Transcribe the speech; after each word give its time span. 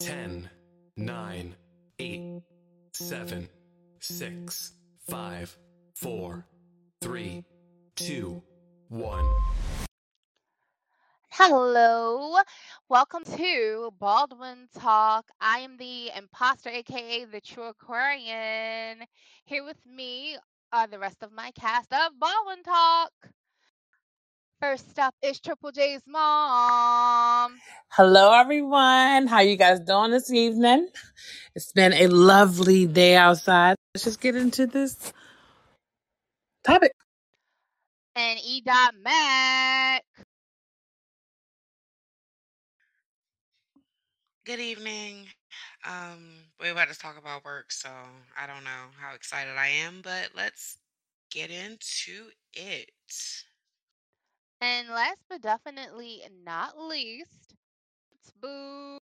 10, 0.00 0.48
9, 0.96 1.56
8, 1.98 2.42
7, 2.92 3.48
6, 3.98 4.72
5, 5.10 5.58
4, 5.96 6.46
3, 7.00 7.44
2, 7.96 8.42
1. 8.90 9.24
Hello, 11.30 12.36
welcome 12.88 13.24
to 13.24 13.92
Baldwin 13.98 14.68
Talk. 14.78 15.26
I 15.40 15.58
am 15.58 15.76
the 15.78 16.12
imposter, 16.16 16.70
aka 16.70 17.24
the 17.24 17.40
true 17.40 17.64
Aquarian. 17.64 19.04
Here 19.46 19.64
with 19.64 19.84
me 19.84 20.36
are 20.72 20.86
the 20.86 21.00
rest 21.00 21.24
of 21.24 21.32
my 21.32 21.50
cast 21.50 21.92
of 21.92 22.12
Baldwin 22.20 22.62
Talk. 22.62 23.10
First 24.60 24.98
up 24.98 25.14
is 25.22 25.38
Triple 25.38 25.70
J's 25.70 26.02
mom. 26.04 27.54
Hello, 27.90 28.32
everyone. 28.32 29.28
How 29.28 29.38
you 29.38 29.54
guys 29.54 29.78
doing 29.78 30.10
this 30.10 30.32
evening? 30.32 30.88
It's 31.54 31.70
been 31.70 31.92
a 31.92 32.08
lovely 32.08 32.84
day 32.84 33.14
outside. 33.14 33.76
Let's 33.94 34.02
just 34.02 34.20
get 34.20 34.34
into 34.34 34.66
this 34.66 35.12
topic. 36.64 36.90
And 38.16 38.40
E. 38.44 38.60
Dot 38.62 38.94
Mac. 39.00 40.02
Good 44.44 44.58
evening. 44.58 45.26
Um, 45.86 46.30
we're 46.60 46.72
about 46.72 46.88
to 46.88 46.98
talk 46.98 47.16
about 47.16 47.44
work, 47.44 47.70
so 47.70 47.90
I 48.36 48.48
don't 48.48 48.64
know 48.64 48.90
how 49.00 49.14
excited 49.14 49.56
I 49.56 49.68
am, 49.68 50.00
but 50.02 50.30
let's 50.34 50.78
get 51.30 51.50
into 51.50 52.30
it. 52.54 52.90
And 54.60 54.88
last 54.88 55.18
but 55.30 55.40
definitely 55.42 56.22
not 56.44 56.78
least, 56.78 57.54
it's 58.12 58.32
Boo. 58.40 58.98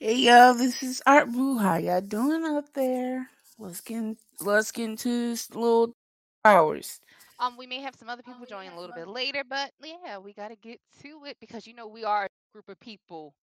Hey 0.00 0.16
y'all, 0.16 0.54
this 0.54 0.82
is 0.84 1.02
Art 1.06 1.32
Boo. 1.32 1.58
How 1.58 1.76
y'all 1.78 2.00
doing 2.00 2.44
up 2.44 2.72
there? 2.74 3.30
Let's 3.58 3.80
get 3.80 4.16
let's 4.40 4.70
get 4.72 4.84
into 4.90 5.30
this 5.30 5.50
little 5.50 5.94
hours. 6.44 7.00
Um, 7.40 7.56
we 7.56 7.66
may 7.66 7.80
have 7.80 7.96
some 7.96 8.08
other 8.08 8.22
people 8.22 8.46
join 8.46 8.70
a 8.72 8.78
little 8.80 8.94
bit 8.94 9.08
later, 9.08 9.42
but 9.48 9.72
yeah, 9.82 10.18
we 10.18 10.32
gotta 10.34 10.56
get 10.56 10.80
to 11.02 11.24
it 11.26 11.36
because 11.40 11.66
you 11.66 11.74
know 11.74 11.88
we 11.88 12.04
are 12.04 12.26
a 12.26 12.28
group 12.52 12.68
of 12.68 12.78
people. 12.80 13.34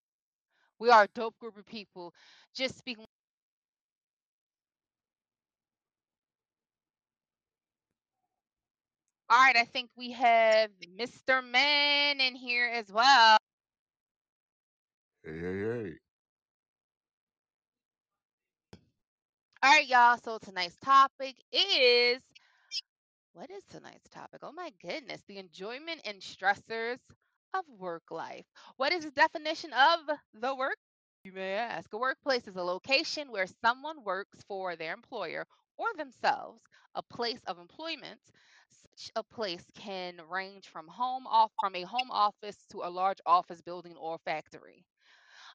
We 0.79 0.89
are 0.89 1.03
a 1.03 1.07
dope 1.15 1.37
group 1.39 1.57
of 1.57 1.65
people. 1.65 2.13
Just 2.55 2.77
speaking. 2.77 3.05
All 9.29 9.37
right, 9.37 9.55
I 9.57 9.65
think 9.65 9.89
we 9.97 10.11
have 10.13 10.71
Mr. 10.97 11.41
Man 11.43 12.19
in 12.21 12.35
here 12.35 12.65
as 12.73 12.91
well. 12.91 13.37
Hey, 15.23 15.39
hey, 15.39 15.59
hey. 15.61 15.93
All 19.61 19.71
right, 19.71 19.87
y'all. 19.87 20.17
So 20.23 20.37
tonight's 20.39 20.77
topic 20.77 21.35
is 21.51 22.21
what 23.33 23.49
is 23.51 23.63
tonight's 23.69 24.09
topic? 24.09 24.41
Oh 24.43 24.51
my 24.51 24.71
goodness, 24.81 25.21
the 25.27 25.37
enjoyment 25.37 26.01
and 26.05 26.19
stressors 26.21 26.99
of 27.53 27.65
work 27.77 28.03
life. 28.11 28.45
What 28.77 28.91
is 28.93 29.05
the 29.05 29.11
definition 29.11 29.71
of 29.73 30.17
the 30.33 30.55
work? 30.55 30.77
You 31.23 31.33
may 31.33 31.53
ask. 31.53 31.91
A 31.93 31.97
workplace 31.97 32.47
is 32.47 32.55
a 32.55 32.63
location 32.63 33.31
where 33.31 33.47
someone 33.61 34.03
works 34.03 34.43
for 34.47 34.75
their 34.75 34.93
employer 34.93 35.45
or 35.77 35.87
themselves, 35.97 36.61
a 36.95 37.03
place 37.03 37.41
of 37.47 37.59
employment. 37.59 38.19
Such 38.69 39.11
a 39.15 39.23
place 39.23 39.65
can 39.75 40.21
range 40.29 40.67
from 40.69 40.87
home 40.87 41.27
off 41.27 41.51
from 41.59 41.75
a 41.75 41.83
home 41.83 42.11
office 42.11 42.65
to 42.71 42.83
a 42.83 42.89
large 42.89 43.19
office 43.25 43.61
building 43.61 43.95
or 43.97 44.17
factory. 44.19 44.85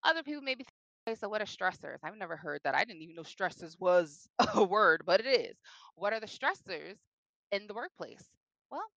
Other 0.04 0.22
people 0.22 0.42
may 0.42 0.54
be 0.54 0.64
thinking, 0.64 0.72
okay, 1.08 1.14
so 1.16 1.28
what 1.28 1.42
are 1.42 1.46
stressors? 1.46 1.98
I've 2.04 2.16
never 2.16 2.36
heard 2.36 2.62
that. 2.64 2.74
I 2.74 2.84
didn't 2.84 3.02
even 3.02 3.16
know 3.16 3.22
stressors 3.22 3.78
was 3.80 4.28
a 4.54 4.64
word, 4.64 5.02
but 5.06 5.20
it 5.20 5.26
is. 5.26 5.56
What 5.96 6.12
are 6.12 6.20
the 6.20 6.26
stressors 6.26 6.98
in 7.52 7.66
the 7.66 7.74
workplace? 7.74 8.24
Well, 8.70 8.90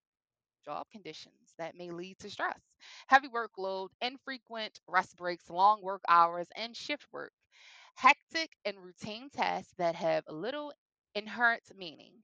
job 0.65 0.87
conditions 0.91 1.53
that 1.57 1.75
may 1.75 1.91
lead 1.91 2.19
to 2.19 2.29
stress, 2.29 2.61
heavy 3.07 3.27
workload, 3.29 3.89
infrequent 4.01 4.79
rest 4.87 5.15
breaks, 5.17 5.49
long 5.49 5.81
work 5.81 6.03
hours, 6.07 6.47
and 6.55 6.75
shift 6.75 7.07
work, 7.11 7.33
hectic 7.95 8.57
and 8.65 8.77
routine 8.79 9.29
tasks 9.29 9.73
that 9.77 9.95
have 9.95 10.23
little 10.29 10.73
inherent 11.15 11.63
meaning, 11.75 12.23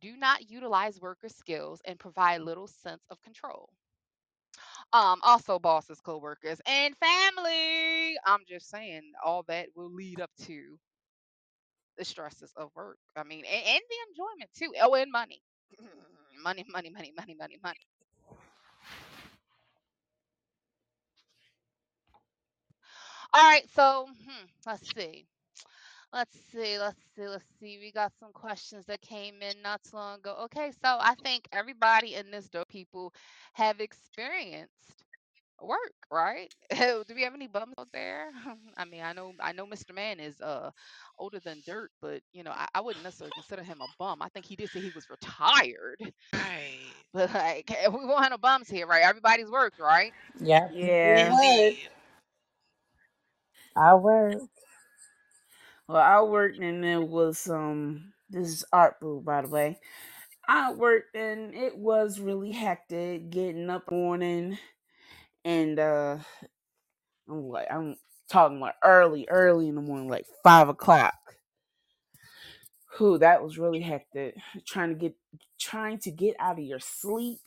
do 0.00 0.16
not 0.16 0.50
utilize 0.50 1.00
worker 1.00 1.28
skills, 1.28 1.80
and 1.84 1.98
provide 1.98 2.42
little 2.42 2.66
sense 2.68 3.02
of 3.10 3.20
control. 3.22 3.70
Um, 4.92 5.20
also 5.22 5.58
bosses, 5.58 6.00
co-workers, 6.00 6.60
and 6.66 6.96
family. 6.98 8.16
I'm 8.24 8.40
just 8.48 8.68
saying 8.70 9.12
all 9.24 9.42
that 9.44 9.68
will 9.74 9.90
lead 9.92 10.20
up 10.20 10.30
to 10.42 10.78
the 11.96 12.04
stresses 12.04 12.52
of 12.56 12.70
work. 12.74 12.98
I 13.16 13.22
mean, 13.24 13.44
and, 13.44 13.66
and 13.66 13.80
the 13.88 13.96
enjoyment 14.10 14.50
too. 14.54 14.72
Oh, 14.82 14.94
and 14.94 15.10
money. 15.12 15.42
money, 16.42 16.64
money, 16.72 16.90
money, 16.90 17.12
money, 17.16 17.34
money, 17.38 17.58
money. 17.62 17.80
All 23.32 23.42
right, 23.42 23.68
so 23.70 24.06
hmm, 24.06 24.46
let's 24.66 24.88
see. 24.94 25.26
Let's 26.12 26.36
see, 26.52 26.78
let's 26.78 26.98
see, 27.16 27.28
let's 27.28 27.46
see. 27.60 27.78
We 27.80 27.92
got 27.92 28.12
some 28.20 28.32
questions 28.32 28.86
that 28.86 29.02
came 29.02 29.42
in 29.42 29.62
not 29.62 29.82
too 29.84 29.96
long 29.96 30.18
ago. 30.20 30.36
Okay, 30.46 30.72
so 30.72 30.98
I 31.00 31.14
think 31.24 31.48
everybody 31.52 32.16
in 32.16 32.32
this 32.32 32.48
door 32.50 32.64
people 32.68 33.14
have 33.54 33.80
experienced 33.80 35.04
work, 35.62 35.94
right? 36.12 36.50
Do 36.76 37.04
we 37.14 37.22
have 37.24 37.34
any 37.34 37.48
bums 37.48 37.74
out 37.78 37.88
there? 37.92 38.30
I 38.78 38.86
mean, 38.86 39.02
I 39.02 39.12
know 39.14 39.34
I 39.40 39.52
know 39.52 39.66
Mr. 39.66 39.94
Man 39.94 40.20
is 40.20 40.40
uh 40.40 40.70
older 41.18 41.40
than 41.40 41.62
dirt, 41.66 41.92
but 42.02 42.22
you 42.32 42.44
know, 42.44 42.52
I, 42.52 42.68
I 42.74 42.80
wouldn't 42.82 43.04
necessarily 43.04 43.32
consider 43.32 43.62
him 43.64 43.80
a 43.82 43.88
bum. 43.98 44.22
I 44.22 44.28
think 44.30 44.46
he 44.46 44.56
did 44.56 44.70
say 44.72 44.80
he 44.80 44.90
was 44.90 45.10
retired. 45.10 46.00
Right. 46.34 46.94
But 47.14 47.34
like 47.34 47.70
we 47.92 48.06
won't 48.06 48.22
have 48.22 48.32
no 48.32 48.38
bums 48.38 48.68
here, 48.70 48.86
right? 48.86 49.04
Everybody's 49.04 49.50
worked, 49.50 49.80
right? 49.80 50.14
Yeah. 50.40 50.68
Yeah. 50.74 51.36
Work. 51.42 51.76
I 53.76 53.94
work. 53.94 54.42
Well, 55.90 56.00
I 56.00 56.22
worked 56.22 56.58
and 56.60 56.84
it 56.84 57.02
was 57.08 57.48
um 57.50 58.12
this 58.30 58.46
is 58.46 58.64
Art 58.72 59.00
Boo, 59.00 59.20
by 59.26 59.42
the 59.42 59.48
way. 59.48 59.80
I 60.48 60.72
worked 60.72 61.16
and 61.16 61.52
it 61.52 61.76
was 61.76 62.20
really 62.20 62.52
hectic 62.52 63.30
getting 63.30 63.68
up 63.70 63.84
in 63.90 63.96
the 63.96 64.02
morning 64.04 64.58
and 65.44 65.80
uh 65.80 66.18
I'm 67.28 67.48
like 67.48 67.66
I'm 67.72 67.96
talking 68.30 68.60
like 68.60 68.76
early, 68.84 69.26
early 69.28 69.66
in 69.68 69.74
the 69.74 69.80
morning, 69.82 70.08
like 70.08 70.26
five 70.44 70.68
o'clock. 70.68 71.16
Who 72.98 73.18
that 73.18 73.42
was 73.42 73.58
really 73.58 73.80
hectic. 73.80 74.36
Trying 74.68 74.90
to 74.90 74.94
get 74.94 75.16
trying 75.58 75.98
to 76.00 76.12
get 76.12 76.36
out 76.38 76.60
of 76.60 76.64
your 76.64 76.78
sleep. 76.78 77.40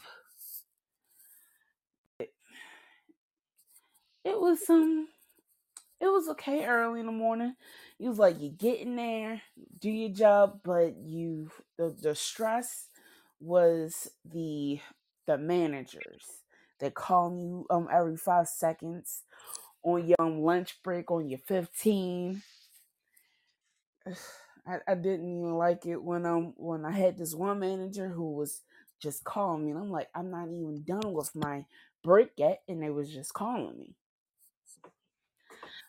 It 4.25 4.39
was 4.39 4.69
um 4.69 5.07
it 6.03 6.11
was 6.11 6.27
okay 6.29 6.65
early 6.65 6.99
in 6.99 7.05
the 7.05 7.11
morning. 7.13 7.55
You 7.97 8.09
was 8.09 8.19
like 8.19 8.41
you 8.41 8.49
get 8.49 8.79
in 8.81 8.97
there, 8.97 9.41
do 9.79 9.89
your 9.89 10.09
job, 10.09 10.59
but 10.63 10.97
you 10.97 11.49
the, 11.77 11.95
the 12.01 12.13
stress 12.13 12.87
was 13.39 14.09
the 14.25 14.79
the 15.27 15.37
managers. 15.37 16.25
They 16.79 16.89
call 16.89 17.31
you 17.31 17.65
um 17.69 17.87
every 17.91 18.17
five 18.17 18.49
seconds 18.49 19.23
on 19.83 20.07
your 20.07 20.17
um, 20.19 20.41
lunch 20.41 20.77
break 20.83 21.09
on 21.09 21.29
your 21.29 21.39
fifteen. 21.39 22.43
I, 24.67 24.77
I 24.87 24.95
didn't 24.95 25.29
even 25.29 25.55
like 25.55 25.85
it 25.85 26.01
when 26.01 26.25
um 26.25 26.53
when 26.57 26.85
I 26.85 26.91
had 26.91 27.17
this 27.17 27.33
one 27.35 27.59
manager 27.59 28.09
who 28.09 28.31
was 28.33 28.61
just 29.01 29.23
calling 29.23 29.65
me 29.65 29.71
and 29.71 29.79
I'm 29.79 29.91
like, 29.91 30.09
I'm 30.15 30.31
not 30.31 30.47
even 30.47 30.83
done 30.85 31.13
with 31.13 31.35
my 31.35 31.65
break 32.03 32.31
yet 32.37 32.61
and 32.67 32.81
they 32.81 32.89
was 32.89 33.09
just 33.09 33.33
calling 33.33 33.77
me. 33.77 33.95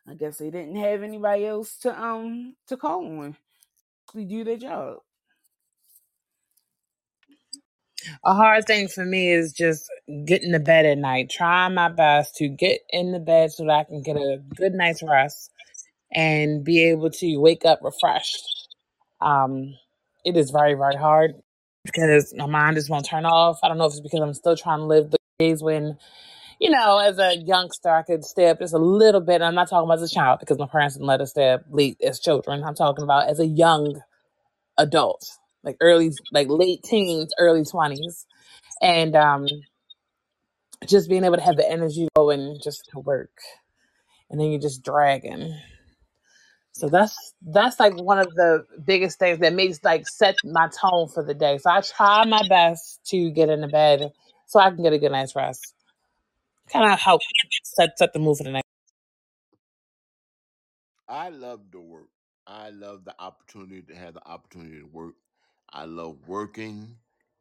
I 0.09 0.15
guess 0.15 0.39
they 0.39 0.51
didn't 0.51 0.77
have 0.77 1.03
anybody 1.03 1.47
else 1.47 1.77
to 1.79 2.01
um 2.01 2.57
to 2.69 2.77
call 2.77 3.07
on 3.21 3.37
to 4.13 4.25
do 4.25 4.45
their 4.45 4.57
job. 4.59 4.99
A 8.25 8.35
hard 8.35 8.67
thing 8.67 8.89
for 8.89 9.05
me 9.05 9.33
is 9.33 9.53
just 9.53 9.91
getting 10.27 10.53
to 10.53 10.61
bed 10.61 10.87
at 10.87 10.99
night. 10.99 11.31
Trying 11.31 11.75
my 11.75 11.89
best 11.89 12.37
to 12.37 12.49
get 12.49 12.81
in 12.91 13.13
the 13.13 13.21
bed 13.21 13.53
so 13.53 13.65
that 13.65 13.73
I 13.73 13.85
can 13.85 14.03
get 14.03 14.17
a 14.17 14.43
good 14.57 14.73
night's 14.75 15.03
rest 15.03 15.51
and 16.13 16.65
be 16.65 16.85
able 16.85 17.11
to 17.11 17.37
wake 17.39 17.65
up 17.65 17.81
refreshed. 17.83 18.45
Um, 19.21 19.75
it 20.25 20.37
is 20.37 20.51
very, 20.51 20.75
very 20.75 20.97
hard 20.97 21.35
because 21.85 22.35
my 22.37 22.47
mind 22.47 22.77
just 22.77 22.91
won't 22.91 23.07
turn 23.07 23.25
off. 23.27 23.59
I 23.63 23.69
don't 23.69 23.79
know 23.79 23.87
if 23.87 23.93
it's 23.93 24.01
because 24.01 24.21
I'm 24.21 24.35
still 24.35 24.57
trying 24.57 24.81
to 24.81 24.87
live 24.87 25.11
the 25.11 25.19
days 25.39 25.63
when, 25.63 25.99
you 26.61 26.71
know, 26.71 26.99
as 26.99 27.19
a 27.19 27.37
youngster, 27.37 27.91
I 27.91 28.03
could 28.03 28.25
stay 28.25 28.49
up 28.49 28.61
just 28.61 28.75
a 28.75 28.79
little 28.79 29.21
bit. 29.21 29.43
I'm 29.43 29.55
not 29.55 29.69
talking 29.71 29.89
about 29.89 30.03
as 30.03 30.11
a 30.11 30.15
child 30.15 30.41
because 30.41 30.59
my 30.59 30.67
parents 30.67 30.97
didn't 30.97 31.09
let 31.09 31.21
us 31.21 31.31
stay 31.31 31.53
up 31.53 31.63
late 31.71 31.99
as 32.03 32.21
children. 32.21 32.65
I'm 32.65 32.75
talking 32.75 33.05
about 33.05 33.29
as 33.29 33.41
a 33.41 33.47
young 33.47 34.01
adult, 34.79 35.27
like 35.63 35.77
early, 35.81 36.13
like 36.33 36.49
late 36.51 36.83
teens, 36.85 37.33
early 37.39 37.63
20s. 37.63 38.27
And 38.83 39.17
um, 39.17 39.47
just 40.87 41.09
being 41.09 41.25
able 41.25 41.37
to 41.37 41.43
have 41.43 41.57
the 41.57 41.71
energy 41.71 42.09
going 42.17 42.59
just 42.63 42.89
to 42.93 43.01
work. 43.01 43.31
and 44.31 44.41
then 44.41 44.51
you're 44.51 44.61
just 44.61 44.85
dragging. 44.85 45.55
So 46.73 46.89
that's 46.89 47.35
that's 47.43 47.79
like 47.79 47.95
one 47.95 48.19
of 48.19 48.29
the 48.35 48.67
biggest 48.85 49.19
things 49.19 49.39
that 49.41 49.53
makes 49.55 49.83
like 49.85 50.09
set 50.09 50.37
my 50.45 50.69
tone 50.69 51.09
for 51.09 51.25
the 51.25 51.35
day. 51.35 51.59
So 51.59 51.71
I 51.71 51.81
try 51.83 52.25
my 52.27 52.43
best 52.49 53.01
to 53.09 53.31
get 53.31 53.49
in 53.49 53.61
into 53.63 53.69
bed 53.69 54.13
so 54.47 54.61
I 54.61 54.71
can 54.71 54.83
get 54.83 54.93
a 54.93 54.99
good 54.99 55.13
night's 55.13 55.37
rest. 55.37 55.75
Kind 56.73 56.93
of 56.93 56.99
help 57.01 57.23
set 57.65 57.99
set 57.99 58.13
the 58.13 58.21
mood 58.21 58.39
for 58.39 58.45
the. 58.45 58.63
I 61.09 61.31
love 61.31 61.61
the 61.73 61.81
work. 61.81 62.09
I 62.49 62.71
love 62.71 63.05
the 63.07 63.15
opportunity 63.21 63.83
to 63.83 63.97
have 63.97 64.15
the 64.15 64.29
opportunity 64.29 64.81
to 64.81 64.87
work. 64.87 65.15
I 65.73 65.87
love 65.87 66.19
working. 66.29 66.97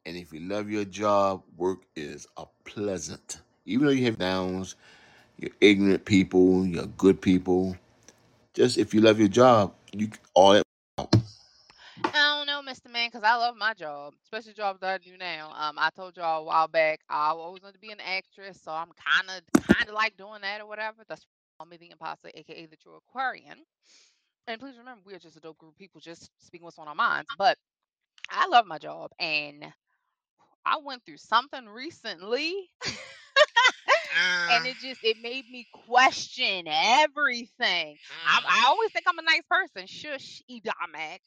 And 0.06 0.16
if 0.16 0.32
you 0.32 0.40
love 0.40 0.70
your 0.70 0.86
job, 0.86 1.44
work 1.56 1.82
is 1.96 2.28
a 2.38 2.46
pleasant. 2.64 3.40
Even 3.66 3.86
though 3.88 3.92
you 3.94 4.06
have 4.06 4.18
downs, 4.18 4.76
you're 5.38 5.52
ignorant 5.60 6.04
people, 6.06 6.66
you're 6.66 6.86
good 6.86 7.22
people. 7.22 7.76
Just 8.54 8.78
if 8.78 8.94
you 8.94 9.02
love 9.02 9.20
your 9.20 9.28
job, 9.28 9.74
you 9.92 10.10
all 10.34 10.62
don't. 12.82 12.92
Man, 12.92 13.08
because 13.08 13.22
I 13.24 13.36
love 13.36 13.56
my 13.56 13.74
job, 13.74 14.14
especially 14.24 14.52
the 14.52 14.56
job 14.56 14.80
that 14.80 14.94
I 14.94 14.98
do 14.98 15.16
now. 15.18 15.52
Um, 15.56 15.76
I 15.78 15.90
told 15.94 16.16
y'all 16.16 16.42
a 16.42 16.44
while 16.44 16.68
back 16.68 17.00
I 17.08 17.28
always 17.28 17.62
wanted 17.62 17.74
to 17.74 17.80
be 17.80 17.90
an 17.92 18.00
actress, 18.00 18.60
so 18.62 18.72
I'm 18.72 18.90
kind 18.96 19.30
of 19.30 19.62
kind 19.64 19.88
of 19.88 19.94
like 19.94 20.16
doing 20.16 20.40
that 20.42 20.60
or 20.60 20.66
whatever. 20.66 21.04
That's 21.08 21.26
call 21.58 21.66
me 21.66 21.76
the 21.76 21.90
imposter, 21.90 22.30
aka 22.34 22.66
the 22.66 22.76
true 22.76 22.96
Aquarian. 22.96 23.58
And 24.46 24.60
please 24.60 24.76
remember, 24.78 25.02
we 25.06 25.14
are 25.14 25.18
just 25.18 25.36
a 25.36 25.40
dope 25.40 25.58
group 25.58 25.72
of 25.72 25.78
people, 25.78 26.00
just 26.00 26.30
speaking 26.38 26.64
what's 26.64 26.78
on 26.78 26.88
our 26.88 26.94
minds. 26.94 27.28
But 27.38 27.56
I 28.30 28.46
love 28.48 28.66
my 28.66 28.78
job, 28.78 29.10
and 29.18 29.64
I 30.66 30.78
went 30.84 31.04
through 31.04 31.18
something 31.18 31.66
recently. 31.66 32.70
and 34.50 34.66
Uh, 34.66 34.68
it 34.68 34.76
just 34.80 35.02
it 35.02 35.16
made 35.22 35.44
me 35.50 35.66
question 35.86 36.66
everything. 36.68 37.96
I, 38.26 38.40
mm. 38.40 38.44
I 38.48 38.64
always 38.68 38.92
think 38.92 39.06
I'm 39.08 39.18
a 39.18 39.22
nice 39.22 39.42
person. 39.50 39.86
Shush, 39.86 40.42
Edomac. 40.50 41.20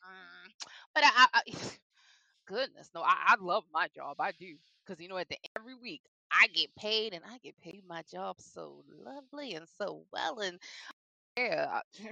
But 0.97 1.03
I, 1.05 1.27
I, 1.31 1.41
goodness, 2.47 2.89
no, 2.95 3.01
I, 3.03 3.13
I 3.27 3.35
love 3.39 3.63
my 3.71 3.87
job. 3.95 4.15
I 4.19 4.31
do. 4.31 4.55
Because 4.83 4.99
you 4.99 5.07
know, 5.07 5.17
at 5.17 5.29
the 5.29 5.37
every 5.55 5.75
week 5.75 6.01
I 6.31 6.47
get 6.47 6.73
paid 6.75 7.13
and 7.13 7.23
I 7.23 7.37
get 7.43 7.55
paid 7.61 7.83
my 7.87 8.01
job 8.11 8.37
so 8.39 8.83
lovely 9.05 9.53
and 9.53 9.67
so 9.77 10.05
well. 10.11 10.39
And 10.39 10.57
yeah, 11.37 11.67
I- 11.71 11.81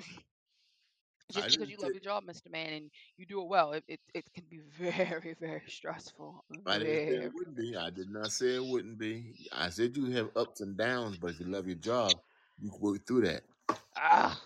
I 1.35 1.47
just 1.47 1.57
because 1.57 1.71
you 1.71 1.77
love 1.81 1.93
your 1.93 2.01
job, 2.01 2.25
Mr. 2.25 2.51
Man, 2.51 2.73
and 2.73 2.91
you 3.17 3.25
do 3.25 3.41
it 3.41 3.47
well, 3.47 3.71
it, 3.71 3.83
it, 3.87 3.99
it 4.13 4.23
can 4.35 4.43
be 4.51 4.59
very, 4.77 5.35
very 5.39 5.63
stressful. 5.67 6.45
I 6.67 6.77
didn't 6.77 7.07
say 7.07 7.15
Very. 7.15 7.25
it 7.25 7.33
wouldn't 7.33 7.57
be. 7.57 7.75
I 7.75 7.89
did 7.89 8.11
not 8.11 8.31
say 8.31 8.55
it 8.57 8.63
wouldn't 8.63 8.99
be. 8.99 9.33
I 9.51 9.69
said 9.69 9.97
you 9.97 10.11
have 10.11 10.29
ups 10.35 10.61
and 10.61 10.77
downs, 10.77 11.17
but 11.17 11.31
if 11.31 11.39
you 11.39 11.47
love 11.47 11.65
your 11.65 11.77
job, 11.77 12.13
you 12.61 12.69
can 12.69 12.79
work 12.79 13.07
through 13.07 13.21
that. 13.21 13.41
Ah. 13.97 14.39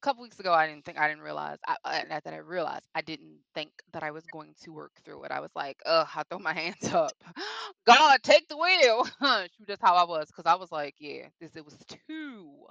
A 0.00 0.06
couple 0.06 0.22
weeks 0.22 0.38
ago, 0.38 0.52
I 0.52 0.66
didn't 0.68 0.84
think 0.84 0.98
I 0.98 1.08
didn't 1.08 1.22
realize. 1.24 1.58
I, 1.66 1.76
uh, 1.84 2.02
not 2.08 2.22
that 2.24 2.34
I 2.34 2.38
realized, 2.38 2.86
I 2.94 3.00
didn't 3.00 3.38
think 3.54 3.70
that 3.92 4.04
I 4.04 4.12
was 4.12 4.24
going 4.32 4.54
to 4.62 4.72
work 4.72 4.92
through 5.04 5.24
it. 5.24 5.32
I 5.32 5.40
was 5.40 5.50
like, 5.56 5.76
ugh, 5.86 6.06
I 6.14 6.22
throw 6.30 6.38
my 6.38 6.52
hands 6.54 6.92
up. 6.92 7.12
God, 7.86 8.18
take 8.22 8.48
the 8.48 8.56
wheel. 8.56 9.04
Shoot, 9.20 9.66
that's 9.66 9.82
how 9.82 9.94
I 9.96 10.04
was, 10.04 10.28
because 10.28 10.46
I 10.46 10.54
was 10.54 10.70
like, 10.70 10.94
yeah, 10.98 11.28
this 11.40 11.56
it 11.56 11.64
was 11.64 11.76
too, 11.88 12.66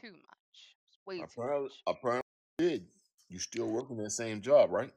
too 0.00 0.12
much, 0.12 0.76
way 1.06 1.26
too 1.34 1.42
much. 1.50 1.72
apparently 1.86 2.22
you 2.60 2.68
did. 2.68 2.86
You 3.28 3.38
still 3.40 3.68
working 3.68 3.96
that 3.96 4.10
same 4.10 4.40
job, 4.40 4.70
right? 4.70 4.92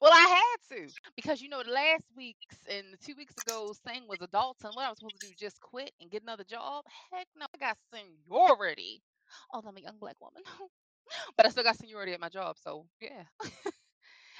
Well, 0.00 0.12
I 0.12 0.20
had 0.20 0.76
to 0.76 0.88
because 1.16 1.42
you 1.42 1.48
know 1.48 1.62
the 1.62 1.72
last 1.72 2.04
week's 2.16 2.56
and 2.70 2.86
two 3.04 3.14
weeks 3.16 3.34
ago 3.38 3.74
thing 3.84 4.02
was 4.08 4.18
adulting. 4.20 4.74
What 4.74 4.84
I 4.84 4.90
was 4.90 4.98
supposed 4.98 5.20
to 5.20 5.26
do, 5.26 5.32
just 5.38 5.60
quit 5.60 5.90
and 6.00 6.10
get 6.10 6.22
another 6.22 6.44
job? 6.44 6.84
Heck 7.12 7.26
no, 7.36 7.46
I 7.54 7.58
got 7.58 7.76
seniority. 7.92 9.02
Although 9.52 9.70
I'm 9.70 9.76
a 9.76 9.80
young 9.80 9.98
black 9.98 10.20
woman, 10.20 10.42
but 11.36 11.46
I 11.46 11.50
still 11.50 11.64
got 11.64 11.76
seniority 11.78 12.12
at 12.12 12.20
my 12.20 12.28
job. 12.28 12.56
So 12.58 12.86
yeah. 13.00 13.24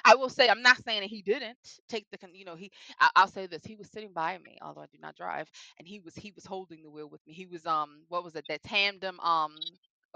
I 0.05 0.15
will 0.17 0.29
say 0.29 0.49
I'm 0.49 0.63
not 0.63 0.83
saying 0.85 1.01
that 1.03 1.11
he 1.11 1.23
didn't 1.23 1.59
take 1.89 2.07
the 2.11 2.19
con- 2.19 2.35
you 2.35 2.45
know 2.45 2.57
he 2.57 2.71
I, 3.01 3.11
I'll 3.17 3.29
say 3.29 3.47
this 3.47 3.65
he 3.65 3.77
was 3.77 3.91
sitting 3.91 4.13
by 4.13 4.39
me 4.39 4.59
although 4.63 4.81
I 4.83 4.87
do 4.87 4.99
not 5.01 5.17
drive 5.17 5.51
and 5.79 5.87
he 5.89 6.01
was 6.01 6.15
he 6.15 6.33
was 6.33 6.47
holding 6.47 6.83
the 6.83 6.91
wheel 6.91 7.09
with 7.09 7.27
me. 7.27 7.33
He 7.35 7.47
was 7.47 7.67
um 7.67 8.03
what 8.09 8.25
was 8.25 8.37
it 8.37 8.47
that 8.49 8.63
tandem 8.63 9.21
um 9.21 9.55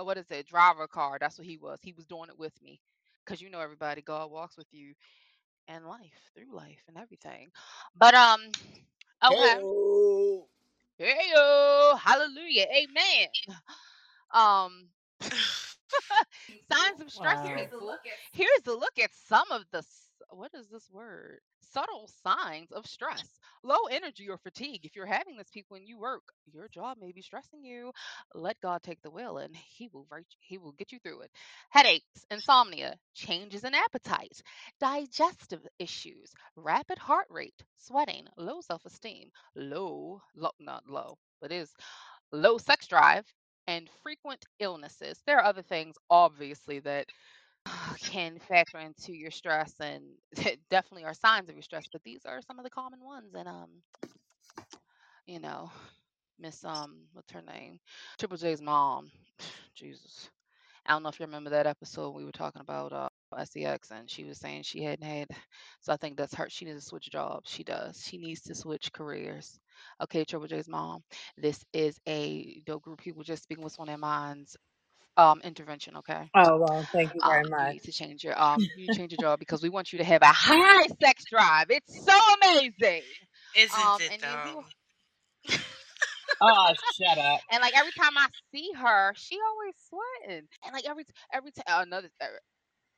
uh, 0.01 0.05
what 0.05 0.19
is 0.19 0.31
it 0.31 0.47
driver 0.47 0.87
car 0.87 1.19
that's 1.21 1.39
what 1.39 1.47
he 1.47 1.57
was. 1.59 1.81
He 1.83 1.93
was 1.93 2.07
doing 2.07 2.29
it 2.31 2.39
with 2.39 2.61
me 2.63 2.81
because 3.25 3.41
you 3.43 3.51
know 3.51 3.61
everybody 3.61 4.03
God 4.03 4.31
walks 4.31 4.57
with 4.57 4.69
you 4.73 4.95
and 5.69 5.87
life 5.87 6.31
through 6.35 6.55
life 6.55 6.83
and 6.89 6.97
everything. 6.99 7.51
But 7.97 8.15
um 8.15 8.41
okay. 9.25 9.55
Hey, 10.99 11.15
hey 11.15 11.33
hallelujah 11.99 12.67
amen. 12.75 13.29
Um 14.33 14.89
signs 16.73 17.01
of 17.01 17.11
stress. 17.11 17.41
Wow. 17.41 17.55
people 17.55 17.81
here's 18.33 18.67
a 18.67 18.73
look 18.73 18.99
at 19.03 19.11
some 19.29 19.51
of 19.51 19.65
the 19.73 19.83
what 20.31 20.51
is 20.55 20.69
this 20.69 20.89
word? 20.93 21.41
Subtle 21.61 22.09
signs 22.25 22.71
of 22.73 22.87
stress. 22.87 23.39
Low 23.63 23.87
energy 23.91 24.29
or 24.29 24.39
fatigue. 24.39 24.85
If 24.85 24.97
you're 24.97 25.07
having 25.07 25.37
this 25.37 25.51
people 25.51 25.75
when 25.75 25.87
you 25.87 25.99
work 25.99 26.23
your 26.53 26.69
job 26.69 26.99
may 27.01 27.13
be 27.13 27.23
stressing 27.23 27.65
you. 27.65 27.93
Let 28.35 28.61
god 28.61 28.83
take 28.83 29.03
the 29.03 29.11
wheel 29.11 29.39
and 29.39 29.55
he 29.57 29.89
will 29.93 30.07
he 30.41 30.59
will 30.59 30.73
get 30.73 30.93
you 30.93 30.99
through 31.01 31.23
it. 31.23 31.31
Headaches 31.71 32.27
insomnia 32.31 32.97
changes 33.15 33.65
in 33.65 33.75
appetite 33.75 34.43
digestive 34.81 35.67
issues 35.79 36.33
rapid 36.57 36.99
heart 36.99 37.27
rate 37.31 37.63
sweating 37.77 38.27
low 38.37 38.61
self-esteem 38.61 39.31
low, 39.57 40.21
low 40.37 40.51
not 40.61 40.85
low 40.89 41.17
but 41.41 41.53
is 41.53 41.71
low 42.33 42.59
sex 42.59 42.87
drive 42.87 43.25
and 43.67 43.89
frequent 44.03 44.45
illnesses. 44.61 45.23
There 45.27 45.39
are 45.39 45.45
other 45.45 45.63
things, 45.63 45.97
obviously, 46.11 46.81
that 46.81 47.07
can 48.03 48.39
factor 48.39 48.79
into 48.79 49.13
your 49.13 49.31
stress 49.31 49.75
and 49.81 50.03
definitely 50.71 51.05
are 51.05 51.15
signs 51.15 51.49
of 51.49 51.55
your 51.55 51.63
stress, 51.63 51.85
but 51.93 52.03
these 52.05 52.23
are 52.27 52.41
some 52.43 52.59
of 52.59 52.65
the 52.65 52.71
common 52.71 53.01
ones. 53.05 53.35
And, 53.35 53.49
um, 53.49 53.71
you 55.27 55.41
know, 55.41 55.71
Miss, 56.41 56.65
um, 56.65 56.97
what's 57.13 57.33
her 57.33 57.43
name? 57.43 57.79
Triple 58.19 58.37
J's 58.39 58.63
mom. 58.63 59.11
Jesus. 59.75 60.31
I 60.87 60.93
don't 60.93 61.03
know 61.03 61.09
if 61.09 61.19
you 61.21 61.27
remember 61.27 61.51
that 61.51 61.67
episode 61.67 62.11
we 62.11 62.25
were 62.25 62.33
talking 62.33 62.61
about 62.61 62.93
uh, 62.93 63.09
SEX 63.45 63.91
and 63.91 64.11
she 64.11 64.25
was 64.25 64.39
saying 64.39 64.63
she 64.63 64.83
hadn't 64.83 65.05
had. 65.07 65.29
So 65.81 65.93
I 65.93 65.97
think 65.97 66.17
that's 66.17 66.35
her. 66.35 66.49
She 66.49 66.65
needs 66.65 66.81
to 66.83 66.87
switch 66.89 67.11
jobs. 67.11 67.51
She 67.51 67.63
does. 67.65 68.01
She 68.05 68.17
needs 68.19 68.43
to 68.43 68.55
switch 68.55 68.93
careers. 68.93 69.59
Okay, 70.03 70.25
Triple 70.25 70.47
J's 70.49 70.69
mom. 70.69 71.03
This 71.37 71.65
is 71.73 71.99
a 72.09 72.63
dope 72.67 72.83
group 72.83 72.99
of 72.99 73.05
people 73.05 73.23
just 73.23 73.43
speaking 73.43 73.63
what's 73.63 73.79
on 73.79 73.87
their 73.87 73.99
minds 73.99 74.57
um 75.17 75.41
intervention 75.45 75.97
okay 75.97 76.31
Oh 76.35 76.59
well, 76.59 76.87
thank 76.93 77.15
you 77.15 77.23
very 77.25 77.45
um 77.45 77.53
you 77.57 77.67
much. 77.67 77.75
need 77.75 77.83
to 77.83 77.93
change 77.93 78.25
your 78.25 78.41
um 78.41 78.69
you 78.75 78.89
change 78.89 79.13
your 79.13 79.19
job 79.19 79.39
because 79.39 79.63
we 79.63 79.69
want 79.71 79.93
you 79.93 79.99
to 79.99 80.05
have 80.05 80.23
a 80.23 80.27
high 80.27 80.87
sex 81.03 81.25
drive 81.31 81.67
it's 81.71 82.05
so 82.05 82.13
amazing 82.43 83.03
Isn't 83.55 83.99
um 83.99 84.01
it 84.01 84.13
and 84.13 84.23
then 84.23 84.43
we 84.43 84.55
though? 84.55 84.65
Oh, 86.43 86.75
shut 86.77 87.19
up. 87.19 87.41
and 87.51 87.61
like 87.63 87.77
every 87.77 87.93
time 87.93 88.17
i 88.17 88.27
see 88.55 88.71
her 88.77 89.13
she 89.17 89.39
always 89.41 89.75
sweating 89.89 90.47
and 90.65 90.73
like 90.75 90.87
every 90.89 91.05
every 91.33 91.53
time 91.53 91.65
another 91.89 92.11
uh, 92.21 92.27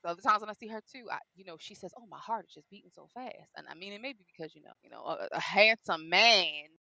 the 0.05 0.11
other 0.11 0.23
times 0.23 0.41
when 0.41 0.51
I 0.51 0.55
see 0.55 0.69
her 0.69 0.83
too, 0.93 1.09
I, 1.11 1.19
you 1.35 1.45
know, 1.45 1.57
she 1.59 1.75
says, 1.75 1.93
"Oh, 1.99 2.07
my 2.07 2.19
heart 2.19 2.47
is 2.49 2.55
just 2.55 2.71
beating 2.71 2.91
so 2.95 3.09
fast," 3.15 3.51
and 3.57 3.67
I 3.69 3.75
mean, 3.75 3.93
it 3.93 4.01
may 4.03 4.13
be 4.13 4.25
because 4.27 4.55
you 4.55 4.63
know, 4.63 4.73
you 4.83 4.91
know, 4.91 5.03
a, 5.05 5.29
a 5.33 5.41
handsome 5.41 6.09
man 6.11 6.45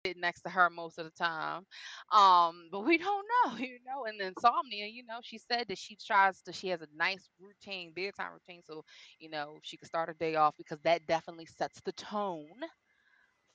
sitting 0.06 0.22
next 0.22 0.44
to 0.44 0.50
her 0.50 0.70
most 0.70 1.00
of 1.00 1.06
the 1.06 1.12
time, 1.12 1.66
um, 2.12 2.70
but 2.72 2.82
we 2.86 2.98
don't 2.98 3.28
know, 3.46 3.58
you 3.60 3.80
know. 3.86 4.06
And 4.06 4.22
insomnia, 4.22 4.88
you 4.88 5.04
know, 5.06 5.20
she 5.24 5.40
said 5.40 5.68
that 5.70 5.78
she 5.80 5.98
tries 5.98 6.42
to, 6.44 6.54
she 6.54 6.70
has 6.70 6.82
a 6.82 6.88
nice 6.96 7.30
routine, 7.40 7.94
bedtime 7.96 8.34
routine, 8.34 8.62
so 8.66 8.84
you 9.20 9.30
know, 9.30 9.60
she 9.64 9.78
can 9.78 9.88
start 9.88 10.10
her 10.10 10.16
day 10.20 10.36
off 10.36 10.56
because 10.58 10.80
that 10.84 11.08
definitely 11.08 11.48
sets 11.48 11.82
the 11.86 11.94
tone 11.94 12.62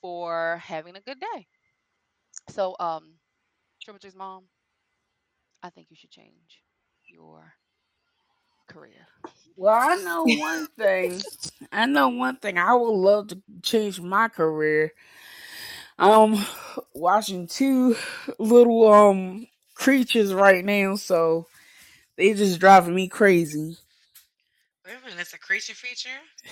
for 0.01 0.57
having 0.63 0.95
a 0.95 1.01
good 1.01 1.19
day. 1.19 1.47
So, 2.49 2.75
um, 2.79 3.15
Triple 3.81 3.99
J's 3.99 4.15
mom, 4.15 4.45
I 5.63 5.69
think 5.69 5.87
you 5.89 5.95
should 5.95 6.11
change 6.11 6.63
your 7.07 7.53
career. 8.67 9.07
Well, 9.55 9.75
I 9.75 9.95
know 9.95 10.23
one 10.25 10.67
thing. 10.77 11.21
I 11.71 11.85
know 11.85 12.09
one 12.09 12.37
thing. 12.37 12.57
I 12.57 12.73
would 12.73 12.89
love 12.89 13.27
to 13.29 13.41
change 13.61 14.01
my 14.01 14.27
career. 14.27 14.91
I'm 15.97 16.35
watching 16.93 17.47
two 17.47 17.95
little 18.39 18.91
um 18.91 19.47
creatures 19.75 20.33
right 20.33 20.63
now, 20.63 20.95
so 20.95 21.47
they 22.17 22.33
just 22.33 22.59
driving 22.59 22.95
me 22.95 23.07
crazy. 23.07 23.77
Wait 24.85 24.93
a 25.01 25.05
minute, 25.05 25.19
it's 25.21 25.33
a 25.33 25.39
creature 25.39 25.73
feature? 25.73 26.09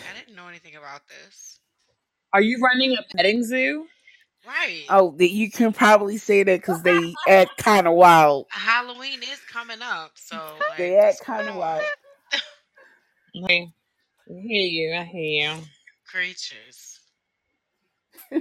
I 0.10 0.18
didn't 0.18 0.36
know 0.36 0.48
anything 0.48 0.76
about 0.76 1.02
this. 1.08 1.60
Are 2.34 2.42
you 2.42 2.60
running 2.60 2.94
a 2.98 3.16
petting 3.16 3.44
zoo? 3.44 3.88
Right. 4.46 4.84
Oh, 4.90 5.16
that 5.18 5.32
you 5.32 5.50
can 5.50 5.72
probably 5.74 6.18
say 6.18 6.44
that 6.44 6.60
because 6.60 6.84
they 6.84 7.14
act 7.28 7.58
kind 7.58 7.88
of 7.88 7.94
wild. 7.94 8.48
Halloween 8.50 9.22
is 9.24 9.40
coming 9.52 9.82
up, 9.82 10.12
so 10.16 10.36
like 10.70 10.78
They 10.78 10.98
act 10.98 11.22
kind 11.24 11.48
of 11.48 11.56
wild. 11.56 11.84
Okay. 13.44 13.74
I 14.30 14.34
hear 14.42 14.68
you. 14.68 14.96
I 14.96 15.04
hear 15.04 15.56
you. 15.56 15.62
Creatures. 16.08 17.00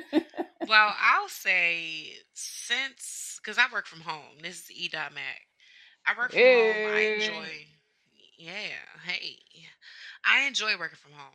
Well, 0.68 0.94
I'll 1.00 1.28
say 1.28 2.12
since 2.34 3.40
because 3.42 3.58
I 3.58 3.64
work 3.72 3.86
from 3.86 4.00
home, 4.00 4.38
this 4.42 4.60
is 4.60 4.70
E. 4.70 4.88
Dot 4.88 5.12
Mac. 5.12 5.40
I 6.06 6.16
work 6.16 6.30
from 6.30 6.40
home. 6.40 6.94
I 6.94 7.16
enjoy. 7.18 7.66
Yeah. 8.38 8.52
Hey. 9.04 9.38
I 10.24 10.46
enjoy 10.46 10.78
working 10.78 10.98
from 11.02 11.12
home. 11.12 11.34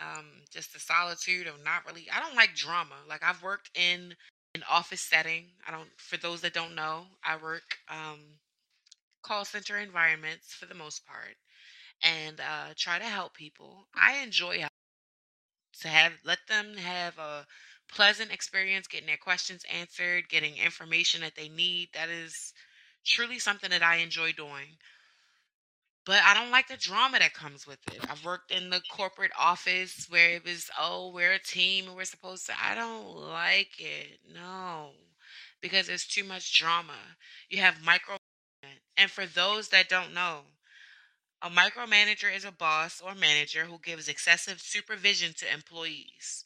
Um, 0.00 0.26
just 0.50 0.72
the 0.72 0.80
solitude 0.80 1.46
of 1.46 1.62
not 1.64 1.86
really. 1.86 2.06
I 2.12 2.20
don't 2.20 2.36
like 2.36 2.54
drama. 2.54 2.96
Like 3.08 3.22
I've 3.22 3.42
worked 3.42 3.70
in 3.74 4.14
an 4.54 4.62
office 4.68 5.00
setting. 5.02 5.46
I 5.66 5.70
don't. 5.70 5.88
For 5.98 6.16
those 6.16 6.40
that 6.42 6.52
don't 6.54 6.74
know, 6.74 7.04
I 7.24 7.36
work 7.36 7.62
um, 7.88 8.20
call 9.22 9.44
center 9.44 9.78
environments 9.78 10.52
for 10.52 10.66
the 10.66 10.74
most 10.74 11.06
part, 11.06 11.36
and 12.02 12.40
uh, 12.40 12.74
try 12.76 12.98
to 12.98 13.04
help 13.04 13.34
people. 13.34 13.86
I 13.94 14.18
enjoy 14.18 14.64
to 15.80 15.88
have 15.88 16.12
let 16.24 16.38
them 16.48 16.76
have 16.76 17.18
a 17.18 17.46
pleasant 17.92 18.32
experience 18.32 18.86
getting 18.86 19.06
their 19.06 19.16
questions 19.16 19.64
answered, 19.72 20.28
getting 20.28 20.56
information 20.56 21.20
that 21.20 21.34
they 21.36 21.48
need. 21.48 21.88
That 21.94 22.08
is 22.08 22.52
truly 23.04 23.38
something 23.38 23.70
that 23.70 23.82
I 23.82 23.96
enjoy 23.96 24.32
doing. 24.32 24.78
But 26.06 26.22
I 26.22 26.34
don't 26.34 26.50
like 26.50 26.68
the 26.68 26.76
drama 26.76 27.18
that 27.18 27.32
comes 27.34 27.66
with 27.66 27.78
it. 27.92 28.04
I've 28.10 28.24
worked 28.24 28.50
in 28.50 28.70
the 28.70 28.80
corporate 28.90 29.32
office 29.38 30.06
where 30.08 30.30
it 30.30 30.44
was, 30.44 30.70
oh, 30.78 31.10
we're 31.10 31.32
a 31.32 31.38
team 31.38 31.86
and 31.86 31.96
we're 31.96 32.04
supposed 32.04 32.46
to. 32.46 32.54
I 32.62 32.74
don't 32.74 33.06
like 33.16 33.78
it. 33.80 34.20
No. 34.32 34.92
Because 35.62 35.86
there's 35.86 36.06
too 36.06 36.24
much 36.24 36.58
drama. 36.58 37.16
You 37.48 37.58
have 37.60 37.82
micro. 37.82 38.16
And 38.96 39.10
for 39.10 39.26
those 39.26 39.68
that 39.70 39.88
don't 39.88 40.14
know, 40.14 40.42
a 41.42 41.48
micromanager 41.48 42.34
is 42.34 42.44
a 42.44 42.50
boss 42.50 43.00
or 43.00 43.14
manager 43.14 43.66
who 43.66 43.78
gives 43.78 44.08
excessive 44.08 44.60
supervision 44.60 45.32
to 45.34 45.52
employees. 45.52 46.44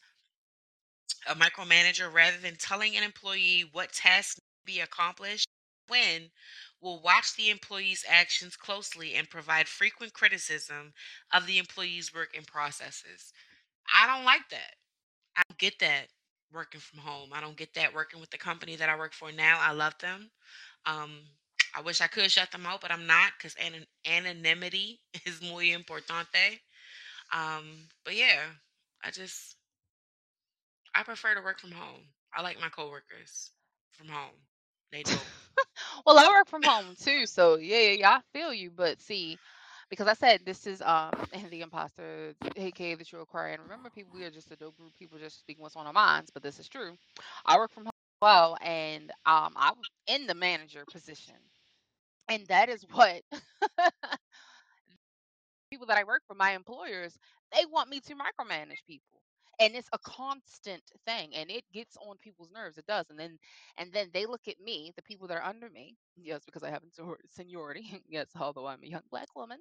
A 1.28 1.36
micromanager, 1.36 2.12
rather 2.12 2.38
than 2.38 2.56
telling 2.56 2.96
an 2.96 3.04
employee 3.04 3.60
what 3.62 3.92
tasks 3.92 4.40
be 4.64 4.80
accomplished, 4.80 5.46
when 5.86 6.32
will 6.80 7.00
watch 7.02 7.34
the 7.36 7.50
employee's 7.50 8.04
actions 8.08 8.56
closely 8.56 9.14
and 9.14 9.28
provide 9.30 9.68
frequent 9.68 10.12
criticism 10.12 10.92
of 11.32 11.46
the 11.46 11.58
employee's 11.58 12.14
work 12.14 12.30
and 12.36 12.46
processes. 12.46 13.32
I 13.94 14.06
don't 14.06 14.24
like 14.24 14.48
that. 14.50 14.74
I 15.36 15.42
don't 15.48 15.58
get 15.58 15.78
that 15.80 16.08
working 16.52 16.80
from 16.80 17.00
home. 17.00 17.30
I 17.32 17.40
don't 17.40 17.56
get 17.56 17.74
that 17.74 17.94
working 17.94 18.20
with 18.20 18.30
the 18.30 18.38
company 18.38 18.76
that 18.76 18.88
I 18.88 18.98
work 18.98 19.12
for 19.14 19.32
now. 19.32 19.58
I 19.60 19.72
love 19.72 19.94
them. 20.00 20.30
Um, 20.86 21.20
I 21.76 21.82
wish 21.82 22.00
I 22.00 22.06
could 22.08 22.30
shut 22.30 22.50
them 22.52 22.66
out, 22.66 22.80
but 22.80 22.92
I'm 22.92 23.06
not 23.06 23.32
because 23.38 23.54
an- 23.56 23.86
anonymity 24.06 25.00
is 25.26 25.42
muy 25.42 25.72
importante. 25.76 26.60
Um, 27.32 27.88
but 28.04 28.16
yeah, 28.16 28.42
I 29.04 29.10
just 29.10 29.56
I 30.94 31.02
prefer 31.02 31.34
to 31.34 31.40
work 31.40 31.60
from 31.60 31.72
home. 31.72 32.08
I 32.32 32.42
like 32.42 32.60
my 32.60 32.68
coworkers 32.68 33.52
from 33.92 34.08
home. 34.08 34.36
They 34.90 35.02
do. 35.02 35.16
well, 36.06 36.18
I 36.18 36.26
work 36.28 36.48
from 36.48 36.64
home 36.64 36.94
too, 37.00 37.26
so 37.26 37.56
yeah, 37.56 37.78
yeah, 37.78 37.90
yeah, 37.92 38.10
I 38.10 38.20
feel 38.32 38.52
you. 38.52 38.70
But 38.70 39.00
see, 39.00 39.38
because 39.90 40.06
I 40.08 40.14
said 40.14 40.40
this 40.44 40.66
is 40.66 40.82
um 40.82 41.12
the 41.50 41.60
imposter, 41.62 42.34
aka 42.56 42.94
the 42.94 43.04
true 43.04 43.20
acquire. 43.22 43.48
And 43.48 43.62
remember, 43.62 43.90
people, 43.90 44.12
we 44.14 44.24
are 44.24 44.30
just 44.30 44.50
a 44.50 44.56
dope 44.56 44.76
group. 44.76 44.92
People 44.98 45.18
just 45.18 45.40
speaking 45.40 45.62
what's 45.62 45.76
on 45.76 45.86
our 45.86 45.92
minds, 45.92 46.30
but 46.32 46.42
this 46.42 46.58
is 46.58 46.68
true. 46.68 46.94
I 47.46 47.56
work 47.56 47.72
from 47.72 47.84
home 47.84 47.92
as 47.94 48.22
well, 48.22 48.56
and 48.62 49.10
um, 49.26 49.54
I'm 49.56 49.74
in 50.06 50.26
the 50.26 50.34
manager 50.34 50.84
position, 50.90 51.34
and 52.28 52.46
that 52.48 52.68
is 52.68 52.84
what 52.92 53.22
people 55.70 55.86
that 55.86 55.98
I 55.98 56.04
work 56.04 56.22
for, 56.26 56.34
my 56.34 56.52
employers, 56.52 57.18
they 57.52 57.64
want 57.66 57.90
me 57.90 58.00
to 58.00 58.14
micromanage 58.14 58.84
people. 58.86 59.20
And 59.60 59.74
it's 59.74 59.88
a 59.92 59.98
constant 59.98 60.82
thing 61.04 61.34
and 61.34 61.50
it 61.50 61.64
gets 61.72 61.96
on 61.96 62.16
people's 62.18 62.50
nerves. 62.52 62.78
It 62.78 62.86
does. 62.86 63.06
And 63.10 63.18
then 63.18 63.38
and 63.76 63.92
then 63.92 64.08
they 64.14 64.24
look 64.26 64.46
at 64.48 64.60
me, 64.60 64.92
the 64.96 65.02
people 65.02 65.26
that 65.28 65.36
are 65.38 65.44
under 65.44 65.68
me. 65.68 65.96
Yes, 66.16 66.42
because 66.44 66.62
I 66.62 66.70
have 66.70 66.82
senior- 66.92 67.18
seniority. 67.30 68.02
yes, 68.08 68.28
although 68.38 68.66
I'm 68.66 68.82
a 68.84 68.86
young 68.86 69.02
black 69.10 69.28
woman. 69.34 69.58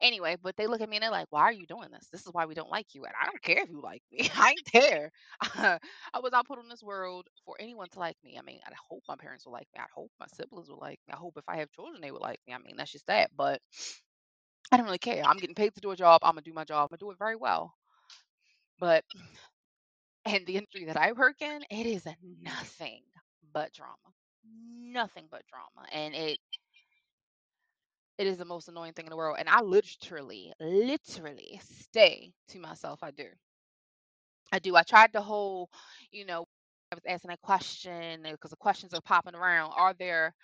Anyway, 0.00 0.36
but 0.42 0.56
they 0.56 0.66
look 0.66 0.80
at 0.80 0.88
me 0.88 0.96
and 0.96 1.02
they're 1.02 1.10
like, 1.10 1.26
Why 1.30 1.42
are 1.42 1.52
you 1.52 1.66
doing 1.66 1.88
this? 1.90 2.08
This 2.12 2.26
is 2.26 2.32
why 2.32 2.46
we 2.46 2.54
don't 2.54 2.70
like 2.70 2.94
you. 2.94 3.04
And 3.04 3.14
I 3.20 3.26
don't 3.26 3.42
care 3.42 3.62
if 3.62 3.70
you 3.70 3.80
like 3.82 4.02
me. 4.12 4.28
I 4.36 4.50
ain't 4.50 4.70
there. 4.72 5.10
I 5.40 5.78
was 6.22 6.32
not 6.32 6.46
put 6.46 6.58
on 6.58 6.68
this 6.68 6.82
world 6.82 7.26
for 7.44 7.56
anyone 7.58 7.88
to 7.92 7.98
like 7.98 8.16
me. 8.24 8.36
I 8.38 8.42
mean, 8.42 8.60
I 8.66 8.72
hope 8.90 9.02
my 9.08 9.16
parents 9.16 9.46
will 9.46 9.52
like 9.52 9.68
me. 9.74 9.80
I 9.80 9.86
hope 9.94 10.10
my 10.20 10.26
siblings 10.34 10.68
will 10.68 10.78
like 10.80 11.00
me. 11.08 11.14
I 11.14 11.16
hope 11.16 11.34
if 11.36 11.44
I 11.48 11.56
have 11.58 11.70
children, 11.72 12.00
they 12.00 12.10
will 12.10 12.20
like 12.20 12.40
me. 12.46 12.54
I 12.54 12.58
mean, 12.58 12.76
that's 12.76 12.92
just 12.92 13.06
that. 13.06 13.30
But 13.36 13.60
I 14.72 14.76
don't 14.76 14.86
really 14.86 14.98
care. 14.98 15.22
I'm 15.24 15.36
getting 15.38 15.54
paid 15.54 15.74
to 15.74 15.80
do 15.80 15.90
a 15.90 15.96
job. 15.96 16.20
I'm 16.22 16.32
gonna 16.32 16.42
do 16.42 16.52
my 16.52 16.64
job. 16.64 16.82
I'm 16.84 16.88
gonna 16.88 16.98
do 16.98 17.10
it 17.10 17.18
very 17.18 17.36
well. 17.36 17.74
But 18.78 19.04
mm. 19.16 20.34
in 20.34 20.44
the 20.44 20.56
industry 20.56 20.84
that 20.86 20.96
I 20.96 21.12
work 21.12 21.42
in, 21.42 21.62
it 21.70 21.86
is 21.86 22.06
nothing 22.42 23.02
but 23.52 23.72
drama. 23.72 23.94
Nothing 24.82 25.26
but 25.30 25.42
drama. 25.48 25.88
And 25.92 26.14
it 26.14 26.38
it 28.18 28.26
is 28.26 28.38
the 28.38 28.44
most 28.44 28.68
annoying 28.68 28.92
thing 28.92 29.06
in 29.06 29.10
the 29.10 29.16
world. 29.16 29.36
And 29.38 29.48
I 29.48 29.60
literally, 29.62 30.52
literally 30.60 31.60
stay 31.82 32.32
to 32.48 32.60
myself. 32.60 33.00
I 33.02 33.10
do. 33.12 33.26
I 34.52 34.58
do. 34.58 34.76
I 34.76 34.82
tried 34.82 35.12
the 35.12 35.20
whole, 35.20 35.70
you 36.10 36.24
know, 36.26 36.46
I 36.92 36.96
was 36.96 37.04
asking 37.06 37.30
that 37.30 37.42
question 37.42 38.26
uh, 38.26 38.32
because 38.32 38.50
the 38.50 38.56
questions 38.56 38.94
are 38.94 39.00
popping 39.02 39.34
around. 39.34 39.72
Are 39.76 39.94
there 39.94 40.34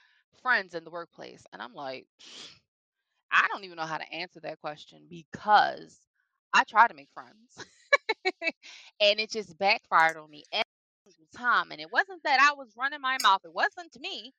friends 0.42 0.74
in 0.74 0.84
the 0.84 0.90
workplace? 0.90 1.44
And 1.52 1.62
I'm 1.62 1.74
like, 1.74 2.06
I 3.32 3.46
don't 3.48 3.64
even 3.64 3.76
know 3.76 3.84
how 3.86 3.98
to 3.98 4.12
answer 4.12 4.40
that 4.40 4.60
question 4.60 5.02
because 5.08 5.98
I 6.52 6.64
try 6.64 6.86
to 6.86 6.94
make 6.94 7.08
friends. 7.14 7.66
and 9.00 9.20
it 9.20 9.30
just 9.30 9.58
backfired 9.58 10.16
on 10.16 10.30
me 10.30 10.44
every 10.52 11.28
time. 11.36 11.72
And 11.72 11.80
it 11.80 11.90
wasn't 11.92 12.22
that 12.24 12.40
I 12.40 12.54
was 12.54 12.72
running 12.76 13.00
my 13.00 13.18
mouth. 13.18 13.40
It 13.44 13.54
wasn't 13.54 13.98
me. 14.00 14.32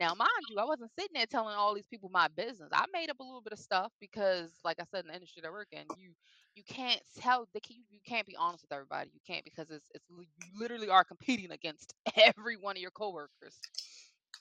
Now, 0.00 0.14
mind 0.14 0.30
you, 0.48 0.58
I 0.58 0.64
wasn't 0.64 0.90
sitting 0.98 1.14
there 1.14 1.26
telling 1.26 1.54
all 1.56 1.74
these 1.74 1.86
people 1.86 2.10
my 2.12 2.28
business. 2.28 2.70
I 2.72 2.84
made 2.92 3.10
up 3.10 3.20
a 3.20 3.24
little 3.24 3.40
bit 3.40 3.52
of 3.52 3.58
stuff 3.60 3.92
because, 4.00 4.50
like 4.64 4.78
I 4.80 4.84
said, 4.90 5.02
in 5.04 5.08
the 5.08 5.14
industry 5.14 5.40
that 5.42 5.48
I 5.48 5.52
work 5.52 5.68
in, 5.72 5.84
you 5.96 6.10
you 6.56 6.62
can't 6.68 7.00
tell 7.20 7.48
the 7.54 7.60
you, 7.68 7.82
you 7.90 8.00
can't 8.06 8.26
be 8.26 8.36
honest 8.36 8.62
with 8.64 8.72
everybody. 8.72 9.10
You 9.14 9.20
can't 9.26 9.44
because 9.44 9.70
it's 9.70 9.86
it's 9.94 10.04
you 10.10 10.26
literally 10.58 10.88
are 10.88 11.04
competing 11.04 11.52
against 11.52 11.94
every 12.16 12.56
one 12.56 12.76
of 12.76 12.82
your 12.82 12.90
coworkers. 12.90 13.60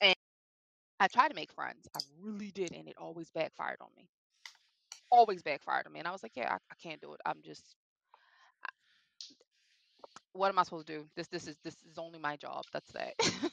And 0.01 0.15
I 0.99 1.07
tried 1.07 1.29
to 1.29 1.35
make 1.35 1.53
friends. 1.53 1.87
I 1.95 2.01
really 2.21 2.51
did, 2.51 2.73
and 2.73 2.87
it 2.87 2.95
always 2.97 3.29
backfired 3.31 3.77
on 3.81 3.89
me. 3.97 4.07
Always 5.11 5.43
backfired 5.43 5.85
on 5.85 5.93
me. 5.93 5.99
And 5.99 6.07
I 6.07 6.11
was 6.11 6.23
like, 6.23 6.33
yeah, 6.35 6.51
I, 6.53 6.55
I 6.55 6.75
can't 6.81 6.99
do 7.01 7.13
it. 7.13 7.21
I'm 7.25 7.41
just 7.43 7.75
what 10.33 10.49
am 10.49 10.59
I 10.59 10.63
supposed 10.63 10.87
to 10.87 10.93
do? 10.99 11.05
This 11.15 11.27
this 11.27 11.47
is 11.47 11.57
this 11.63 11.75
is 11.89 11.97
only 11.97 12.19
my 12.19 12.35
job. 12.37 12.63
That's 12.73 12.91
that. 12.93 13.13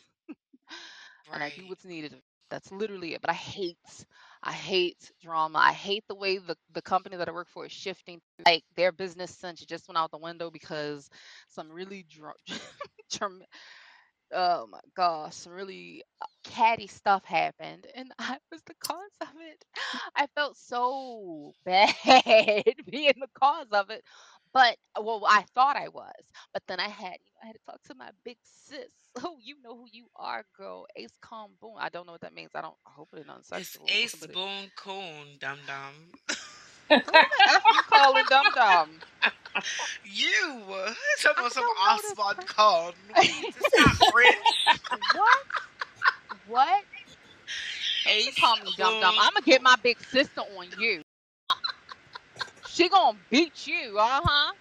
and 1.33 1.43
I 1.43 1.51
do 1.51 1.67
what's 1.67 1.85
needed. 1.85 2.15
That's 2.51 2.73
literally 2.73 3.15
it. 3.15 3.21
But 3.21 3.31
I 3.31 3.35
hate 3.35 3.79
I 4.43 4.53
hate 4.53 5.13
drama. 5.23 5.59
I 5.59 5.73
hate 5.73 6.05
the 6.09 6.15
way 6.17 6.39
the, 6.39 6.57
the 6.73 6.83
company 6.83 7.17
that 7.17 7.29
I 7.29 7.33
work 7.33 7.49
for 7.49 7.67
is 7.67 7.73
shifting. 7.73 8.21
Like 8.45 8.65
their 8.77 8.93
business 8.93 9.31
sense 9.31 9.65
just 9.65 9.89
went 9.89 9.99
out 9.99 10.11
the 10.11 10.19
window 10.19 10.51
because 10.51 11.09
some 11.49 11.71
really 11.71 12.05
dr- 12.11 12.35
dram- 13.11 13.43
oh 14.35 14.67
my 14.71 14.81
gosh, 14.97 15.35
some 15.35 15.53
really 15.53 16.03
uh, 16.23 16.27
catty 16.45 16.87
stuff 16.87 17.25
happened, 17.25 17.87
and 17.95 18.13
I 18.19 18.39
was 18.53 18.63
the 18.67 18.75
cause 18.81 18.97
of 19.23 19.29
it. 19.41 19.65
I 20.17 20.27
felt 20.35 20.57
so 20.57 21.53
bad 21.65 21.95
being 22.91 23.15
the 23.21 23.29
cause 23.41 23.69
of 23.73 23.91
it, 23.91 24.05
but 24.53 24.77
uh, 24.99 25.03
well, 25.03 25.25
I 25.29 25.43
thought 25.55 25.77
I 25.77 25.89
was, 25.89 26.13
but 26.53 26.63
then 26.67 26.81
I 26.81 26.89
had, 26.89 27.17
you 27.25 27.33
know, 27.35 27.41
I 27.43 27.47
had 27.47 27.55
to 27.57 27.61
talk 27.67 27.83
to 27.85 27.95
my 27.95 28.11
big 28.25 28.37
sis. 28.43 28.79
Oh, 29.25 29.37
you 29.43 29.57
know 29.65 29.77
who 29.77 29.87
you 29.91 30.07
are, 30.15 30.45
girl. 30.57 30.87
Ace 30.95 31.17
Calm 31.21 31.51
Boom. 31.61 31.73
I 31.77 31.89
don't 31.89 32.07
know 32.07 32.13
what 32.13 32.21
that 32.21 32.33
means. 32.33 32.51
I 32.55 32.61
don't. 32.61 32.75
I 32.87 32.91
hope 32.91 33.09
it's 33.13 33.27
not 33.27 33.43
It's. 33.59 33.77
Ace 33.89 34.15
Boone 34.15 34.71
Coon, 34.77 35.37
dum 35.41 35.59
dum. 35.67 36.37
who 36.89 36.95
you 36.97 37.83
calling 37.89 38.25
dum 38.29 38.47
dum? 38.55 38.91
You 40.05 40.63
uh, 40.73 40.95
talking 41.21 41.41
about 41.41 41.53
some 41.53 41.65
Osmond. 41.89 42.47
Con. 42.47 42.93
It's 43.17 43.77
not 43.77 43.97
French. 44.13 44.37
what? 45.17 45.39
What? 46.47 46.85
You 48.07 48.13
Ace 48.13 48.39
call 48.39 48.57
me 48.57 48.73
dum 48.77 49.01
dum. 49.01 49.15
I'm 49.21 49.33
gonna 49.35 49.45
get 49.45 49.61
my 49.61 49.75
big 49.83 49.99
sister 50.01 50.43
on 50.57 50.69
you. 50.79 51.03
She 52.81 52.89
gonna 52.89 53.19
beat 53.29 53.67
you, 53.67 53.99
uh 53.99 54.21
huh. 54.25 54.53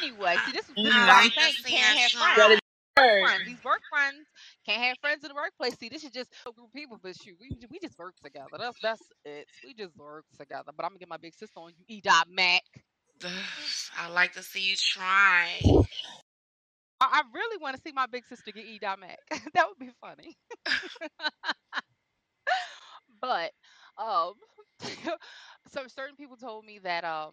Anyway, 0.00 0.34
see, 0.46 0.50
this 0.50 0.68
is 0.68 0.74
this 0.74 0.86
is 0.86 0.92
I 0.92 1.06
what 1.06 1.10
I'm 1.10 1.24
like 1.24 1.32
saying. 1.32 1.52
to 1.52 1.58
You 1.58 1.62
see 1.62 1.76
can't 1.76 1.98
have 1.98 2.10
friends. 2.10 2.60
Friends. 2.96 3.46
These 3.46 3.64
work 3.64 3.82
friends 3.88 4.26
can't 4.66 4.82
have 4.82 4.96
friends 5.00 5.22
in 5.22 5.28
the 5.28 5.34
workplace. 5.36 5.78
See, 5.78 5.88
this 5.88 6.02
is 6.02 6.10
just 6.10 6.32
a 6.44 6.50
group 6.50 6.66
of 6.66 6.72
people, 6.72 6.98
but 7.00 7.14
shoot, 7.14 7.36
we 7.40 7.56
we 7.70 7.78
just 7.78 7.96
work 8.00 8.16
together. 8.24 8.48
That's 8.58 8.76
that's 8.82 9.02
it. 9.24 9.46
We 9.64 9.74
just 9.74 9.96
work 9.96 10.24
together. 10.36 10.72
But 10.76 10.86
I'm 10.86 10.90
gonna 10.90 10.98
get 10.98 11.08
my 11.08 11.18
big 11.18 11.34
sister 11.34 11.60
on 11.60 11.70
you, 11.78 11.84
E. 11.86 12.00
Dot 12.00 12.26
Mac. 12.28 12.62
I 13.96 14.08
like 14.08 14.32
to 14.32 14.42
see 14.42 14.62
you 14.70 14.74
try. 14.74 15.46
I, 17.00 17.06
I 17.06 17.22
really 17.32 17.62
want 17.62 17.76
to 17.76 17.82
see 17.86 17.92
my 17.94 18.06
big 18.06 18.26
sister 18.26 18.50
get 18.50 18.64
E. 18.64 18.80
Dot 18.80 18.98
Mac. 18.98 19.20
that 19.54 19.68
would 19.68 19.78
be 19.78 19.92
funny. 20.00 20.36
but 23.20 23.52
um, 23.98 24.32
so 25.68 25.86
certain 25.88 26.16
people 26.16 26.36
told 26.36 26.64
me 26.64 26.78
that 26.80 27.04
um 27.04 27.32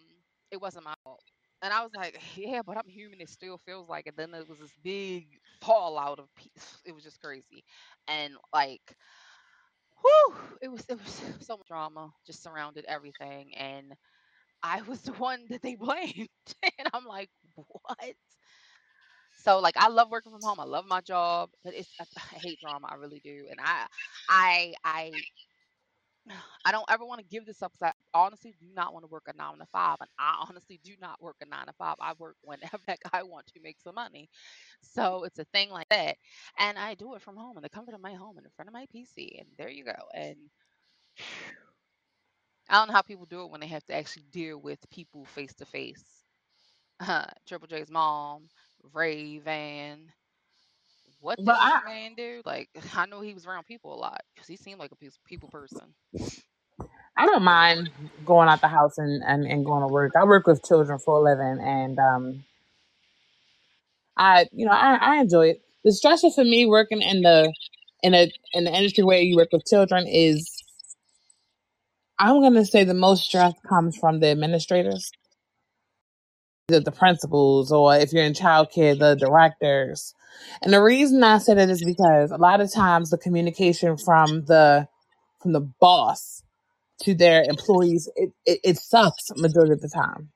it 0.51 0.61
wasn't 0.61 0.85
my 0.85 0.93
fault. 1.03 1.21
And 1.61 1.73
I 1.73 1.81
was 1.83 1.91
like, 1.95 2.19
yeah, 2.35 2.61
but 2.65 2.77
I'm 2.77 2.87
human. 2.87 3.21
It 3.21 3.29
still 3.29 3.57
feels 3.65 3.89
like 3.89 4.07
it. 4.07 4.15
Then 4.17 4.31
there 4.31 4.43
was 4.47 4.59
this 4.59 4.73
big 4.83 5.27
fallout 5.61 6.19
of 6.19 6.27
peace. 6.35 6.77
It 6.85 6.93
was 6.93 7.03
just 7.03 7.21
crazy. 7.21 7.63
And 8.07 8.33
like, 8.53 8.81
whew, 10.01 10.35
it 10.61 10.67
was 10.69 10.85
it 10.89 11.01
was 11.03 11.21
so 11.47 11.57
much 11.57 11.67
drama 11.67 12.11
just 12.25 12.43
surrounded 12.43 12.85
everything, 12.87 13.53
and 13.55 13.93
I 14.63 14.81
was 14.83 15.01
the 15.03 15.13
one 15.13 15.45
that 15.49 15.61
they 15.63 15.75
blamed, 15.77 16.29
and 16.79 16.89
I'm 16.93 17.05
like, 17.05 17.29
what? 17.55 18.15
So 19.43 19.59
like 19.59 19.75
I 19.77 19.87
love 19.89 20.09
working 20.11 20.31
from 20.31 20.41
home. 20.43 20.59
I 20.59 20.63
love 20.63 20.85
my 20.85 21.01
job, 21.01 21.49
but 21.63 21.73
it's 21.73 21.89
I, 21.99 22.05
I 22.17 22.35
hate 22.39 22.59
drama. 22.59 22.87
I 22.89 22.95
really 22.95 23.19
do, 23.23 23.47
and 23.49 23.59
I 23.61 23.87
I 24.29 24.73
I 24.83 25.23
I 26.65 26.71
don't 26.71 26.85
ever 26.89 27.05
want 27.05 27.19
to 27.19 27.25
give 27.25 27.45
this 27.45 27.61
up 27.61 27.73
because 27.73 27.93
I 28.13 28.17
honestly 28.17 28.53
do 28.59 28.67
not 28.73 28.93
want 28.93 29.03
to 29.03 29.09
work 29.11 29.23
a 29.27 29.35
nine 29.35 29.57
to 29.59 29.65
five, 29.65 29.97
and 29.99 30.09
I 30.17 30.45
honestly 30.49 30.79
do 30.83 30.93
not 31.01 31.21
work 31.21 31.35
a 31.41 31.45
nine 31.45 31.65
to 31.67 31.73
five. 31.73 31.95
I 31.99 32.13
work 32.17 32.37
whenever 32.41 32.79
I 33.11 33.23
want 33.23 33.47
to 33.47 33.59
make 33.61 33.79
some 33.81 33.95
money. 33.95 34.29
So 34.81 35.23
it's 35.25 35.39
a 35.39 35.45
thing 35.45 35.69
like 35.69 35.89
that, 35.89 36.17
and 36.57 36.77
I 36.77 36.95
do 36.95 37.15
it 37.15 37.21
from 37.21 37.35
home 37.37 37.57
in 37.57 37.63
the 37.63 37.69
comfort 37.69 37.95
of 37.95 38.01
my 38.01 38.13
home 38.13 38.37
and 38.37 38.45
in 38.45 38.51
front 38.55 38.69
of 38.69 38.73
my 38.73 38.85
PC, 38.93 39.37
and 39.39 39.47
there 39.57 39.69
you 39.69 39.85
go. 39.85 39.93
And 40.13 40.37
I 42.69 42.75
don't 42.75 42.87
know 42.87 42.93
how 42.93 43.01
people 43.01 43.25
do 43.25 43.43
it 43.43 43.51
when 43.51 43.61
they 43.61 43.67
have 43.67 43.85
to 43.85 43.93
actually 43.95 44.23
deal 44.31 44.57
with 44.57 44.89
people 44.89 45.25
face 45.25 45.53
to 45.55 45.65
face. 45.65 46.03
Triple 47.47 47.67
J's 47.67 47.91
mom, 47.91 48.49
Ray 48.93 49.39
Van. 49.39 50.11
What 51.23 51.37
did 51.37 51.47
I, 51.47 51.79
this 51.79 51.85
man 51.85 52.13
do? 52.15 52.41
Like, 52.45 52.69
I 52.97 53.05
know 53.05 53.21
he 53.21 53.33
was 53.33 53.45
around 53.45 53.65
people 53.65 53.93
a 53.93 53.97
lot 53.97 54.21
because 54.35 54.47
he 54.47 54.57
seemed 54.57 54.79
like 54.79 54.91
a 54.91 54.95
people 55.25 55.47
person. 55.49 55.93
I 57.15 57.25
don't 57.25 57.43
mind 57.43 57.91
going 58.25 58.49
out 58.49 58.59
the 58.59 58.67
house 58.67 58.97
and, 58.97 59.23
and, 59.25 59.45
and 59.45 59.63
going 59.65 59.87
to 59.87 59.87
work. 59.87 60.13
I 60.19 60.25
work 60.25 60.47
with 60.47 60.65
children 60.65 60.99
for 60.99 61.19
a 61.19 61.23
living 61.23 61.63
and 61.63 61.97
um 61.97 62.43
I 64.17 64.47
you 64.51 64.65
know, 64.65 64.73
I, 64.73 64.95
I 64.95 65.21
enjoy 65.21 65.49
it. 65.49 65.61
The 65.85 65.91
stressor 65.91 66.33
for 66.33 66.43
me 66.43 66.65
working 66.65 67.01
in 67.01 67.21
the 67.21 67.53
in 68.01 68.13
a 68.13 68.29
in 68.53 68.65
the 68.65 68.75
industry 68.75 69.03
where 69.05 69.21
you 69.21 69.37
work 69.37 69.49
with 69.53 69.65
children 69.65 70.05
is 70.07 70.51
I'm 72.19 72.41
gonna 72.41 72.65
say 72.65 72.83
the 72.83 72.93
most 72.93 73.23
stress 73.23 73.53
comes 73.67 73.95
from 73.97 74.19
the 74.19 74.27
administrators, 74.27 75.09
the, 76.67 76.81
the 76.81 76.91
principals, 76.91 77.71
or 77.71 77.95
if 77.95 78.11
you're 78.11 78.23
in 78.23 78.33
childcare, 78.33 78.97
the 78.99 79.15
directors. 79.15 80.13
And 80.61 80.73
the 80.73 80.81
reason 80.81 81.23
I 81.23 81.37
said 81.37 81.57
it 81.57 81.69
is 81.69 81.83
because 81.83 82.31
a 82.31 82.37
lot 82.37 82.61
of 82.61 82.71
times 82.71 83.09
the 83.09 83.17
communication 83.17 83.97
from 83.97 84.45
the 84.45 84.87
from 85.41 85.53
the 85.53 85.61
boss 85.61 86.43
to 87.01 87.13
their 87.13 87.43
employees, 87.43 88.09
it, 88.15 88.31
it, 88.45 88.59
it 88.63 88.77
sucks 88.77 89.31
majority 89.35 89.73
of 89.73 89.81
the 89.81 89.89
time. 89.89 90.29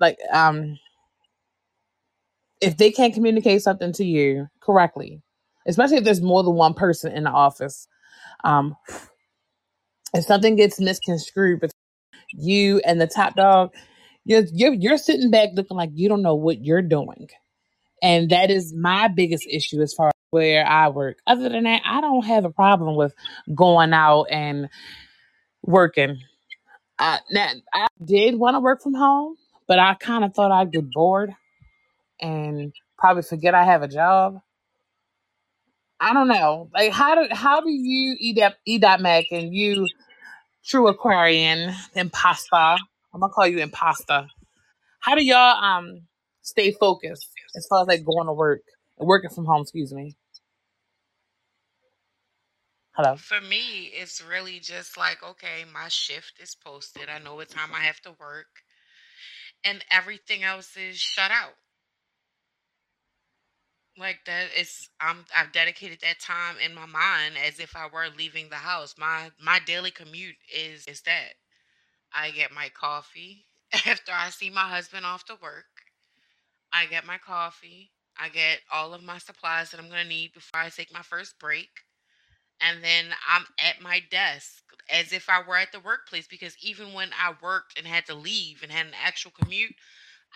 Like 0.00 0.18
um 0.32 0.78
if 2.60 2.76
they 2.76 2.90
can't 2.90 3.14
communicate 3.14 3.62
something 3.62 3.92
to 3.92 4.04
you 4.04 4.48
correctly, 4.60 5.22
especially 5.66 5.98
if 5.98 6.04
there's 6.04 6.22
more 6.22 6.42
than 6.42 6.54
one 6.54 6.74
person 6.74 7.12
in 7.12 7.24
the 7.24 7.30
office, 7.30 7.86
um, 8.44 8.74
if 10.14 10.24
something 10.24 10.56
gets 10.56 10.80
misconstrued 10.80 11.60
between 11.60 11.72
you 12.32 12.80
and 12.84 13.00
the 13.00 13.06
top 13.06 13.36
dog, 13.36 13.72
you're, 14.24 14.44
you're 14.52 14.74
you're 14.74 14.98
sitting 14.98 15.30
back 15.30 15.50
looking 15.54 15.76
like 15.76 15.90
you 15.94 16.08
don't 16.08 16.22
know 16.22 16.34
what 16.34 16.64
you're 16.64 16.82
doing, 16.82 17.28
and 18.02 18.30
that 18.30 18.50
is 18.50 18.74
my 18.74 19.08
biggest 19.08 19.46
issue 19.48 19.80
as 19.80 19.92
far 19.92 20.08
as 20.08 20.12
where 20.30 20.66
I 20.66 20.88
work. 20.88 21.18
Other 21.26 21.48
than 21.48 21.64
that, 21.64 21.82
I 21.84 22.00
don't 22.00 22.24
have 22.24 22.44
a 22.44 22.50
problem 22.50 22.96
with 22.96 23.14
going 23.54 23.92
out 23.92 24.24
and 24.30 24.68
working. 25.62 26.20
I, 26.98 27.20
now, 27.30 27.50
I 27.72 27.86
did 28.04 28.36
want 28.36 28.54
to 28.56 28.60
work 28.60 28.82
from 28.82 28.94
home, 28.94 29.36
but 29.66 29.78
I 29.78 29.94
kind 29.94 30.24
of 30.24 30.34
thought 30.34 30.50
I'd 30.50 30.72
get 30.72 30.90
bored 30.90 31.34
and 32.20 32.72
probably 32.98 33.22
forget 33.22 33.54
I 33.54 33.64
have 33.64 33.82
a 33.82 33.88
job. 33.88 34.40
I 36.00 36.12
don't 36.12 36.28
know. 36.28 36.70
Like 36.72 36.92
how 36.92 37.14
do 37.14 37.34
how 37.34 37.60
do 37.60 37.70
you 37.70 38.16
eat 38.20 38.80
that 38.82 39.00
Mac 39.00 39.24
and 39.32 39.52
you 39.52 39.86
true 40.64 40.88
Aquarian 40.88 41.74
imposter? 41.94 42.54
I'm 42.54 43.20
gonna 43.20 43.32
call 43.32 43.48
you 43.48 43.58
imposter. 43.58 44.26
How 45.00 45.14
do 45.16 45.24
y'all 45.24 45.62
um 45.62 46.02
stay 46.42 46.72
focused 46.72 47.30
as 47.58 47.66
far 47.68 47.82
as 47.82 47.88
like 47.88 48.04
going 48.06 48.28
to 48.28 48.34
work 48.34 48.62
working 48.98 49.30
from 49.30 49.46
home? 49.46 49.62
Excuse 49.62 49.94
me. 49.94 50.16
Hello. 52.92 53.18
For 53.18 53.40
me, 53.40 53.86
it's 53.94 54.22
really 54.22 54.60
just 54.60 54.96
like, 54.96 55.22
okay, 55.22 55.64
my 55.72 55.88
shift 55.88 56.34
is 56.40 56.54
posted. 56.54 57.08
I 57.10 57.18
know 57.18 57.34
what 57.36 57.50
time 57.50 57.70
I 57.74 57.80
have 57.80 58.00
to 58.02 58.12
work, 58.20 58.64
and 59.64 59.84
everything 59.90 60.44
else 60.44 60.76
is 60.76 60.98
shut 60.98 61.30
out. 61.30 61.54
Like 63.98 64.20
that 64.26 64.48
is 64.58 64.88
I'm 65.00 65.26
I've 65.36 65.52
dedicated 65.52 66.00
that 66.02 66.20
time 66.20 66.56
in 66.64 66.74
my 66.74 66.86
mind 66.86 67.36
as 67.38 67.60
if 67.60 67.76
I 67.76 67.88
were 67.92 68.08
leaving 68.16 68.48
the 68.50 68.56
house. 68.56 68.94
My 68.98 69.32
my 69.40 69.60
daily 69.60 69.90
commute 69.92 70.36
is 70.54 70.86
is 70.86 71.02
that. 71.02 71.34
I 72.14 72.30
get 72.32 72.52
my 72.52 72.70
coffee 72.70 73.46
after 73.86 74.12
I 74.12 74.30
see 74.30 74.50
my 74.50 74.68
husband 74.68 75.06
off 75.06 75.24
to 75.26 75.36
work. 75.42 75.77
I 76.72 76.86
get 76.86 77.06
my 77.06 77.18
coffee. 77.18 77.90
I 78.16 78.28
get 78.28 78.60
all 78.72 78.94
of 78.94 79.02
my 79.02 79.18
supplies 79.18 79.70
that 79.70 79.80
I'm 79.80 79.88
going 79.88 80.02
to 80.02 80.08
need 80.08 80.32
before 80.32 80.60
I 80.60 80.68
take 80.70 80.92
my 80.92 81.02
first 81.02 81.38
break. 81.38 81.68
And 82.60 82.82
then 82.84 83.06
I'm 83.28 83.46
at 83.58 83.80
my 83.82 84.00
desk 84.10 84.64
as 84.90 85.12
if 85.12 85.28
I 85.28 85.42
were 85.42 85.56
at 85.56 85.72
the 85.72 85.80
workplace 85.80 86.26
because 86.28 86.56
even 86.62 86.92
when 86.94 87.10
I 87.12 87.34
worked 87.42 87.78
and 87.78 87.86
had 87.86 88.06
to 88.06 88.14
leave 88.14 88.62
and 88.62 88.72
had 88.72 88.86
an 88.86 88.94
actual 89.02 89.32
commute, 89.32 89.74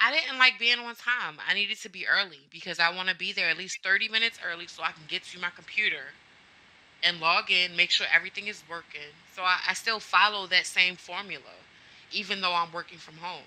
I 0.01 0.13
didn't 0.13 0.39
like 0.39 0.59
being 0.59 0.79
on 0.81 0.95
time. 0.97 1.39
I 1.47 1.55
needed 1.55 1.79
to 1.83 1.91
be 1.91 2.07
early 2.07 2.49
because 2.51 2.81
I 2.81 2.95
want 2.95 3.09
to 3.11 3.17
be 3.17 3.33
there 3.33 3.51
at 3.51 3.59
least 3.59 3.81
30 3.85 4.09
minutes 4.09 4.39
early 4.45 4.67
so 4.69 4.83
I 4.83 4.93
can 4.93 5.05
get 5.09 5.25
to 5.25 5.41
my 5.41 5.51
computer 5.51 6.15
and 7.03 7.21
log 7.21 7.51
in, 7.51 7.77
make 7.77 7.91
sure 7.91 8.07
everything 8.13 8.47
is 8.49 8.65
working. 8.69 9.15
So 9.35 9.43
I, 9.43 9.59
I 9.69 9.75
still 9.75 10.01
follow 10.01 10.47
that 10.49 10.67
same 10.67 10.97
formula, 10.97 11.67
even 12.11 12.41
though 12.41 12.55
I'm 12.55 12.73
working 12.73 12.99
from 12.99 13.19
home. 13.19 13.47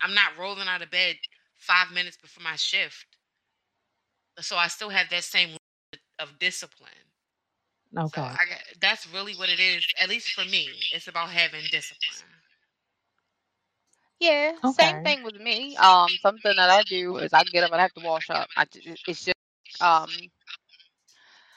I'm 0.00 0.14
not 0.14 0.36
rolling 0.38 0.68
out 0.68 0.82
of 0.82 0.90
bed 0.90 1.16
five 1.62 1.92
minutes 1.94 2.18
before 2.18 2.44
my 2.44 2.56
shift. 2.56 3.18
So 4.40 4.56
I 4.56 4.68
still 4.68 4.90
have 4.90 5.10
that 5.10 5.24
same 5.24 5.56
of 6.18 6.38
discipline. 6.38 7.12
So 8.06 8.20
Okay. 8.20 8.22
I 8.22 8.58
that's 8.80 9.06
really 9.06 9.34
what 9.34 9.48
it 9.50 9.60
is. 9.60 9.86
At 9.98 10.08
least 10.08 10.32
for 10.32 10.44
me, 10.44 10.88
it's 10.92 11.08
about 11.08 11.30
having 11.30 11.68
discipline. 11.68 12.42
Yeah, 14.20 14.52
same 14.64 15.00
thing 15.00 15.22
with 15.24 15.36
me. 15.36 15.76
Um, 15.76 16.16
something 16.20 16.54
that 16.56 16.70
I 16.70 16.82
do 16.84 17.18
is 17.18 17.32
I 17.32 17.44
get 17.44 17.64
up 17.64 17.72
and 17.72 17.80
I 17.80 17.82
have 17.82 17.94
to 17.94 18.00
wash 18.00 18.30
up. 18.30 18.48
I 18.56 18.66
it's 19.06 19.24
just 19.24 19.36
um, 19.80 20.30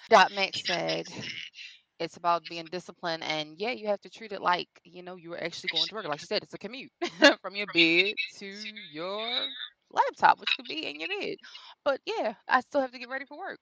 Dot 0.09 0.31
Max 0.31 0.61
said 0.65 1.07
it's 1.99 2.17
about 2.17 2.47
being 2.47 2.67
disciplined, 2.69 3.23
and 3.23 3.57
yeah, 3.59 3.71
you 3.71 3.87
have 3.87 4.01
to 4.01 4.09
treat 4.09 4.31
it 4.33 4.41
like 4.41 4.69
you 4.83 5.03
know 5.03 5.15
you 5.15 5.29
were 5.31 5.41
actually 5.43 5.69
going 5.69 5.87
to 5.89 5.95
work. 5.95 6.05
Like 6.07 6.21
you 6.21 6.27
said, 6.27 6.43
it's 6.43 6.53
a 6.53 6.57
commute 6.59 6.91
from 7.41 7.55
your 7.55 7.67
bed 7.67 8.15
to 8.39 8.47
your 8.91 9.47
laptop, 9.95 10.39
which 10.39 10.55
could 10.55 10.67
be 10.67 10.85
in 10.85 10.99
your 10.99 11.09
bed. 11.09 11.37
But 11.83 12.01
yeah, 12.05 12.35
I 12.49 12.61
still 12.61 12.81
have 12.81 12.91
to 12.91 12.99
get 12.99 13.09
ready 13.09 13.25
for 13.25 13.37
work. 13.37 13.61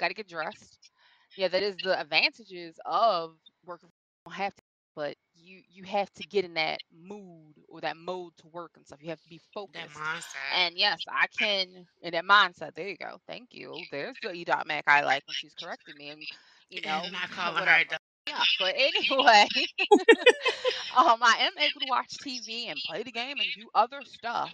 Got 0.00 0.08
to 0.08 0.14
get 0.14 0.28
dressed. 0.28 0.78
Yeah, 1.36 1.48
that 1.48 1.62
is 1.62 1.78
the 1.80 1.98
advantages 2.00 2.78
of 2.86 3.32
working. 3.64 3.88
from 3.88 3.92
home. 3.98 4.14
You 4.16 4.22
don't 4.26 4.36
have 4.44 4.54
to, 4.56 4.62
but 4.96 5.16
you 5.34 5.62
you 5.68 5.84
have 5.84 6.12
to 6.14 6.24
get 6.24 6.44
in 6.44 6.54
that 6.54 6.80
mood 6.92 7.54
or 7.68 7.80
that 7.80 7.96
mode 7.96 8.32
to 8.38 8.48
work 8.48 8.72
and 8.76 8.86
stuff. 8.86 9.00
You 9.02 9.10
have 9.10 9.20
to 9.22 9.28
be 9.28 9.40
focused. 9.54 9.94
That 9.94 10.00
mindset. 10.00 10.54
And 10.56 10.76
yes, 10.76 11.04
I 11.08 11.26
can 11.38 11.86
in 12.02 12.12
that 12.12 12.24
mindset. 12.24 12.74
There 12.74 12.88
you 12.88 12.96
go. 12.96 13.18
Thank 13.26 13.48
you. 13.52 13.86
There's 13.90 14.16
the 14.22 14.32
E. 14.32 14.44
Dot 14.44 14.66
Mac 14.66 14.84
I 14.86 15.02
like 15.02 15.26
when 15.26 15.34
she's 15.34 15.54
correcting 15.54 15.96
me, 15.96 16.10
and 16.10 16.26
you 16.70 16.82
know 16.82 17.02
And 17.02 17.12
not 17.12 17.30
calling 17.30 17.66
her 17.66 17.84
Yeah, 18.26 18.44
but 18.58 18.74
anyway, 18.76 19.46
um, 20.96 21.18
I 21.22 21.36
am 21.40 21.52
able 21.58 21.80
to 21.80 21.86
watch 21.86 22.18
TV 22.20 22.68
and 22.68 22.82
play 22.82 23.02
the 23.02 23.12
game 23.12 23.40
and 23.40 23.52
do 23.52 23.68
other 23.74 24.02
stuff. 24.04 24.52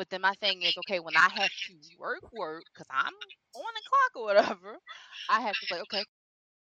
But 0.00 0.10
then 0.10 0.22
my 0.22 0.34
thing 0.40 0.62
is, 0.62 0.76
okay, 0.78 1.00
when 1.00 1.16
I 1.16 1.28
have 1.30 1.50
to 1.68 1.74
work, 2.00 2.24
work, 2.32 2.64
because 2.72 2.88
I'm 2.90 3.14
on 3.14 3.74
the 3.76 3.82
clock 3.90 4.12
or 4.16 4.24
whatever, 4.24 4.78
I 5.30 5.42
have 5.42 5.58
to 5.60 5.66
play, 5.68 5.80
okay, 5.82 6.04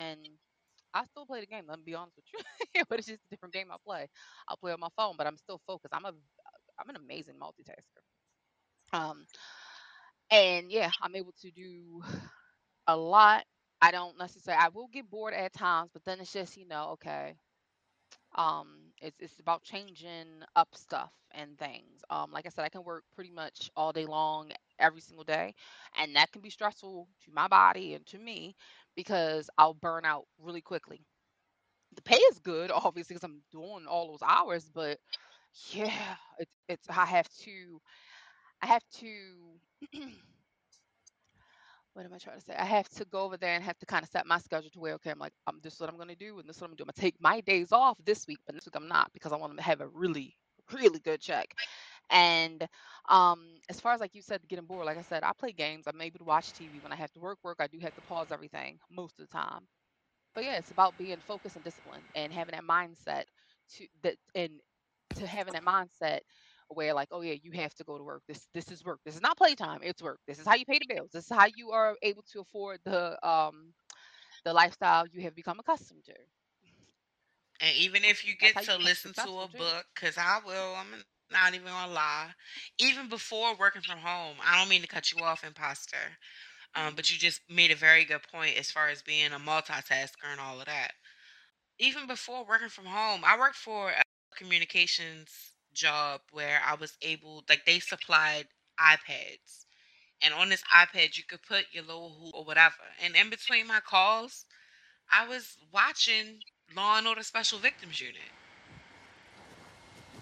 and 0.00 0.20
I 0.94 1.04
still 1.06 1.26
play 1.26 1.40
the 1.40 1.46
game. 1.46 1.64
Let 1.68 1.78
me 1.78 1.84
be 1.86 1.94
honest 1.96 2.16
with 2.16 2.26
you, 2.74 2.84
but 2.90 2.98
it's 3.00 3.08
just 3.08 3.24
a 3.26 3.30
different 3.30 3.54
game 3.54 3.68
I 3.72 3.76
play. 3.86 4.08
I'll 4.48 4.58
play 4.58 4.72
on 4.72 4.80
my 4.80 4.90
phone, 4.96 5.16
but 5.18 5.28
I'm 5.28 5.38
still 5.38 5.60
focused. 5.66 5.94
I'm 5.94 6.06
a, 6.06 6.12
I'm 6.80 6.90
an 6.90 6.96
amazing 6.96 7.36
multitasker. 7.40 8.02
Um, 8.92 9.26
and 10.30 10.70
yeah, 10.70 10.90
I'm 11.02 11.16
able 11.16 11.34
to 11.42 11.50
do 11.50 12.02
a 12.88 12.96
lot. 12.96 13.44
I 13.82 13.92
don't 13.92 14.18
necessarily. 14.18 14.62
I 14.64 14.68
will 14.70 14.88
get 14.88 15.10
bored 15.10 15.34
at 15.34 15.54
times, 15.54 15.90
but 15.92 16.04
then 16.04 16.20
it's 16.20 16.32
just 16.32 16.56
you 16.58 16.66
know, 16.68 16.90
okay, 16.94 17.36
um 18.36 18.85
it's 19.00 19.20
it's 19.20 19.38
about 19.40 19.62
changing 19.62 20.26
up 20.56 20.68
stuff 20.74 21.12
and 21.32 21.58
things 21.58 22.02
um 22.10 22.30
like 22.32 22.46
i 22.46 22.48
said 22.48 22.64
i 22.64 22.68
can 22.68 22.84
work 22.84 23.04
pretty 23.14 23.30
much 23.30 23.70
all 23.76 23.92
day 23.92 24.06
long 24.06 24.50
every 24.78 25.00
single 25.00 25.24
day 25.24 25.54
and 25.98 26.14
that 26.16 26.32
can 26.32 26.42
be 26.42 26.50
stressful 26.50 27.08
to 27.24 27.30
my 27.32 27.48
body 27.48 27.94
and 27.94 28.06
to 28.06 28.18
me 28.18 28.54
because 28.96 29.50
i'll 29.58 29.74
burn 29.74 30.04
out 30.04 30.24
really 30.38 30.60
quickly. 30.62 31.00
The 31.94 32.02
pay 32.02 32.16
is 32.16 32.38
good 32.38 32.70
obviously 32.74 33.14
because 33.14 33.24
i'm 33.24 33.42
doing 33.50 33.86
all 33.88 34.08
those 34.10 34.22
hours 34.26 34.70
but 34.72 34.98
yeah 35.72 36.16
it's 36.38 36.52
it's 36.68 36.88
i 36.90 37.04
have 37.06 37.28
to 37.42 37.80
i 38.62 38.66
have 38.66 38.82
to 38.94 39.60
what 41.96 42.04
am 42.04 42.12
I 42.12 42.18
trying 42.18 42.38
to 42.38 42.44
say? 42.44 42.54
I 42.54 42.66
have 42.66 42.88
to 42.90 43.06
go 43.06 43.24
over 43.24 43.38
there 43.38 43.54
and 43.54 43.64
have 43.64 43.78
to 43.78 43.86
kind 43.86 44.04
of 44.04 44.10
set 44.10 44.26
my 44.26 44.38
schedule 44.38 44.70
to 44.72 44.80
where, 44.80 44.94
okay, 44.94 45.10
I'm 45.10 45.18
like, 45.18 45.32
um, 45.46 45.60
this 45.62 45.74
is 45.74 45.80
what 45.80 45.88
I'm 45.88 45.96
going 45.96 46.10
to 46.10 46.14
do, 46.16 46.38
and 46.38 46.48
this 46.48 46.56
is 46.56 46.60
what 46.60 46.66
I'm 46.66 46.70
going 46.72 46.76
to 46.78 46.84
do. 46.84 46.84
I'm 46.84 46.88
going 46.88 46.94
to 46.96 47.00
take 47.00 47.20
my 47.20 47.40
days 47.40 47.72
off 47.72 47.98
this 48.04 48.26
week, 48.28 48.40
but 48.46 48.54
this 48.54 48.66
week 48.66 48.76
I'm 48.76 48.88
not 48.88 49.10
because 49.14 49.32
I 49.32 49.36
want 49.38 49.56
to 49.56 49.62
have 49.62 49.80
a 49.80 49.88
really, 49.88 50.36
really 50.74 51.00
good 51.00 51.22
check. 51.22 51.54
And 52.10 52.68
um, 53.08 53.46
as 53.70 53.80
far 53.80 53.94
as 53.94 54.00
like 54.00 54.14
you 54.14 54.22
said, 54.22 54.42
getting 54.46 54.66
bored, 54.66 54.86
like 54.86 54.98
I 54.98 55.02
said, 55.02 55.24
I 55.24 55.32
play 55.38 55.52
games. 55.52 55.86
I'm 55.86 56.00
able 56.02 56.18
to 56.18 56.24
watch 56.24 56.52
TV 56.52 56.80
when 56.80 56.92
I 56.92 56.96
have 56.96 57.12
to 57.12 57.20
work. 57.20 57.38
Work, 57.42 57.58
I 57.60 57.66
do 57.66 57.78
have 57.80 57.94
to 57.94 58.02
pause 58.02 58.30
everything 58.30 58.78
most 58.90 59.18
of 59.18 59.28
the 59.28 59.32
time. 59.32 59.62
But 60.34 60.44
yeah, 60.44 60.58
it's 60.58 60.70
about 60.70 60.98
being 60.98 61.20
focused 61.20 61.56
and 61.56 61.64
disciplined 61.64 62.08
and 62.14 62.32
having 62.32 62.52
that 62.54 62.64
mindset 62.64 63.24
to 63.76 63.86
that 64.02 64.16
and 64.34 64.60
to 65.16 65.26
having 65.26 65.54
that 65.54 65.64
mindset 65.64 66.20
where 66.68 66.94
like, 66.94 67.08
oh 67.10 67.22
yeah, 67.22 67.34
you 67.42 67.52
have 67.52 67.74
to 67.74 67.84
go 67.84 67.98
to 67.98 68.04
work. 68.04 68.22
This 68.28 68.48
this 68.54 68.70
is 68.70 68.84
work. 68.84 69.00
This 69.04 69.14
is 69.14 69.20
not 69.22 69.36
playtime. 69.36 69.80
It's 69.82 70.02
work. 70.02 70.18
This 70.26 70.38
is 70.38 70.46
how 70.46 70.54
you 70.54 70.64
pay 70.64 70.78
the 70.78 70.94
bills. 70.94 71.10
This 71.12 71.24
is 71.24 71.30
how 71.36 71.46
you 71.56 71.70
are 71.70 71.96
able 72.02 72.24
to 72.32 72.40
afford 72.40 72.80
the 72.84 73.16
um 73.26 73.72
the 74.44 74.52
lifestyle 74.52 75.06
you 75.06 75.22
have 75.22 75.34
become 75.34 75.58
accustomed 75.58 76.04
to. 76.04 76.14
And 77.60 77.74
even 77.76 78.04
if 78.04 78.26
you 78.26 78.36
get 78.36 78.54
you 78.54 78.60
to 78.62 78.66
become 78.66 78.84
listen 78.84 79.12
to 79.14 79.30
a 79.30 79.48
book, 79.48 79.86
because 79.94 80.18
I 80.18 80.40
will, 80.44 80.74
I'm 80.76 81.02
not 81.32 81.54
even 81.54 81.66
gonna 81.66 81.92
lie. 81.92 82.28
Even 82.78 83.08
before 83.08 83.56
working 83.56 83.82
from 83.82 83.98
home, 83.98 84.36
I 84.44 84.58
don't 84.58 84.68
mean 84.68 84.82
to 84.82 84.88
cut 84.88 85.12
you 85.12 85.24
off, 85.24 85.44
imposter. 85.44 85.96
Um, 86.74 86.94
but 86.94 87.10
you 87.10 87.18
just 87.18 87.40
made 87.48 87.70
a 87.70 87.76
very 87.76 88.04
good 88.04 88.20
point 88.30 88.58
as 88.58 88.70
far 88.70 88.88
as 88.88 89.02
being 89.02 89.32
a 89.32 89.38
multitasker 89.38 90.30
and 90.30 90.40
all 90.40 90.60
of 90.60 90.66
that. 90.66 90.92
Even 91.78 92.06
before 92.06 92.44
working 92.46 92.68
from 92.68 92.84
home, 92.84 93.22
I 93.24 93.38
worked 93.38 93.56
for 93.56 93.90
a 93.90 94.02
communications 94.36 95.55
job 95.76 96.22
where 96.32 96.60
I 96.66 96.74
was 96.74 96.96
able, 97.02 97.44
like, 97.48 97.64
they 97.66 97.78
supplied 97.78 98.48
iPads. 98.80 99.66
And 100.22 100.34
on 100.34 100.48
this 100.48 100.62
iPad, 100.74 101.16
you 101.16 101.24
could 101.28 101.42
put 101.42 101.66
your 101.72 101.84
little 101.84 102.16
hoop 102.18 102.34
or 102.34 102.44
whatever. 102.44 102.74
And 103.04 103.14
in 103.14 103.30
between 103.30 103.66
my 103.66 103.80
calls, 103.80 104.46
I 105.12 105.28
was 105.28 105.56
watching 105.72 106.40
Law 106.74 106.98
and 106.98 107.06
Order 107.06 107.22
Special 107.22 107.58
Victims 107.58 108.00
Unit. 108.00 108.32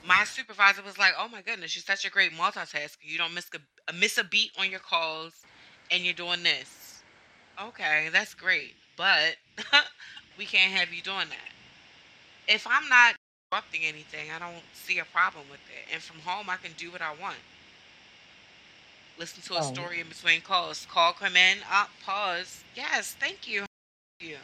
My 0.07 0.25
supervisor 0.25 0.83
was 0.83 0.99
like, 0.99 1.15
"Oh 1.19 1.29
my 1.29 1.41
goodness, 1.41 1.75
you're 1.75 1.83
such 1.83 2.05
a 2.05 2.11
great 2.11 2.33
multitasker. 2.33 2.99
You 3.03 3.19
don't 3.19 3.35
miss 3.35 3.49
a, 3.89 3.93
miss 3.93 4.19
a 4.19 4.25
beat 4.25 4.53
on 4.59 4.71
your 4.71 4.81
calls, 4.81 5.33
and 5.91 6.05
you're 6.05 6.13
doing 6.13 6.43
this." 6.43 7.03
Okay, 7.61 8.11
that's 8.13 8.35
great, 8.35 8.75
but 8.97 9.37
we 10.39 10.45
can't 10.45 10.73
have 10.73 10.93
you 10.93 11.01
doing 11.03 11.29
that. 11.31 11.53
If 12.47 12.67
I'm 12.67 12.89
not 12.89 13.15
interrupting 13.55 13.83
anything, 13.85 14.31
I 14.35 14.39
don't 14.39 14.63
see 14.73 14.99
a 14.99 15.05
problem 15.05 15.45
with 15.51 15.61
it. 15.71 15.93
And 15.93 16.03
from 16.03 16.21
home, 16.21 16.51
I 16.51 16.57
can 16.57 16.73
do 16.77 16.91
what 16.91 17.01
I 17.01 17.11
want. 17.21 17.37
Listen 19.19 19.43
to 19.43 19.59
a 19.59 19.63
Oh. 19.63 19.63
story 19.63 20.01
in 20.01 20.09
between 20.09 20.41
calls. 20.41 20.87
Call 20.91 21.13
come 21.13 21.37
in, 21.37 21.59
up, 21.73 21.91
pause. 22.05 22.65
Yes, 22.75 23.17
thank 23.21 23.49
you. 23.49 23.61
Thank 24.21 24.33
you. 24.33 24.37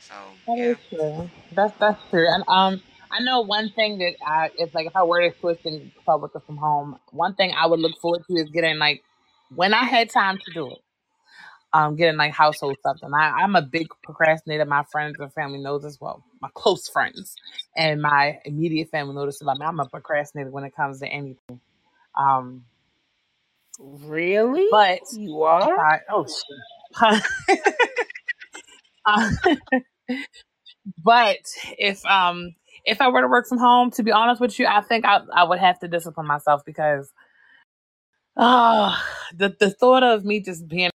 So 0.00 0.14
That 0.46 0.58
yeah. 0.58 0.72
is 0.72 0.78
true. 0.90 1.30
That's 1.52 1.74
that's 1.80 2.00
true. 2.10 2.26
And 2.28 2.44
um, 2.48 2.82
I 3.10 3.20
know 3.22 3.40
one 3.42 3.70
thing 3.70 3.98
that 3.98 4.14
I 4.26 4.50
it's 4.58 4.74
like 4.74 4.86
if 4.86 4.96
I 4.96 5.04
were 5.04 5.30
to 5.30 5.38
switch 5.40 5.60
and 5.64 5.90
start 6.02 6.20
working 6.22 6.42
from 6.46 6.58
home, 6.58 6.98
one 7.12 7.34
thing 7.34 7.52
I 7.56 7.66
would 7.66 7.80
look 7.80 7.98
forward 8.00 8.22
to 8.28 8.34
is 8.36 8.50
getting 8.50 8.78
like 8.78 9.02
when 9.54 9.74
I 9.74 9.84
had 9.84 10.10
time 10.10 10.38
to 10.44 10.52
do 10.52 10.72
it. 10.72 10.78
Um, 11.72 11.96
getting 11.96 12.18
like 12.18 12.32
household 12.32 12.78
stuff 12.80 13.00
done. 13.00 13.14
I, 13.14 13.30
I'm 13.42 13.56
a 13.56 13.62
big 13.62 13.88
procrastinator. 14.02 14.64
My 14.64 14.84
friends 14.90 15.16
and 15.20 15.32
family 15.34 15.60
knows 15.60 15.84
as 15.84 16.00
well. 16.00 16.24
My 16.42 16.48
close 16.54 16.88
friends 16.88 17.36
and 17.76 18.02
my 18.02 18.38
immediate 18.44 18.90
family 18.90 19.14
know 19.14 19.26
this 19.26 19.40
about 19.42 19.58
me. 19.58 19.66
I'm 19.66 19.80
a 19.80 19.86
procrastinator 19.86 20.50
when 20.50 20.64
it 20.64 20.74
comes 20.76 21.00
to 21.00 21.06
anything. 21.08 21.60
Um, 22.18 22.64
Really? 23.80 24.68
but 24.70 25.00
You 25.12 25.42
are? 25.42 25.78
I, 25.78 26.00
oh 26.10 26.26
shit. 26.26 26.58
Uh, 29.06 29.30
but 31.04 31.38
if 31.78 32.04
um 32.06 32.54
if 32.84 33.00
I 33.00 33.08
were 33.08 33.22
to 33.22 33.28
work 33.28 33.48
from 33.48 33.58
home, 33.58 33.90
to 33.92 34.02
be 34.02 34.12
honest 34.12 34.40
with 34.40 34.58
you, 34.58 34.66
I 34.66 34.80
think 34.82 35.04
I 35.04 35.20
I 35.34 35.44
would 35.44 35.58
have 35.60 35.78
to 35.80 35.88
discipline 35.88 36.26
myself 36.26 36.62
because 36.66 37.12
oh 38.36 38.96
the 39.36 39.56
the 39.60 39.70
thought 39.70 40.02
of 40.04 40.24
me 40.24 40.40
just 40.40 40.68
being 40.68 40.89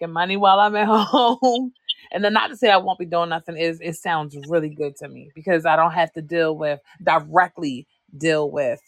making 0.00 0.12
money 0.12 0.36
while 0.36 0.60
I'm 0.60 0.76
at 0.76 0.86
home 0.88 1.72
and 2.12 2.24
then 2.24 2.32
not 2.32 2.48
to 2.48 2.56
say 2.56 2.70
I 2.70 2.76
won't 2.78 2.98
be 2.98 3.06
doing 3.06 3.30
nothing 3.30 3.56
is 3.56 3.80
it 3.80 3.94
sounds 3.96 4.36
really 4.48 4.70
good 4.70 4.96
to 4.96 5.08
me 5.08 5.30
because 5.34 5.66
I 5.66 5.76
don't 5.76 5.92
have 5.92 6.12
to 6.14 6.22
deal 6.22 6.56
with 6.56 6.80
directly 7.02 7.86
deal 8.16 8.50
with 8.50 8.80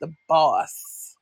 the 0.00 0.12
boss. 0.28 1.16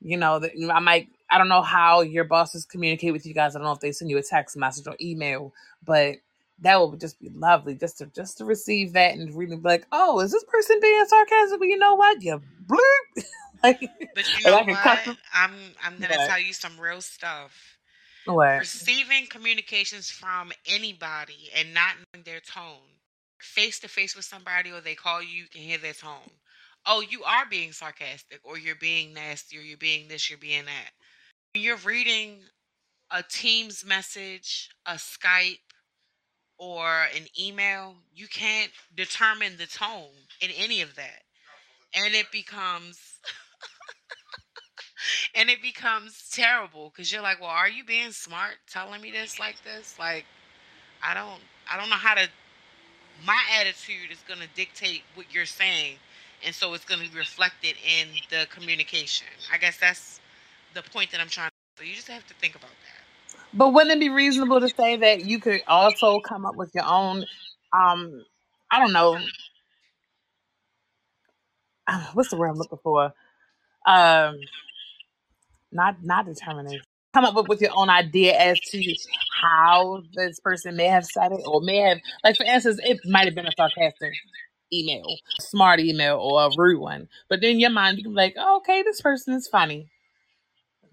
You 0.00 0.16
know, 0.16 0.38
that 0.38 0.52
I 0.72 0.80
might 0.80 1.08
I 1.30 1.38
don't 1.38 1.48
know 1.48 1.62
how 1.62 2.02
your 2.02 2.24
bosses 2.24 2.64
communicate 2.64 3.12
with 3.12 3.26
you 3.26 3.34
guys. 3.34 3.54
I 3.54 3.58
don't 3.58 3.66
know 3.66 3.72
if 3.72 3.80
they 3.80 3.92
send 3.92 4.10
you 4.10 4.18
a 4.18 4.22
text 4.22 4.56
message 4.56 4.86
or 4.86 4.96
email, 5.00 5.52
but 5.84 6.16
that 6.60 6.80
would 6.80 7.00
just 7.00 7.20
be 7.20 7.30
lovely 7.30 7.74
just 7.74 7.98
to 7.98 8.06
just 8.06 8.38
to 8.38 8.44
receive 8.44 8.92
that 8.94 9.14
and 9.14 9.34
really 9.36 9.56
be 9.56 9.62
like, 9.62 9.86
oh, 9.92 10.20
is 10.20 10.32
this 10.32 10.44
person 10.44 10.78
being 10.80 11.04
sarcastic? 11.06 11.60
Well, 11.60 11.68
you 11.68 11.78
know 11.78 11.94
what? 11.96 12.22
You 12.22 12.40
bloop. 12.66 13.24
like, 13.64 13.80
But 14.14 14.38
you 14.38 14.46
know 14.46 14.64
what? 14.64 15.16
I'm 15.32 15.52
I'm 15.82 15.98
gonna 15.98 16.18
What? 16.18 16.28
tell 16.28 16.38
you 16.40 16.52
some 16.52 16.78
real 16.80 17.00
stuff. 17.00 17.77
What? 18.34 18.58
Receiving 18.58 19.26
communications 19.26 20.10
from 20.10 20.52
anybody 20.66 21.50
and 21.56 21.74
not 21.74 21.96
knowing 21.96 22.24
their 22.24 22.40
tone, 22.40 22.98
face 23.40 23.78
to 23.80 23.88
face 23.88 24.14
with 24.14 24.24
somebody, 24.24 24.70
or 24.70 24.80
they 24.80 24.94
call 24.94 25.22
you, 25.22 25.28
you 25.28 25.48
can 25.48 25.62
hear 25.62 25.78
their 25.78 25.92
tone. 25.92 26.30
Oh, 26.86 27.00
you 27.00 27.24
are 27.24 27.44
being 27.48 27.72
sarcastic, 27.72 28.40
or 28.44 28.58
you're 28.58 28.76
being 28.76 29.12
nasty, 29.12 29.58
or 29.58 29.62
you're 29.62 29.76
being 29.78 30.08
this, 30.08 30.30
you're 30.30 30.38
being 30.38 30.64
that. 30.64 30.90
When 31.54 31.64
you're 31.64 31.76
reading 31.76 32.40
a 33.10 33.22
Teams 33.22 33.84
message, 33.84 34.70
a 34.86 34.94
Skype, 34.94 35.58
or 36.58 37.04
an 37.16 37.26
email, 37.38 37.94
you 38.14 38.26
can't 38.26 38.70
determine 38.94 39.56
the 39.56 39.66
tone 39.66 40.14
in 40.40 40.50
any 40.56 40.82
of 40.82 40.94
that. 40.96 41.22
And 41.94 42.14
it 42.14 42.30
becomes 42.30 42.98
and 45.34 45.50
it 45.50 45.62
becomes 45.62 46.28
terrible 46.30 46.90
because 46.90 47.12
you're 47.12 47.22
like, 47.22 47.40
well, 47.40 47.50
are 47.50 47.68
you 47.68 47.84
being 47.84 48.12
smart 48.12 48.54
telling 48.68 49.00
me 49.00 49.10
this 49.10 49.38
like 49.38 49.56
this? 49.64 49.96
Like, 49.98 50.24
I 51.02 51.14
don't, 51.14 51.40
I 51.70 51.78
don't 51.78 51.90
know 51.90 51.96
how 51.96 52.14
to. 52.14 52.28
My 53.26 53.40
attitude 53.60 54.12
is 54.12 54.18
gonna 54.28 54.46
dictate 54.54 55.02
what 55.14 55.26
you're 55.32 55.46
saying, 55.46 55.96
and 56.44 56.54
so 56.54 56.74
it's 56.74 56.84
gonna 56.84 57.02
be 57.02 57.16
reflected 57.16 57.74
in 57.84 58.08
the 58.30 58.46
communication. 58.50 59.26
I 59.52 59.58
guess 59.58 59.78
that's 59.78 60.20
the 60.74 60.82
point 60.82 61.10
that 61.12 61.20
I'm 61.20 61.28
trying. 61.28 61.50
So 61.78 61.84
you 61.84 61.94
just 61.94 62.08
have 62.08 62.26
to 62.26 62.34
think 62.34 62.54
about 62.54 62.70
that. 62.70 62.98
But 63.54 63.72
wouldn't 63.72 63.92
it 63.92 64.00
be 64.00 64.08
reasonable 64.08 64.60
to 64.60 64.68
say 64.68 64.96
that 64.96 65.24
you 65.24 65.40
could 65.40 65.62
also 65.66 66.20
come 66.20 66.44
up 66.44 66.56
with 66.56 66.70
your 66.74 66.84
own 66.84 67.24
um 67.72 68.24
I 68.70 68.78
don't 68.78 68.92
know 68.92 69.18
what's 72.14 72.30
the 72.30 72.36
word 72.36 72.48
I'm 72.50 72.56
looking 72.56 72.78
for? 72.82 73.12
Um 73.86 74.38
not 75.72 75.96
not 76.02 76.26
determination. 76.26 76.82
Come 77.14 77.24
up 77.24 77.34
with, 77.34 77.48
with 77.48 77.60
your 77.62 77.70
own 77.74 77.88
idea 77.88 78.38
as 78.38 78.60
to 78.70 78.94
how 79.42 80.02
this 80.14 80.40
person 80.40 80.76
may 80.76 80.86
have 80.86 81.04
said 81.04 81.32
it 81.32 81.40
or 81.46 81.60
may 81.62 81.78
have 81.78 81.98
like 82.22 82.36
for 82.36 82.44
instance, 82.44 82.80
it 82.82 82.98
might 83.04 83.26
have 83.26 83.34
been 83.34 83.46
a 83.46 83.52
sarcastic 83.56 84.12
email, 84.72 85.06
smart 85.40 85.80
email 85.80 86.18
or 86.18 86.44
a 86.44 86.50
rude 86.56 86.80
one. 86.80 87.08
But 87.28 87.40
then 87.40 87.58
your 87.58 87.70
mind 87.70 87.98
you 87.98 88.04
can 88.04 88.12
be 88.12 88.16
like, 88.16 88.34
oh, 88.38 88.58
okay, 88.58 88.82
this 88.82 89.00
person 89.00 89.34
is 89.34 89.48
funny. 89.48 89.88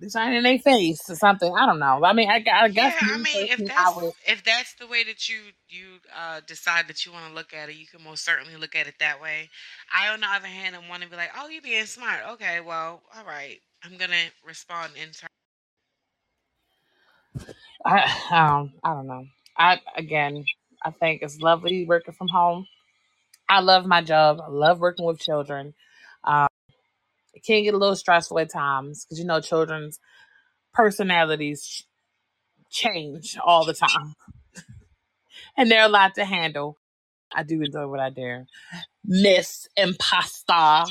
Ain't 0.02 0.36
in 0.36 0.44
their 0.44 0.60
face 0.60 1.10
or 1.10 1.16
something. 1.16 1.54
I 1.58 1.66
don't 1.66 1.80
know. 1.80 2.04
I 2.04 2.14
mean, 2.14 2.30
I, 2.30 2.44
I 2.54 2.68
guess 2.70 2.96
Yeah, 3.02 3.08
I 3.14 3.18
mean, 3.18 3.48
if 3.50 3.66
that's 3.66 3.96
would. 3.96 4.14
if 4.28 4.44
that's 4.44 4.74
the 4.76 4.88
way 4.88 5.04
that 5.06 5.30
you 5.30 5.38
you 5.70 5.86
uh, 6.16 6.42
decide 6.46 6.88
that 6.90 7.06
you 7.06 7.12
want 7.12 7.28
to 7.30 7.34
look 7.34 7.54
at 7.54 7.70
it, 7.70 7.76
you 7.76 7.88
can 7.88 8.04
most 8.04 8.26
certainly 8.26 8.56
look 8.58 8.76
at 8.76 8.88
it 8.88 8.96
that 9.00 9.22
way. 9.22 9.50
I, 9.94 10.10
on 10.10 10.20
the 10.20 10.28
other 10.28 10.48
hand, 10.48 10.76
am 10.76 10.90
want 10.90 11.04
to 11.04 11.10
be 11.10 11.16
like, 11.16 11.32
oh, 11.38 11.48
you 11.48 11.62
being 11.62 11.86
smart. 11.86 12.20
Okay, 12.32 12.60
well, 12.60 13.04
all 13.16 13.26
right. 13.26 13.60
I'm 13.86 13.98
gonna 13.98 14.15
respond 14.43 14.93
in 14.95 15.10
turn. 15.12 15.30
I 17.86 18.02
um 18.32 18.74
I 18.84 18.93
don't 18.93 19.08
know. 19.08 19.26
I 19.58 19.80
again 19.95 20.45
I 20.84 20.91
think 20.91 21.21
it's 21.21 21.39
lovely 21.39 21.86
working 21.86 22.13
from 22.13 22.30
home. 22.30 22.67
I 23.48 23.60
love 23.60 23.86
my 23.86 24.02
job. 24.02 24.41
I 24.41 24.50
love 24.50 24.80
working 24.80 25.06
with 25.06 25.19
children. 25.19 25.74
Um, 26.24 26.48
it 27.34 27.43
can 27.43 27.63
get 27.63 27.74
a 27.74 27.78
little 27.78 27.95
stressful 27.95 28.39
at 28.39 28.52
times 28.52 29.06
because 29.06 29.19
you 29.19 29.26
know 29.26 29.39
children's 29.39 30.00
personalities 30.74 31.84
change 32.71 33.38
all 33.43 33.65
the 33.65 33.74
time, 33.74 34.15
and 35.58 35.69
they're 35.69 35.86
a 35.86 35.89
lot 35.89 36.15
to 36.15 36.26
handle. 36.26 36.78
I 37.34 37.43
do 37.43 37.62
enjoy 37.62 37.88
what 37.88 38.00
I 38.00 38.10
do. 38.10 38.45
Miss 39.06 39.67
Imposter, 39.78 40.86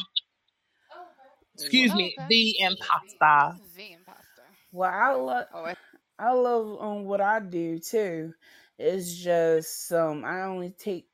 excuse 1.55 1.93
Oh, 1.93 1.97
me, 1.97 2.17
okay. 2.19 2.29
the 2.29 2.57
Imposter. 2.61 3.61
The 3.77 3.93
imposter. 3.93 4.43
Well, 4.73 4.91
I 4.93 5.13
love 5.15 5.47
Oh, 5.53 5.65
I- 5.65 5.75
I 6.19 6.33
love 6.33 6.81
um 6.83 7.05
what 7.05 7.21
I 7.21 7.41
do 7.41 7.79
too. 7.79 8.35
It's 8.79 9.15
just 9.17 9.93
um 9.93 10.25
I 10.25 10.43
only 10.43 10.71
take 10.71 11.09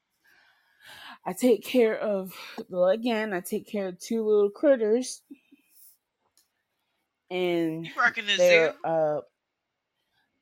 I 1.26 1.33
take 1.35 1.64
care 1.64 1.96
of 1.98 2.33
well 2.68 2.88
again 2.88 3.33
I 3.35 3.40
take 3.40 3.68
care 3.68 3.88
of 3.88 4.00
two 4.00 4.24
little 4.24 4.50
critters 4.50 5.22
and 7.31 7.87
You 7.87 7.92
work 7.96 8.18
in 8.18 8.26
the 8.26 8.38
zoo? 8.38 8.72
uh 8.85 9.20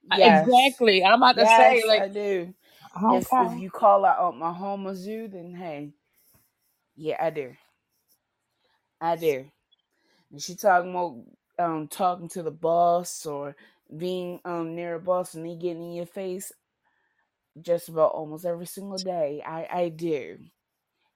Yes. 0.02 0.50
Exactly. 0.50 1.04
I'm 1.04 1.22
about 1.22 1.36
to 1.36 1.46
say 1.46 1.82
Yes, 1.82 1.88
like 1.88 2.00
I 2.00 2.08
do. 2.08 2.54
If 3.08 3.32
if 3.38 3.54
okay. 3.54 3.58
you 3.58 3.70
call 3.70 4.04
out 4.04 4.20
Oklahoma 4.20 4.94
Zoo, 4.96 5.28
then 5.28 5.54
hey, 5.54 5.92
yeah, 6.96 7.16
I 7.20 7.30
do. 7.30 7.54
I 9.00 9.16
do. 9.16 9.50
And 10.30 10.40
she 10.42 10.54
talking 10.56 10.90
about 10.90 11.24
um 11.58 11.88
talking 11.88 12.28
to 12.30 12.42
the 12.42 12.50
boss 12.50 13.26
or 13.26 13.56
being 13.96 14.40
um 14.44 14.74
near 14.74 14.94
a 14.94 15.00
boss 15.00 15.34
and 15.34 15.46
he 15.46 15.56
getting 15.56 15.82
in 15.84 15.92
your 15.92 16.06
face 16.06 16.52
just 17.60 17.88
about 17.88 18.12
almost 18.12 18.44
every 18.44 18.66
single 18.66 18.98
day. 18.98 19.42
I 19.44 19.68
I 19.70 19.88
do. 19.88 20.38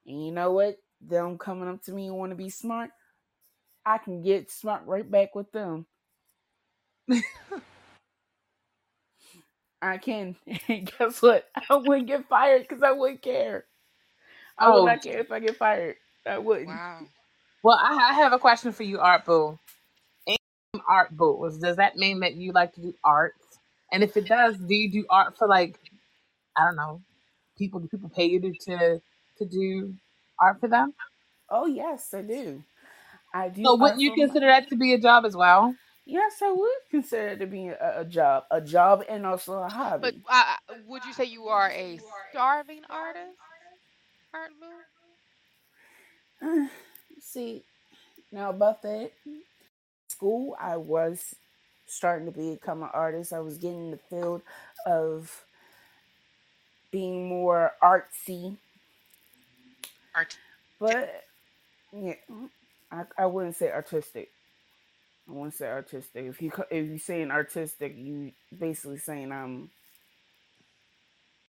And 0.05 0.25
you 0.25 0.31
know 0.31 0.51
what? 0.51 0.77
Them 1.01 1.37
coming 1.37 1.67
up 1.69 1.81
to 1.83 1.93
me 1.93 2.07
and 2.07 2.17
want 2.17 2.31
to 2.31 2.35
be 2.35 2.49
smart, 2.49 2.91
I 3.85 3.97
can 3.97 4.21
get 4.21 4.51
smart 4.51 4.85
right 4.85 5.09
back 5.09 5.35
with 5.35 5.51
them. 5.51 5.85
I 9.81 9.97
can. 9.97 10.35
Guess 10.67 11.21
what? 11.21 11.45
I 11.69 11.75
wouldn't 11.75 12.07
get 12.07 12.27
fired 12.27 12.67
because 12.67 12.83
I 12.83 12.91
wouldn't 12.91 13.21
care. 13.21 13.65
I 14.57 14.69
would 14.69 14.83
Oh 14.83 14.85
not 14.85 15.01
care 15.01 15.19
if 15.19 15.31
I 15.31 15.39
get 15.39 15.57
fired. 15.57 15.97
I 16.25 16.37
wouldn't. 16.37 16.81
Wow. 16.81 17.07
Well 17.63 17.79
I, 17.81 18.11
I 18.11 18.13
have 18.15 18.33
a 18.33 18.39
question 18.39 18.71
for 18.73 18.83
you, 18.83 18.99
Art 18.99 19.25
Boo. 19.25 19.57
Art 20.87 21.15
Boo. 21.15 21.49
Does 21.61 21.77
that 21.77 21.95
mean 21.97 22.19
that 22.21 22.35
you 22.35 22.51
like 22.51 22.73
to 22.75 22.81
do 22.81 22.93
art? 23.03 23.33
And 23.91 24.03
if 24.03 24.17
it 24.17 24.27
does, 24.27 24.57
do 24.57 24.73
you 24.73 24.91
do 24.91 25.05
art 25.09 25.37
for 25.37 25.47
like 25.47 25.79
I 26.57 26.65
don't 26.65 26.75
know, 26.75 27.01
people 27.57 27.79
do 27.79 27.87
people 27.87 28.09
pay 28.09 28.25
you 28.25 28.39
to 28.41 28.53
to, 28.65 29.01
to 29.39 29.45
do 29.45 29.95
art 30.39 30.59
for 30.59 30.67
them? 30.67 30.93
Oh 31.49 31.65
yes, 31.65 32.13
I 32.13 32.21
do. 32.21 32.63
I 33.33 33.49
do. 33.49 33.63
So 33.63 33.75
wouldn't 33.75 34.01
you 34.01 34.11
for 34.11 34.17
my- 34.17 34.23
consider 34.25 34.47
that 34.47 34.69
to 34.69 34.75
be 34.75 34.93
a 34.93 34.99
job 34.99 35.25
as 35.25 35.35
well? 35.35 35.75
Yes, 36.05 36.41
I 36.41 36.51
would 36.51 36.69
consider 36.91 37.27
it 37.29 37.39
to 37.39 37.47
be 37.47 37.67
a, 37.69 38.01
a 38.01 38.05
job, 38.05 38.43
a 38.51 38.59
job, 38.59 39.05
and 39.07 39.25
also 39.25 39.53
a 39.63 39.69
hobby. 39.69 40.21
But 40.27 40.35
uh, 40.69 40.75
would 40.87 41.05
you 41.05 41.13
say 41.13 41.25
you 41.25 41.47
are 41.47 41.71
a 41.71 41.99
starving 42.29 42.81
artist, 42.89 43.37
Art 44.33 44.51
Boo? 46.41 46.67
See, 47.23 47.63
now 48.31 48.51
about 48.51 48.83
that, 48.83 49.11
school, 50.09 50.55
I 50.59 50.77
was 50.77 51.35
starting 51.87 52.27
to 52.27 52.33
become 52.33 52.83
an 52.83 52.89
artist. 52.93 53.33
I 53.33 53.41
was 53.41 53.57
getting 53.59 53.85
in 53.85 53.91
the 53.91 53.99
field 54.09 54.43
of 54.85 55.45
being 56.91 57.27
more 57.27 57.71
artsy, 57.83 58.57
Art. 60.15 60.37
but 60.79 61.23
yeah, 61.93 62.15
I, 62.91 63.03
I 63.17 63.25
wouldn't 63.27 63.55
say 63.57 63.71
artistic. 63.71 64.29
I 65.29 65.33
wouldn't 65.33 65.55
say 65.55 65.67
artistic. 65.67 66.25
If 66.25 66.41
you 66.41 66.51
ca- 66.51 66.65
if 66.71 66.87
you 66.89 66.99
saying 66.99 67.31
artistic, 67.31 67.95
you 67.97 68.33
basically 68.57 68.97
saying 68.99 69.31
I'm 69.31 69.71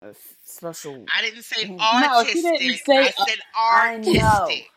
a 0.04 0.10
s- 0.10 0.18
special. 0.46 1.12
I 1.16 1.22
didn't 1.24 1.44
say 1.44 1.72
artistic. 1.80 2.34
she 2.34 2.42
didn't 2.42 2.78
say- 2.86 2.98
I 3.08 3.12
said 3.12 3.40
I 3.56 3.98
know. 3.98 4.68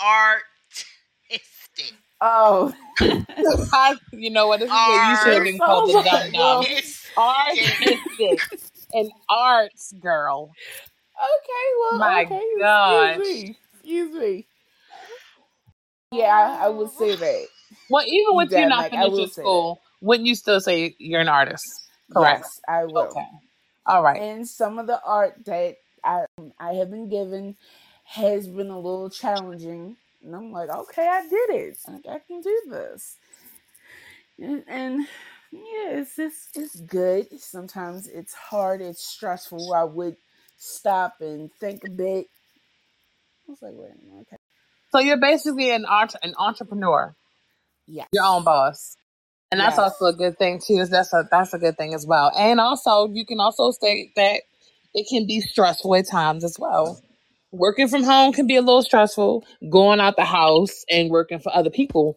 Artistic. 0.00 0.86
Artistic. 1.30 1.96
Oh, 2.20 2.72
I, 3.00 3.96
you 4.12 4.30
know 4.30 4.48
what? 4.48 4.60
This 4.60 4.68
is 4.68 4.72
what 4.72 5.10
you 5.10 5.16
should 5.16 5.34
have 5.34 5.44
been 5.44 5.58
called 5.58 5.90
the 5.90 6.02
dumb 6.02 6.32
dumb. 6.32 6.64
Artistic. 7.18 8.40
An 8.92 9.10
arts 9.28 9.92
girl. 10.00 10.50
Okay, 11.16 11.66
well, 11.80 11.98
My 11.98 12.24
okay. 12.24 12.42
gosh. 12.58 13.16
Excuse 13.16 13.44
me. 13.44 13.56
Excuse 13.74 14.14
me. 14.14 14.46
Yeah, 16.12 16.58
I, 16.60 16.66
I 16.66 16.68
would 16.68 16.90
say 16.90 17.16
that. 17.16 17.46
Well, 17.90 18.06
even 18.06 18.36
with 18.36 18.52
you 18.52 18.66
not 18.66 18.78
like, 18.78 18.92
finishing 18.92 19.28
school, 19.28 19.80
wouldn't 20.00 20.26
you 20.26 20.34
still 20.34 20.60
say 20.60 20.94
you're 20.98 21.20
an 21.20 21.28
artist? 21.28 21.64
Correct. 22.12 22.44
Yes, 22.44 22.60
I 22.68 22.84
will. 22.84 23.08
Okay. 23.08 23.26
All 23.86 24.02
right. 24.02 24.20
And 24.20 24.48
some 24.48 24.78
of 24.78 24.86
the 24.86 25.00
art 25.02 25.34
that 25.44 25.76
I 26.04 26.24
I 26.58 26.74
have 26.74 26.90
been 26.90 27.08
given 27.08 27.56
has 28.06 28.48
been 28.48 28.70
a 28.70 28.80
little 28.80 29.10
challenging, 29.10 29.96
and 30.24 30.36
I'm 30.36 30.52
like, 30.52 30.70
okay, 30.70 31.08
I 31.08 31.22
did 31.22 31.50
it. 31.50 31.78
I, 31.88 31.94
I 32.14 32.20
can 32.20 32.42
do 32.42 32.62
this. 32.70 33.16
And, 34.38 34.64
and 34.68 35.00
yeah, 35.52 35.90
it's 36.00 36.16
just 36.16 36.56
it's 36.56 36.80
good. 36.80 37.28
Sometimes 37.40 38.08
it's 38.08 38.34
hard. 38.34 38.82
It's 38.82 39.04
stressful. 39.06 39.74
I 39.74 39.84
would 39.84 40.16
stop 40.58 41.16
and 41.20 41.50
think 41.60 41.84
a 41.84 41.90
bit. 41.90 42.28
I 43.48 43.52
was 43.52 43.62
like, 43.62 43.74
wait 43.76 43.92
a 43.92 44.06
minute. 44.06 44.26
Okay. 44.32 44.38
So 44.92 45.00
you're 45.00 45.20
basically 45.20 45.70
an 45.72 45.86
art 45.86 46.14
an 46.22 46.34
entrepreneur, 46.38 47.16
Yeah. 47.86 48.06
your 48.12 48.24
own 48.24 48.44
boss. 48.44 48.96
And 49.52 49.60
that's 49.60 49.78
Yes. 49.78 49.80
also 49.80 50.06
a 50.06 50.14
good 50.14 50.38
thing 50.38 50.60
too. 50.66 50.74
Is 50.78 50.90
that's 50.90 51.12
a 51.14 51.28
that's 51.30 51.54
a 51.54 51.58
good 51.58 51.76
thing 51.78 51.94
as 51.94 52.06
well. 52.06 52.32
And 52.38 52.60
also 52.60 53.08
you 53.12 53.26
can 53.26 53.40
also 53.40 53.70
state 53.72 54.12
that 54.16 54.42
it 54.94 55.06
can 55.10 55.26
be 55.26 55.40
stressful 55.40 55.94
at 55.96 56.08
times 56.10 56.44
as 56.44 56.56
well. 56.58 57.00
Working 57.52 57.88
from 57.88 58.04
home 58.04 58.32
can 58.32 58.46
be 58.46 58.56
a 58.56 58.60
little 58.60 58.82
stressful. 58.82 59.44
Going 59.70 60.00
out 60.00 60.16
the 60.16 60.24
house 60.24 60.84
and 60.90 61.10
working 61.10 61.38
for 61.38 61.54
other 61.54 61.70
people. 61.70 62.16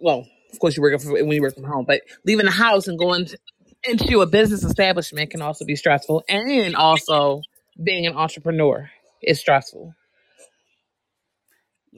Well, 0.00 0.26
of 0.52 0.58
course 0.58 0.76
you're 0.76 0.82
working 0.82 0.98
for 1.00 1.12
when 1.12 1.30
you 1.32 1.42
work 1.42 1.54
from 1.54 1.64
home, 1.64 1.84
but 1.86 2.02
leaving 2.24 2.46
the 2.46 2.52
house 2.52 2.88
and 2.88 2.98
going 2.98 3.26
to, 3.26 3.38
into 3.84 4.20
a 4.20 4.26
business 4.26 4.64
establishment 4.64 5.30
can 5.30 5.42
also 5.42 5.64
be 5.64 5.76
stressful. 5.76 6.24
And 6.28 6.74
also 6.76 7.42
being 7.82 8.06
an 8.06 8.14
entrepreneur 8.16 8.90
is 9.22 9.40
stressful. 9.40 9.94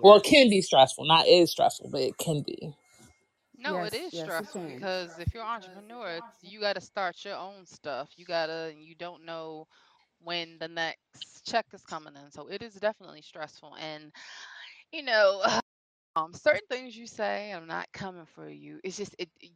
Well, 0.02 0.16
it 0.16 0.24
can 0.24 0.48
be 0.48 0.62
stressful. 0.62 1.06
Not 1.06 1.26
is 1.28 1.50
stressful, 1.50 1.90
but 1.90 2.00
it 2.00 2.18
can 2.18 2.42
be. 2.42 2.74
No, 3.58 3.84
it 3.84 3.92
Yes, 3.92 3.94
is 3.94 4.12
yes, 4.12 4.24
stressful 4.24 4.62
can. 4.62 4.76
because 4.76 5.18
if 5.18 5.32
you're 5.34 5.44
an 5.44 5.48
entrepreneur, 5.48 6.20
you 6.42 6.60
got 6.60 6.74
to 6.74 6.80
start 6.80 7.16
your 7.24 7.36
own 7.36 7.66
stuff. 7.66 8.10
You 8.16 8.24
gotta, 8.24 8.72
you 8.76 8.94
don't 8.96 9.24
know 9.24 9.68
when 10.24 10.56
the 10.60 10.68
next 10.68 11.46
check 11.46 11.66
is 11.72 11.82
coming 11.82 12.14
in, 12.14 12.30
so 12.30 12.48
it 12.48 12.62
is 12.62 12.74
definitely 12.74 13.22
stressful. 13.22 13.74
And 13.80 14.12
you 14.92 15.02
know, 15.02 15.42
um, 16.16 16.32
certain 16.32 16.66
things 16.70 16.96
you 16.96 17.06
say, 17.06 17.52
I'm 17.52 17.66
not 17.66 17.86
coming 17.92 18.26
for 18.34 18.48
you. 18.48 18.80
It's 18.84 18.96
just 18.96 19.14
it. 19.18 19.28
it 19.40 19.50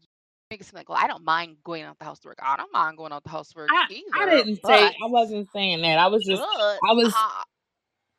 make 0.50 0.60
it 0.60 0.64
seem 0.64 0.76
like, 0.76 0.88
well, 0.88 0.98
I 1.00 1.08
don't 1.08 1.24
mind 1.24 1.56
going 1.64 1.82
out 1.82 1.98
the 1.98 2.04
house 2.04 2.20
to 2.20 2.28
work. 2.28 2.38
I 2.40 2.56
don't 2.56 2.72
mind 2.72 2.96
going 2.96 3.12
out 3.12 3.24
the 3.24 3.30
house 3.30 3.48
to 3.48 3.58
work 3.58 3.68
I, 3.72 3.92
either. 3.92 4.04
I 4.14 4.30
didn't 4.30 4.64
say 4.64 4.72
I 4.72 5.06
wasn't 5.06 5.48
saying 5.52 5.82
that. 5.82 5.98
I 5.98 6.06
was 6.06 6.24
just 6.24 6.40
but 6.40 6.78
I 6.88 6.92
was 6.92 7.12
uh, 7.12 7.42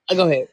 uh, 0.09 0.15
go 0.15 0.29
ahead. 0.29 0.47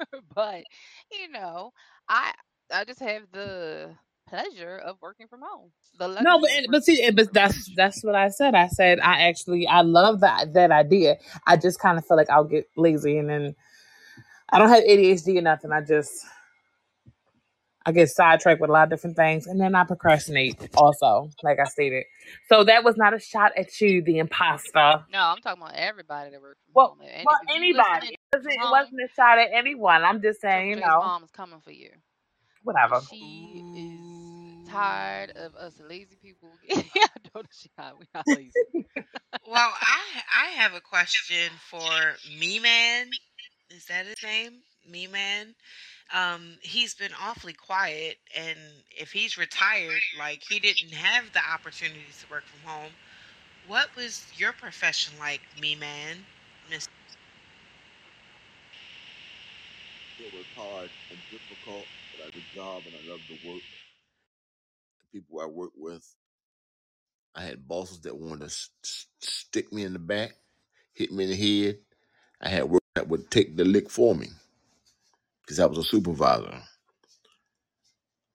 but 0.34 0.64
you 1.10 1.30
know, 1.30 1.72
I 2.08 2.32
I 2.72 2.84
just 2.84 3.00
have 3.00 3.22
the 3.32 3.90
pleasure 4.28 4.78
of 4.78 4.96
working 5.02 5.28
from 5.28 5.40
home. 5.42 5.70
The 5.98 6.20
No, 6.22 6.40
but 6.40 6.50
but 6.70 6.84
see, 6.84 7.10
but 7.10 7.32
that's 7.32 7.70
that's 7.76 8.02
what 8.04 8.14
I 8.14 8.28
said. 8.30 8.54
I 8.54 8.68
said 8.68 9.00
I 9.00 9.28
actually 9.28 9.66
I 9.66 9.82
love 9.82 10.20
that 10.20 10.54
that 10.54 10.70
idea. 10.70 11.16
I 11.46 11.56
just 11.56 11.80
kind 11.80 11.98
of 11.98 12.06
feel 12.06 12.16
like 12.16 12.30
I'll 12.30 12.44
get 12.44 12.66
lazy 12.76 13.18
and 13.18 13.28
then 13.30 13.54
I 14.50 14.58
don't 14.58 14.68
have 14.70 14.84
ADHD 14.84 15.38
or 15.38 15.42
nothing. 15.42 15.72
I 15.72 15.82
just 15.82 16.12
I 17.86 17.92
get 17.92 18.08
sidetracked 18.10 18.60
with 18.60 18.70
a 18.70 18.72
lot 18.72 18.84
of 18.84 18.90
different 18.90 19.16
things 19.16 19.46
and 19.46 19.60
then 19.60 19.74
I 19.74 19.84
procrastinate 19.84 20.70
also, 20.76 21.30
like 21.42 21.58
I 21.60 21.64
stated. 21.64 22.04
So 22.48 22.64
that 22.64 22.84
was 22.84 22.96
not 22.96 23.14
a 23.14 23.20
shot 23.20 23.52
at 23.56 23.80
you, 23.80 24.02
the 24.02 24.18
imposter. 24.18 25.04
No, 25.12 25.20
I'm 25.20 25.38
talking 25.38 25.62
about 25.62 25.74
everybody 25.76 26.30
that 26.30 26.40
works 26.42 26.60
from 26.66 26.72
Well, 26.74 26.88
home. 26.88 26.98
Any, 27.08 27.24
well, 27.24 27.38
if 27.48 27.56
anybody. 27.56 28.08
It 28.14 28.36
wasn't, 28.36 28.54
it 28.54 28.70
wasn't 28.70 29.00
a 29.04 29.08
shot 29.14 29.38
at 29.38 29.48
anyone. 29.54 30.04
I'm 30.04 30.20
just 30.20 30.40
saying, 30.40 30.70
you 30.70 30.76
know, 30.76 30.98
mom's 31.00 31.30
coming 31.30 31.60
for 31.60 31.70
you. 31.72 31.90
whatever. 32.64 33.00
She 33.08 33.62
is 33.76 34.05
tired 34.66 35.30
of 35.36 35.54
us 35.56 35.80
lazy 35.80 36.16
people. 36.20 36.58
yeah, 36.68 36.80
I 36.96 37.20
know 37.34 37.42
that 37.42 37.54
she 37.54 37.70
not. 37.78 37.98
We 37.98 38.06
not 38.14 38.26
lazy. 38.30 38.66
Well, 39.46 39.72
I 39.80 40.22
I 40.34 40.46
have 40.50 40.74
a 40.74 40.80
question 40.80 41.58
for 41.58 42.16
Me 42.38 42.58
Man. 42.60 43.18
Is 43.70 43.86
that 43.86 44.06
his 44.06 44.22
name? 44.22 44.62
Me 44.86 45.06
Man. 45.06 45.54
Um, 46.12 46.58
he's 46.62 46.94
been 46.94 47.12
awfully 47.20 47.54
quiet, 47.54 48.18
and 48.36 48.58
if 48.90 49.12
he's 49.12 49.36
retired, 49.38 50.02
like 50.18 50.42
he 50.48 50.60
didn't 50.60 50.92
have 50.94 51.32
the 51.32 51.40
opportunities 51.52 52.18
to 52.20 52.28
work 52.28 52.48
from 52.48 52.62
home. 52.62 52.96
What 53.62 53.88
was 53.96 54.28
your 54.32 54.52
profession 54.52 55.18
like, 55.18 55.42
Me 55.60 55.74
Man? 55.76 56.28
Miss 56.68 56.86
It 60.18 60.32
was 60.32 60.46
hard 60.54 60.92
and 61.10 61.22
difficult, 61.30 61.90
but 62.12 62.20
I 62.20 62.30
did 62.30 62.44
the 62.44 62.54
job 62.54 62.86
and 62.86 62.96
I 62.96 63.00
loved 63.00 63.28
the 63.28 63.34
work. 63.36 63.62
The 65.12 65.20
people 65.20 65.40
I 65.40 65.46
worked 65.46 65.76
with, 65.76 66.06
I 67.34 67.42
had 67.42 67.66
bosses 67.66 68.00
that 68.02 68.16
wanted 68.16 68.48
to 68.48 68.56
stick 69.20 69.72
me 69.72 69.84
in 69.84 69.92
the 69.92 69.98
back, 69.98 70.34
hit 70.92 71.12
me 71.12 71.24
in 71.24 71.30
the 71.30 71.36
head. 71.36 71.78
I 72.40 72.48
had 72.48 72.64
work 72.64 72.82
that 72.94 73.08
would 73.08 73.30
take 73.30 73.56
the 73.56 73.64
lick 73.64 73.90
for 73.90 74.14
me 74.14 74.28
because 75.42 75.60
I 75.60 75.66
was 75.66 75.78
a 75.78 75.84
supervisor. 75.84 76.62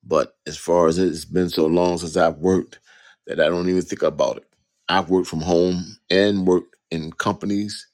But 0.04 0.36
as 0.48 0.58
far 0.58 0.88
as 0.88 0.98
it's 0.98 1.26
been 1.26 1.50
so 1.50 1.68
long 1.68 1.98
since 1.98 2.18
I've 2.18 2.38
worked 2.38 2.80
that 3.28 3.40
I 3.40 3.50
don't 3.50 3.70
even 3.70 3.82
think 3.82 4.02
about 4.02 4.38
it. 4.38 4.48
I've 4.90 5.10
worked 5.10 5.28
from 5.28 5.42
home 5.42 5.98
and 6.10 6.48
worked 6.48 6.76
in 6.90 7.12
companies, 7.14 7.88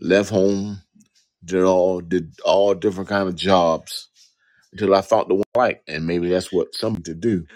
left 0.00 0.30
home, 0.30 0.82
did 1.44 1.62
all 1.64 2.00
did 2.00 2.34
all 2.44 2.74
different 2.74 3.08
kind 3.08 3.28
of 3.28 3.36
jobs 3.36 4.08
until 4.72 4.94
I 4.94 5.02
found 5.02 5.30
the 5.30 5.34
one 5.36 5.44
I 5.54 5.58
like. 5.58 5.82
And 5.88 6.06
maybe 6.06 6.28
that's 6.28 6.52
what 6.52 6.74
some 6.74 6.96
to 7.02 7.14
do. 7.14 7.46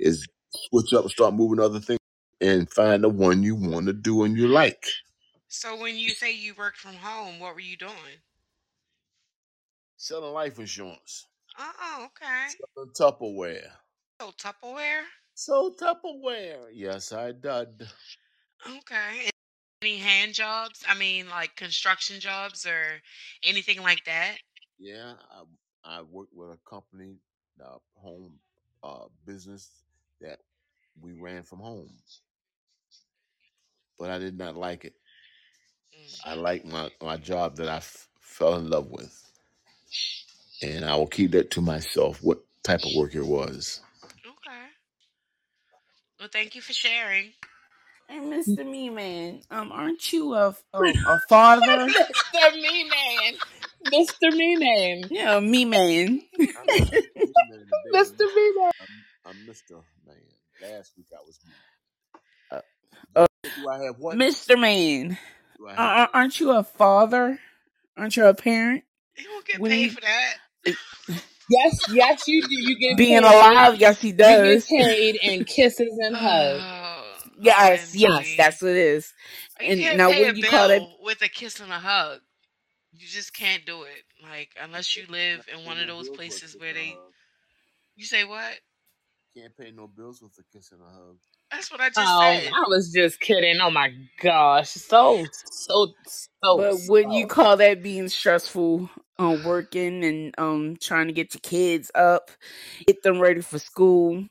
Is 0.00 0.26
switch 0.68 0.92
up 0.92 1.02
and 1.02 1.10
start 1.10 1.34
moving 1.34 1.60
other 1.60 1.80
things. 1.80 1.98
and 2.40 2.70
find 2.70 3.04
the 3.04 3.08
one 3.08 3.42
you 3.42 3.54
want 3.54 3.86
to 3.86 3.92
do 3.92 4.24
and 4.24 4.36
you 4.36 4.48
like. 4.48 4.86
So 5.48 5.76
when 5.76 5.96
you 5.96 6.10
say 6.10 6.32
you 6.32 6.54
worked 6.56 6.78
from 6.78 6.94
home, 6.94 7.38
what 7.38 7.54
were 7.54 7.60
you 7.60 7.76
doing? 7.76 8.22
Selling 9.98 10.32
life 10.32 10.58
insurance. 10.58 11.26
Oh, 11.58 12.06
okay. 12.06 12.46
Selling 12.74 12.90
Tupperware. 12.98 13.68
So 14.20 14.32
Tupperware. 14.38 15.02
So 15.34 15.74
Tupperware. 15.78 16.68
Yes, 16.72 17.12
I 17.12 17.32
did. 17.32 17.86
Okay. 18.66 19.30
Any 19.82 19.98
hand 19.98 20.32
jobs? 20.32 20.82
I 20.88 20.94
mean, 20.96 21.28
like 21.28 21.56
construction 21.56 22.20
jobs 22.20 22.64
or 22.64 23.02
anything 23.42 23.82
like 23.82 24.04
that? 24.06 24.36
Yeah, 24.78 25.14
I, 25.84 25.98
I 25.98 26.02
worked 26.02 26.32
with 26.34 26.50
a 26.50 26.58
company, 26.68 27.16
uh, 27.62 27.78
home 27.96 28.38
uh, 28.82 29.06
business 29.26 29.68
that 30.20 30.40
we 31.00 31.12
ran 31.12 31.42
from 31.44 31.60
home, 31.60 31.90
but 33.98 34.10
I 34.10 34.18
did 34.18 34.38
not 34.38 34.56
like 34.56 34.84
it. 34.84 34.94
I 36.24 36.34
Mm. 36.34 36.42
like 36.42 36.64
my 36.66 36.90
my 37.02 37.16
job 37.16 37.56
that 37.56 37.68
I 37.68 37.76
f- 37.78 38.08
fell 38.20 38.56
in 38.56 38.70
love 38.70 38.90
with, 38.90 39.14
and 40.62 40.84
I 40.84 40.96
will 40.96 41.06
keep 41.08 41.32
that 41.32 41.50
to 41.52 41.60
myself. 41.62 42.22
What 42.22 42.40
type 42.64 42.84
of 42.84 42.92
work 42.96 43.14
it 43.14 43.22
was? 43.26 43.80
Okay. 44.26 44.66
Well, 46.18 46.28
thank 46.32 46.54
you 46.54 46.62
for 46.62 46.72
sharing. 46.72 47.32
Hey, 48.08 48.18
Mr. 48.18 48.64
Me 48.70 48.90
Man, 48.90 49.42
um, 49.50 49.72
aren't 49.72 50.12
you 50.12 50.34
a 50.34 50.54
um, 50.74 50.84
a 51.06 51.20
father? 51.28 51.86
Mr. 51.88 52.54
Me 52.62 52.84
Man. 52.90 53.34
Mr. 53.92 54.32
Me 54.36 54.56
Man. 54.56 55.10
yeah, 55.10 55.40
me 55.40 55.64
man. 55.64 56.22
I'm 56.56 56.74
not 56.74 56.90
Mr. 57.18 57.48
Man 57.48 57.66
today. 57.82 57.90
Mr. 57.94 58.34
Me 58.34 58.52
Man. 58.56 58.72
I'm, 59.30 59.36
I'm 59.36 59.46
Mr. 59.46 59.82
Man. 60.06 60.16
Last 60.60 60.92
week 60.96 61.06
I 61.12 61.22
was 61.26 61.38
me. 61.46 61.52
Uh, 62.50 62.60
Do, 63.44 63.68
uh, 63.68 63.70
I 63.70 63.84
have 63.84 63.96
what? 63.98 64.16
Mr. 64.18 64.60
Man, 64.60 65.18
uh, 65.66 65.68
have 65.70 65.78
uh, 65.78 66.06
aren't 66.12 66.40
you 66.40 66.50
a 66.52 66.64
father? 66.64 67.38
Aren't 67.96 68.16
you 68.16 68.26
a 68.26 68.34
parent? 68.34 68.84
You 69.16 69.24
don't 69.24 69.46
get 69.46 69.60
When 69.60 69.70
paid 69.70 69.82
you 69.84 69.90
for 69.90 70.00
that. 70.02 70.34
Yes, 71.48 71.86
yes, 71.92 72.28
you 72.28 72.42
do. 72.42 72.48
You 72.54 72.78
get 72.78 72.96
being 72.96 73.22
paid. 73.22 73.34
alive, 73.34 73.76
yes, 73.80 74.00
he 74.00 74.08
You 74.08 74.14
get 74.14 74.18
does. 74.18 74.66
paid 74.68 75.16
in 75.22 75.44
kisses 75.44 75.98
and 76.00 76.16
hugs. 76.16 76.62
Oh, 76.62 77.04
Yes, 77.40 77.94
yes, 77.94 78.20
OMG. 78.20 78.36
that's 78.36 78.62
what 78.62 78.70
it 78.72 78.76
is. 78.76 79.12
And 79.60 79.80
can't 79.80 79.98
now, 79.98 80.10
pay 80.10 80.22
a 80.22 80.26
when 80.26 80.36
you 80.36 80.42
call 80.44 80.68
that, 80.68 80.78
bill 80.78 80.96
with 81.02 81.22
a 81.22 81.28
kiss 81.28 81.60
and 81.60 81.72
a 81.72 81.78
hug. 81.78 82.20
You 82.92 83.06
just 83.06 83.32
can't 83.34 83.64
do 83.64 83.82
it. 83.82 84.02
Like 84.22 84.50
unless 84.62 84.96
you 84.96 85.04
live 85.08 85.46
in 85.52 85.64
one 85.64 85.78
of 85.80 85.86
those 85.86 86.08
bills 86.08 86.10
with 86.10 86.14
a 86.14 86.16
places 86.16 86.56
where 86.58 86.74
they. 86.74 86.96
You 87.96 88.04
say 88.04 88.24
what? 88.24 88.54
Can't 89.36 89.56
pay 89.56 89.70
no 89.70 89.86
bills 89.86 90.20
with 90.22 90.32
a 90.38 90.42
kiss 90.56 90.72
and 90.72 90.80
a 90.82 90.84
hug. 90.84 91.16
That's 91.52 91.70
what 91.70 91.80
I 91.80 91.88
just 91.88 91.98
Oh, 91.98 92.20
said. 92.20 92.52
I 92.52 92.64
was 92.68 92.92
just 92.92 93.20
kidding. 93.20 93.58
Oh 93.60 93.70
my 93.70 93.92
gosh, 94.20 94.70
so 94.70 95.24
so 95.50 95.92
so. 96.06 96.56
but 96.56 96.76
when 96.88 97.12
you 97.12 97.26
call 97.26 97.56
that 97.58 97.82
being 97.82 98.08
stressful, 98.08 98.90
um, 99.18 99.44
working 99.44 100.04
and 100.04 100.34
um, 100.38 100.76
trying 100.80 101.06
to 101.06 101.12
get 101.12 101.34
your 101.34 101.40
kids 101.42 101.90
up, 101.94 102.30
get 102.86 103.02
them 103.02 103.20
ready 103.20 103.40
for 103.40 103.58
school, 103.58 104.24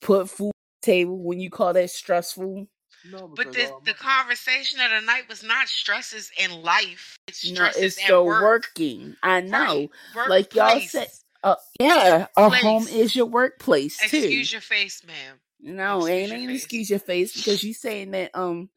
put 0.00 0.30
food 0.30 0.46
on 0.46 0.52
the 0.82 0.86
table, 0.86 1.18
when 1.18 1.40
you 1.40 1.50
call 1.50 1.72
that 1.74 1.90
stressful, 1.90 2.66
No, 3.10 3.28
But 3.28 3.52
the 3.52 3.66
all 3.66 3.80
the 3.84 3.94
conversation 3.94 4.80
of 4.80 4.90
the 4.90 5.00
night 5.00 5.28
was 5.28 5.42
not 5.42 5.68
stresses 5.68 6.30
in 6.38 6.62
life. 6.62 7.16
It's 7.28 7.50
no, 7.50 7.66
it's 7.76 7.98
at 7.98 8.04
still 8.04 8.24
work. 8.26 8.42
working. 8.42 9.16
I 9.22 9.40
know, 9.40 9.90
Right. 10.14 10.28
like 10.28 10.54
y'all 10.54 10.80
said. 10.80 11.08
Workplace. 11.44 11.64
Uh, 11.78 11.84
yeah, 11.84 12.26
a 12.36 12.48
home 12.50 12.88
is 12.88 13.14
your 13.14 13.26
workplace 13.26 13.98
too. 13.98 14.16
Excuse 14.16 14.52
your 14.52 14.60
face, 14.60 15.02
ma'am. 15.06 15.40
No, 15.60 15.98
Excuse 15.98 16.10
ain't 16.10 16.28
your 16.30 16.38
ain't 16.40 16.50
excuse 16.52 16.90
your 16.90 16.98
face 16.98 17.34
because 17.34 17.62
you 17.62 17.74
saying 17.74 18.10
that 18.12 18.30
um 18.34 18.68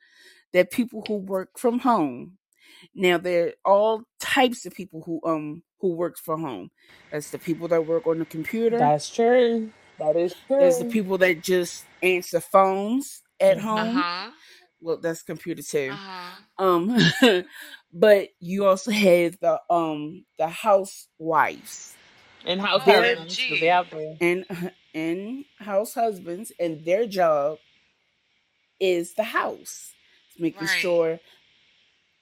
that 0.54 0.72
people 0.72 1.04
who 1.08 1.18
work 1.18 1.58
from 1.58 1.80
home. 1.80 2.38
Now 2.96 3.18
there 3.18 3.54
are 3.66 3.72
all 3.72 4.04
types 4.20 4.66
of 4.66 4.74
people 4.74 5.02
who 5.06 5.22
um 5.24 5.64
who 5.80 5.94
work 5.94 6.18
from 6.18 6.42
home. 6.42 6.72
That's 7.12 7.32
the 7.32 7.40
people 7.40 7.68
that 7.70 7.86
work 7.86 8.08
on 8.08 8.20
the 8.20 8.26
computer. 8.26 8.78
That's 8.78 9.10
true. 9.10 9.72
That 9.98 10.16
is 10.16 10.34
true. 10.48 10.58
There's 10.60 10.80
the 10.80 10.86
people 10.86 11.18
that 11.20 11.44
just 11.44 11.84
answer 12.02 12.40
phones 12.40 13.22
at 13.40 13.60
home. 13.60 13.98
huh. 13.98 14.32
Well, 14.82 14.98
that's 14.98 15.24
computer 15.24 15.62
too. 15.62 15.92
Uh 15.92 15.96
huh. 15.96 16.64
Um, 16.64 16.98
but 17.94 18.30
you 18.40 18.66
also 18.66 18.92
have 18.92 19.38
the 19.40 19.60
um 19.70 20.26
the 20.38 20.48
housewives 20.48 21.96
And 22.46 22.62
house 22.62 22.86
They're- 22.86 23.26
they 23.60 23.70
out 23.70 23.90
there. 23.92 24.16
and 24.22 24.74
and 24.94 25.46
house 25.60 25.94
husbands, 25.94 26.52
and 26.60 26.84
their 26.86 27.06
job 27.06 27.60
is 28.80 29.14
the 29.14 29.24
house, 29.24 29.94
making 30.38 30.68
Right. 30.68 30.80
sure, 30.82 31.20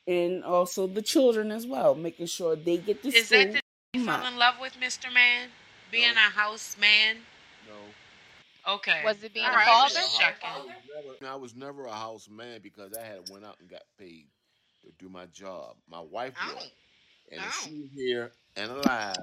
and 0.07 0.43
also 0.43 0.87
the 0.87 1.01
children 1.01 1.51
as 1.51 1.65
well, 1.65 1.95
making 1.95 2.25
sure 2.27 2.55
they 2.55 2.77
get 2.77 3.01
to 3.03 3.09
Is 3.09 3.27
school. 3.27 3.37
that 3.39 3.51
the 3.53 3.61
you 3.93 4.05
come 4.05 4.05
fell 4.05 4.25
out. 4.25 4.31
in 4.33 4.37
love 4.39 4.59
with, 4.59 4.73
Mr. 4.75 5.11
Man? 5.13 5.49
Being 5.91 6.13
No. 6.15 6.27
a 6.27 6.29
house 6.31 6.77
man? 6.77 7.25
no. 7.67 8.73
Okay. 8.73 9.01
Was 9.05 9.23
it 9.23 9.33
being 9.33 9.45
All 9.45 9.53
a 9.53 9.55
right. 9.55 9.65
father? 9.65 9.99
I 9.99 10.57
was 10.59 10.67
never, 10.93 11.27
I 11.31 11.35
was 11.35 11.55
never 11.55 11.85
a 11.85 11.93
house 11.93 12.27
man 12.27 12.59
because 12.61 12.93
I 12.97 13.03
had 13.05 13.29
went 13.29 13.45
out 13.45 13.57
and 13.61 13.69
got 13.69 13.83
paid 13.97 14.27
to 14.81 14.91
do 14.99 15.07
my 15.07 15.25
job. 15.27 15.77
My 15.87 16.01
wife 16.01 16.33
Oh. 16.41 16.53
was, 16.55 16.71
and 17.31 17.39
if 17.39 17.47
Oh. 17.47 17.65
she 17.65 17.89
here 17.95 18.33
and 18.57 18.71
alive, 18.71 19.15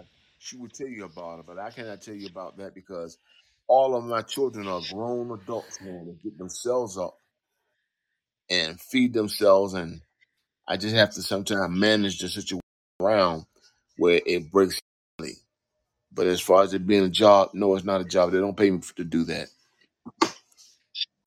she 0.45 0.59
would 0.59 0.75
tell 0.75 0.87
you 0.87 1.05
about 1.05 1.41
it. 1.41 1.47
But 1.47 1.59
I 1.59 1.71
cannot 1.71 2.03
tell 2.03 2.15
you 2.15 2.27
about 2.27 2.59
that 2.59 2.75
because 2.75 3.17
all 3.67 3.97
of 3.97 4.05
my 4.05 4.21
children 4.21 4.69
are 4.69 4.83
grown 4.93 5.31
adults 5.31 5.79
now. 5.81 6.05
They 6.05 6.13
get 6.23 6.37
themselves 6.37 6.99
up 6.99 7.19
and 8.51 8.79
feed 8.79 9.15
themselves, 9.15 9.73
and 9.73 10.03
I 10.69 10.77
just 10.77 10.95
have 10.95 11.15
to 11.15 11.23
sometimes 11.23 11.75
manage 11.75 12.19
the 12.19 12.29
situation 12.29 12.61
around 13.01 13.47
where 13.97 14.21
it 14.27 14.51
breaks. 14.53 14.79
me. 15.19 15.31
But 16.13 16.27
as 16.27 16.41
far 16.41 16.63
as 16.63 16.75
it 16.75 16.87
being 16.87 17.05
a 17.05 17.11
job, 17.11 17.51
no, 17.55 17.75
it's 17.75 17.85
not 17.85 18.03
a 18.03 18.05
job. 18.05 18.31
They 18.31 18.39
don't 18.39 18.57
pay 18.57 18.71
me 18.71 18.81
to 18.97 19.05
do 19.05 19.25
that. 19.25 19.49
Okay. 20.23 20.33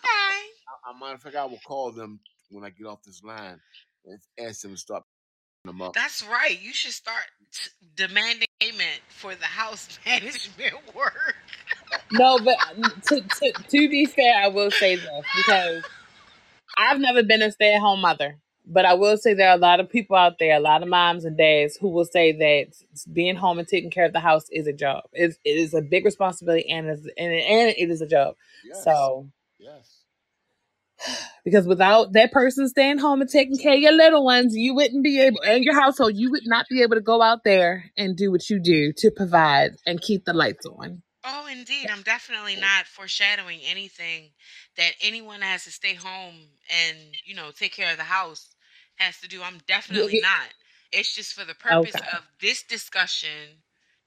I, 0.05 0.45
I 0.86 0.99
matter 0.99 1.15
of 1.15 1.22
fact, 1.22 1.36
I 1.36 1.45
will 1.45 1.59
call 1.65 1.91
them 1.91 2.20
when 2.51 2.63
I 2.63 2.70
get 2.70 2.86
off 2.86 3.03
this 3.03 3.24
line 3.24 3.59
and 4.05 4.20
ask 4.47 4.61
them 4.61 4.72
to 4.72 4.78
stop 4.78 5.03
them 5.65 5.82
up. 5.82 5.93
That's 5.93 6.24
right. 6.24 6.57
You 6.61 6.72
should 6.72 6.93
start 6.93 7.24
t- 7.51 7.70
demanding 7.95 8.47
payment 8.60 9.01
for 9.10 9.36
the 9.36 9.45
house 9.45 9.99
management 10.05 10.76
work. 10.95 11.36
No, 12.12 12.39
but 12.39 12.58
um, 12.70 12.84
to, 13.08 13.22
to 13.22 13.51
to 13.51 13.89
be 13.89 14.05
fair, 14.05 14.43
I 14.43 14.47
will 14.47 14.72
say 14.72 14.95
this 14.95 15.26
because 15.36 15.84
I've 16.78 16.99
never 16.99 17.24
been 17.24 17.41
a 17.41 17.51
stay 17.51 17.74
at 17.76 17.82
home 17.82 18.01
mother. 18.01 18.38
But 18.70 18.86
I 18.86 18.95
will 18.95 19.18
say 19.18 19.34
there 19.34 19.49
are 19.49 19.55
a 19.55 19.60
lot 19.60 19.80
of 19.80 19.89
people 19.89 20.18
out 20.18 20.39
there, 20.39 20.58
a 20.58 20.60
lot 20.60 20.84
of 20.84 20.89
moms 20.89 21.24
and 21.24 21.38
dads 21.38 21.78
who 21.78 21.88
will 21.88 22.03
say 22.03 22.34
that 22.34 22.74
being 23.14 23.38
home 23.38 23.60
and 23.60 23.68
taking 23.68 23.89
care 23.89 24.03
of 24.05 24.12
the 24.12 24.20
house 24.20 24.43
is 24.51 24.68
a 24.68 24.74
job. 24.74 25.05
It's, 25.14 25.38
it 25.45 25.51
is 25.51 25.74
a 25.74 25.82
big 25.82 26.03
responsibility 26.03 26.70
and 26.70 26.88
it's, 26.88 27.01
and, 27.18 27.32
and 27.32 27.70
it 27.78 27.89
is 27.89 28.01
a 28.01 28.08
job. 28.08 28.36
Yes, 28.66 28.84
So 28.84 29.30
yes. 29.58 30.03
Because 31.45 31.68
without 31.68 32.14
that 32.14 32.32
person 32.32 32.68
staying 32.68 32.98
home 32.98 33.22
and 33.22 33.30
taking 33.30 33.58
care 33.58 33.74
of 33.74 33.80
your 33.80 33.93
little 33.93 34.24
ones, 34.26 34.56
you 34.56 34.76
wouldn't 34.76 35.04
be 35.04 35.22
able 35.22 35.41
and 35.43 35.64
your 35.64 35.80
household, 35.80 36.14
you 36.16 36.32
would 36.32 36.45
not 36.45 36.66
be 36.70 36.82
able 36.82 36.95
to 36.95 37.02
go 37.02 37.22
out 37.22 37.43
there 37.43 37.91
and 37.98 38.18
do 38.18 38.32
what 38.32 38.50
you 38.50 38.60
do 38.60 38.91
to 38.98 39.12
provide 39.12 39.72
and 39.86 40.02
keep 40.02 40.26
the 40.26 40.34
lights 40.34 40.66
on. 40.66 41.04
Oh, 41.26 41.48
indeed. 41.52 41.89
I'm 41.89 42.04
definitely 42.04 42.56
not 42.56 42.88
foreshadowing 42.88 43.60
anything 43.66 44.32
that 44.78 44.93
anyone 45.02 45.41
has 45.41 45.66
to 45.66 45.72
stay 45.72 45.93
home 45.93 46.36
and, 46.70 46.98
you 47.26 47.36
know, 47.36 47.52
take 47.52 47.74
care 47.76 47.91
of 47.91 47.98
the 47.98 48.04
house 48.04 48.56
has 48.95 49.20
to 49.20 49.28
do. 49.28 49.41
I'm 49.43 49.60
definitely 49.68 50.20
not. 50.22 50.54
It's 50.91 51.14
just 51.14 51.34
for 51.34 51.43
the 51.45 51.54
purpose 51.56 51.95
Okay. 51.95 52.08
of 52.16 52.24
this 52.41 52.64
discussion. 52.64 53.62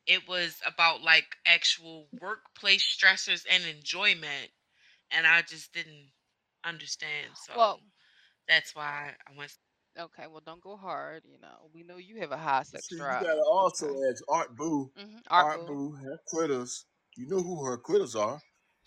It 0.06 0.26
was 0.28 0.56
about 0.66 1.02
like 1.02 1.36
actual 1.46 2.08
workplace 2.20 2.82
stressors 2.84 3.44
and 3.50 3.62
enjoyment. 3.64 4.50
And 5.10 5.26
I 5.26 5.42
just 5.42 5.72
didn't 5.74 6.08
understand. 6.64 7.28
So 7.34 7.52
Well, 7.56 7.80
that's 8.48 8.74
why 8.74 9.14
I 9.26 9.36
went. 9.36 9.52
okay. 9.98 10.26
Well, 10.30 10.42
don't 10.44 10.60
go 10.62 10.76
hard. 10.76 11.22
You 11.24 11.38
know, 11.40 11.70
we 11.74 11.82
know 11.82 11.96
you 11.96 12.16
have 12.20 12.32
a 12.32 12.36
high 12.36 12.62
sex 12.62 12.86
See, 12.86 12.96
you 12.96 13.00
drive. 13.00 13.22
gotta 13.22 13.42
also 13.44 13.88
Okay. 13.88 14.08
ask 14.10 14.22
Art 14.28 14.56
Boo. 14.56 14.90
hmm 14.96 15.16
Art 15.30 15.46
Art 15.46 15.66
boo. 15.66 15.90
Boo, 15.90 15.92
her 15.96 16.18
critters. 16.28 16.86
You 17.16 17.26
know 17.28 17.42
who 17.42 17.64
her 17.64 17.76
critters 17.76 18.14
are. 18.14 18.40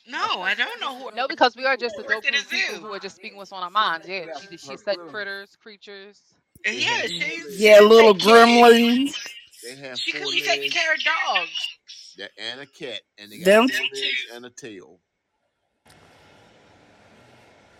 No, 0.05 0.41
I 0.41 0.53
don't 0.53 0.81
know 0.81 0.97
who. 0.97 1.15
No, 1.15 1.27
because 1.27 1.55
we 1.55 1.65
are 1.65 1.77
just 1.77 1.95
Worked 1.97 2.09
adult 2.09 2.25
at 2.25 2.35
a 2.35 2.45
people 2.45 2.75
zoo. 2.75 2.81
who 2.81 2.93
are 2.93 2.99
just 2.99 3.15
speaking 3.15 3.37
what's 3.37 3.51
on 3.53 3.63
our 3.63 3.69
minds. 3.69 4.07
Yeah, 4.07 4.25
Yeah, 4.25 4.33
she 4.39 4.57
she 4.57 4.77
said 4.77 4.97
critters. 4.97 5.11
critters, 5.11 5.55
creatures. 5.55 6.21
They 6.65 6.79
Yeah, 6.79 7.07
she's. 7.07 7.59
Yeah, 7.59 7.79
little 7.79 8.13
taking 8.13 8.27
gremlins. 8.29 9.15
They 9.63 9.75
have 9.75 9.97
She 9.99 10.11
four 10.11 10.21
could 10.21 10.31
be 10.31 10.41
taking 10.41 10.61
legs 10.63 10.73
care 10.73 10.93
of 10.93 11.03
dogs. 11.03 11.77
that- 12.17 12.31
and 12.37 12.59
a 12.61 12.65
cat, 12.65 13.01
and 13.17 13.31
they 13.31 13.37
got 13.39 13.45
Them 13.45 13.69
four 13.69 13.87
legs 13.93 14.25
and 14.33 14.45
a 14.45 14.49
tail. 14.49 14.99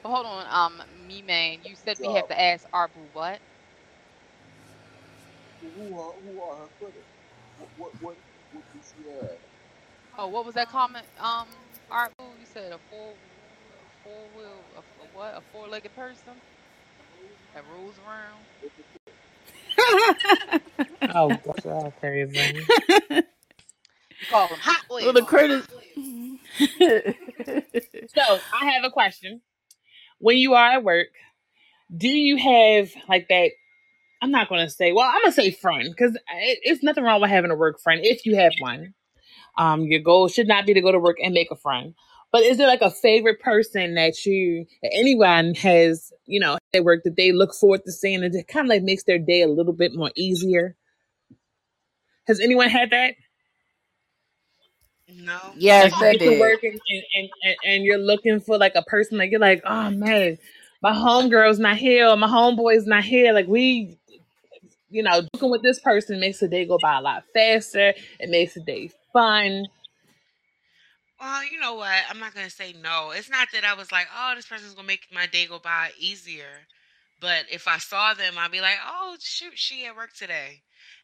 But 0.04 0.10
hold 0.10 0.26
on, 0.26 0.46
um, 0.50 0.84
me 1.08 1.22
man, 1.22 1.60
you 1.64 1.76
said 1.76 1.98
we 2.02 2.10
have 2.14 2.28
to 2.28 2.40
ask 2.40 2.66
Art 2.74 2.94
boo 2.94 3.02
what? 3.14 3.40
Who 5.62 5.98
are 5.98 6.14
who 6.14 6.42
are 6.42 6.58
her 6.58 6.68
critters? 6.78 7.04
What 7.58 7.70
what 7.78 7.92
what, 8.02 8.16
what 8.52 8.64
does 8.74 8.94
she 8.98 9.10
have? 9.10 9.40
Oh, 10.18 10.28
what 10.28 10.46
was 10.46 10.56
that 10.56 10.70
comment? 10.70 11.06
Um, 11.20 11.48
Art 11.90 12.12
boo, 12.18 12.26
you 12.40 12.46
said 12.46 12.74
a 12.74 12.80
four 12.90 13.14
four 14.04 14.30
wheel, 14.38 14.66
a, 14.76 14.80
a 14.80 15.08
what? 15.14 15.36
A 15.38 15.42
four 15.54 15.68
legged 15.70 15.96
person 15.96 16.34
that 17.54 17.64
rolls 17.74 17.96
around. 18.08 18.46
Oh, 21.16 21.30
gosh, 21.46 21.66
y'all 21.66 21.92
crazy. 22.00 22.68
You 24.20 24.28
call 24.28 24.48
them 24.50 24.60
Hot 24.62 24.84
Wheels. 24.90 25.04
well, 25.04 25.14
the 25.14 25.22
critters. 25.24 25.68
So 28.16 28.44
I 28.54 28.72
have 28.72 28.84
a 28.84 28.92
question. 28.92 29.42
When 30.24 30.38
you 30.38 30.54
are 30.54 30.72
at 30.72 30.86
work, 30.86 31.08
do 31.96 32.08
you 32.08 32.38
have 32.38 32.92
like 33.10 33.28
that? 33.28 33.52
I'm 34.22 34.32
not 34.32 34.48
going 34.48 34.66
to 34.66 34.72
say. 34.72 34.94
Well, 34.94 35.06
I'm 35.06 35.22
gonna 35.22 35.34
say 35.34 35.52
friend 35.52 35.90
because 35.90 36.16
it, 36.16 36.60
it's 36.64 36.82
nothing 36.82 37.04
wrong 37.04 37.20
with 37.20 37.30
having 37.30 37.52
a 37.52 37.56
work 37.56 37.82
friend 37.82 38.00
if 38.02 38.26
you 38.26 38.38
have 38.38 38.54
one. 38.60 38.94
Um, 39.58 39.82
your 39.82 40.00
goal 40.00 40.30
should 40.30 40.48
not 40.48 40.66
be 40.66 40.74
to 40.76 40.82
go 40.82 40.94
to 40.94 41.00
work 41.00 41.18
and 41.22 41.34
make 41.34 41.52
a 41.52 41.58
friend. 41.58 41.94
But 42.32 42.44
is 42.44 42.58
there 42.58 42.68
like 42.68 42.82
a 42.82 42.90
favorite 42.90 43.42
person 43.42 43.96
that 43.96 44.26
you, 44.26 44.66
anyone 44.82 45.56
has, 45.56 46.14
you 46.26 46.40
know, 46.40 46.58
at 46.74 46.86
work 46.86 47.04
that 47.04 47.18
they 47.18 47.34
look 47.34 47.54
forward 47.54 47.82
to 47.86 47.92
seeing 47.92 48.24
and 48.24 48.34
it 48.34 48.48
kind 48.48 48.66
of 48.66 48.70
like 48.70 48.82
makes 48.82 49.04
their 49.04 49.20
day 49.20 49.42
a 49.42 49.50
little 49.50 49.74
bit 49.74 49.94
more 49.94 50.12
easier? 50.16 50.78
Has 52.28 52.40
anyone 52.40 52.70
had 52.70 52.92
that? 52.92 53.16
No. 55.16 55.40
yes, 55.56 55.92
like 55.92 56.02
I 56.02 56.12
you 56.12 56.18
get 56.18 56.26
to 56.26 56.30
did. 56.32 56.40
work 56.40 56.64
and, 56.64 56.80
and, 56.90 57.30
and, 57.44 57.56
and 57.66 57.84
you're 57.84 57.98
looking 57.98 58.40
for 58.40 58.58
like 58.58 58.76
a 58.76 58.82
person 58.84 59.18
like 59.18 59.32
you're 59.32 59.40
like, 59.40 59.62
oh 59.66 59.90
man, 59.92 60.38
my 60.82 60.92
homegirl's 60.92 61.60
not 61.60 61.78
here 61.78 62.08
or 62.08 62.16
my 62.16 62.28
homeboy's 62.28 62.88
not 62.88 63.04
here. 63.04 63.34
Like 63.34 63.48
we 63.48 63.98
you 64.94 65.02
know, 65.02 65.22
working 65.34 65.50
with 65.50 65.64
this 65.64 65.80
person 65.80 66.20
makes 66.20 66.40
the 66.40 66.48
day 66.48 66.66
go 66.66 66.78
by 66.80 67.00
a 67.00 67.02
lot 67.02 67.24
faster. 67.34 67.94
It 68.20 68.30
makes 68.30 68.54
the 68.54 68.62
day 68.62 68.92
fun. 69.12 69.66
Well, 71.20 71.44
you 71.46 71.60
know 71.60 71.74
what? 71.74 72.04
I'm 72.10 72.20
not 72.20 72.36
gonna 72.36 72.50
say 72.50 72.76
no. 72.82 73.12
It's 73.12 73.30
not 73.30 73.48
that 73.54 73.64
I 73.64 73.74
was 73.74 73.92
like, 73.92 74.08
oh, 74.16 74.34
this 74.36 74.46
person's 74.46 74.76
gonna 74.76 74.88
make 74.88 75.08
my 75.12 75.26
day 75.26 75.48
go 75.48 75.58
by 75.58 75.90
easier. 75.98 76.68
But 77.20 77.46
if 77.52 77.68
I 77.68 77.80
saw 77.80 78.14
them, 78.14 78.36
I'd 78.38 78.52
be 78.52 78.62
like, 78.62 78.78
oh 78.86 79.16
shoot, 79.20 79.54
she 79.56 79.86
at 79.86 79.96
work 79.96 80.14
today. 80.14 80.62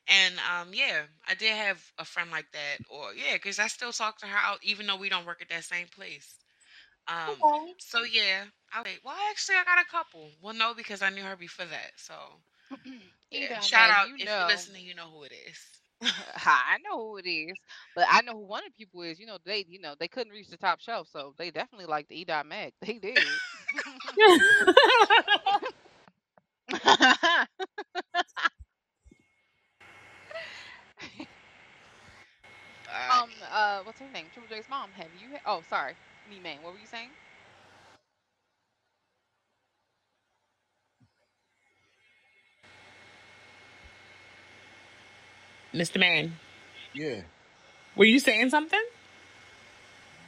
And 0.10 0.36
um, 0.40 0.74
yeah, 0.74 1.04
I 1.28 1.36
did 1.36 1.56
have 1.56 1.84
a 2.00 2.06
friend 2.06 2.32
like 2.32 2.52
that. 2.54 2.80
Or 2.90 3.14
yeah, 3.14 3.36
because 3.36 3.60
I 3.60 3.68
still 3.68 3.94
talk 3.94 4.20
to 4.20 4.28
her 4.28 4.38
out, 4.38 4.60
even 4.64 4.88
though 4.88 4.98
we 4.98 5.10
don't 5.10 5.26
work 5.26 5.42
at 5.42 5.50
that 5.50 5.66
same 5.66 5.88
place. 5.88 6.36
Um, 7.08 7.40
Okay. 7.44 7.74
so 7.78 8.04
yeah, 8.04 8.46
I 8.74 8.84
wait. 8.84 9.00
Well, 9.04 9.16
actually, 9.32 9.58
I 9.58 9.66
got 9.66 9.86
a 9.86 9.90
couple. 9.90 10.32
Well, 10.42 10.54
no, 10.56 10.74
because 10.76 11.02
I 11.02 11.10
knew 11.10 11.24
her 11.24 11.38
before 11.38 11.66
that. 11.66 11.94
So 11.98 12.16
yeah, 13.32 13.60
shout 13.62 13.70
man, 13.70 13.92
out 13.92 14.08
you 14.08 14.20
if 14.20 14.26
know. 14.26 14.32
you're 14.38 14.48
listening, 14.48 14.86
you 14.86 14.96
know 14.96 15.10
who 15.10 15.24
it 15.24 15.34
is. 15.34 15.58
I 16.02 16.78
know 16.84 16.98
who 16.98 17.18
it 17.18 17.28
is, 17.30 17.58
but 17.96 18.06
I 18.10 18.22
know 18.22 18.34
who 18.34 18.48
one 18.48 18.64
of 18.66 18.72
the 18.72 18.84
people 18.84 19.02
is. 19.04 19.20
You 19.20 19.28
know, 19.28 19.38
they, 19.46 19.66
you 19.68 19.80
know, 19.80 19.96
they 20.00 20.08
couldn't 20.08 20.34
reach 20.34 20.50
the 20.50 20.58
top 20.58 20.80
shelf, 20.80 21.08
so 21.12 21.34
they 21.38 21.52
definitely 21.52 21.88
like 21.88 22.08
the 22.08 22.20
E. 22.20 22.26
Dot 22.26 22.46
Mac. 22.46 22.74
They 22.82 23.00
did. 23.00 23.40
um, 33.12 33.30
uh, 33.52 33.80
what's 33.84 34.00
her 34.00 34.08
name? 34.14 34.26
Triple 34.34 34.56
J's 34.56 34.70
mom. 34.70 34.90
Have 34.98 35.08
you? 35.22 35.30
Ha- 35.34 35.42
oh, 35.46 35.64
sorry, 35.70 35.94
me 36.30 36.40
man. 36.40 36.58
What 36.62 36.74
were 36.74 36.80
you 36.80 36.88
saying? 36.88 37.10
Mr. 45.74 46.00
Man, 46.00 46.38
Yeah. 46.94 47.22
were 47.96 48.06
you 48.06 48.20
saying 48.20 48.50
something? 48.50 48.82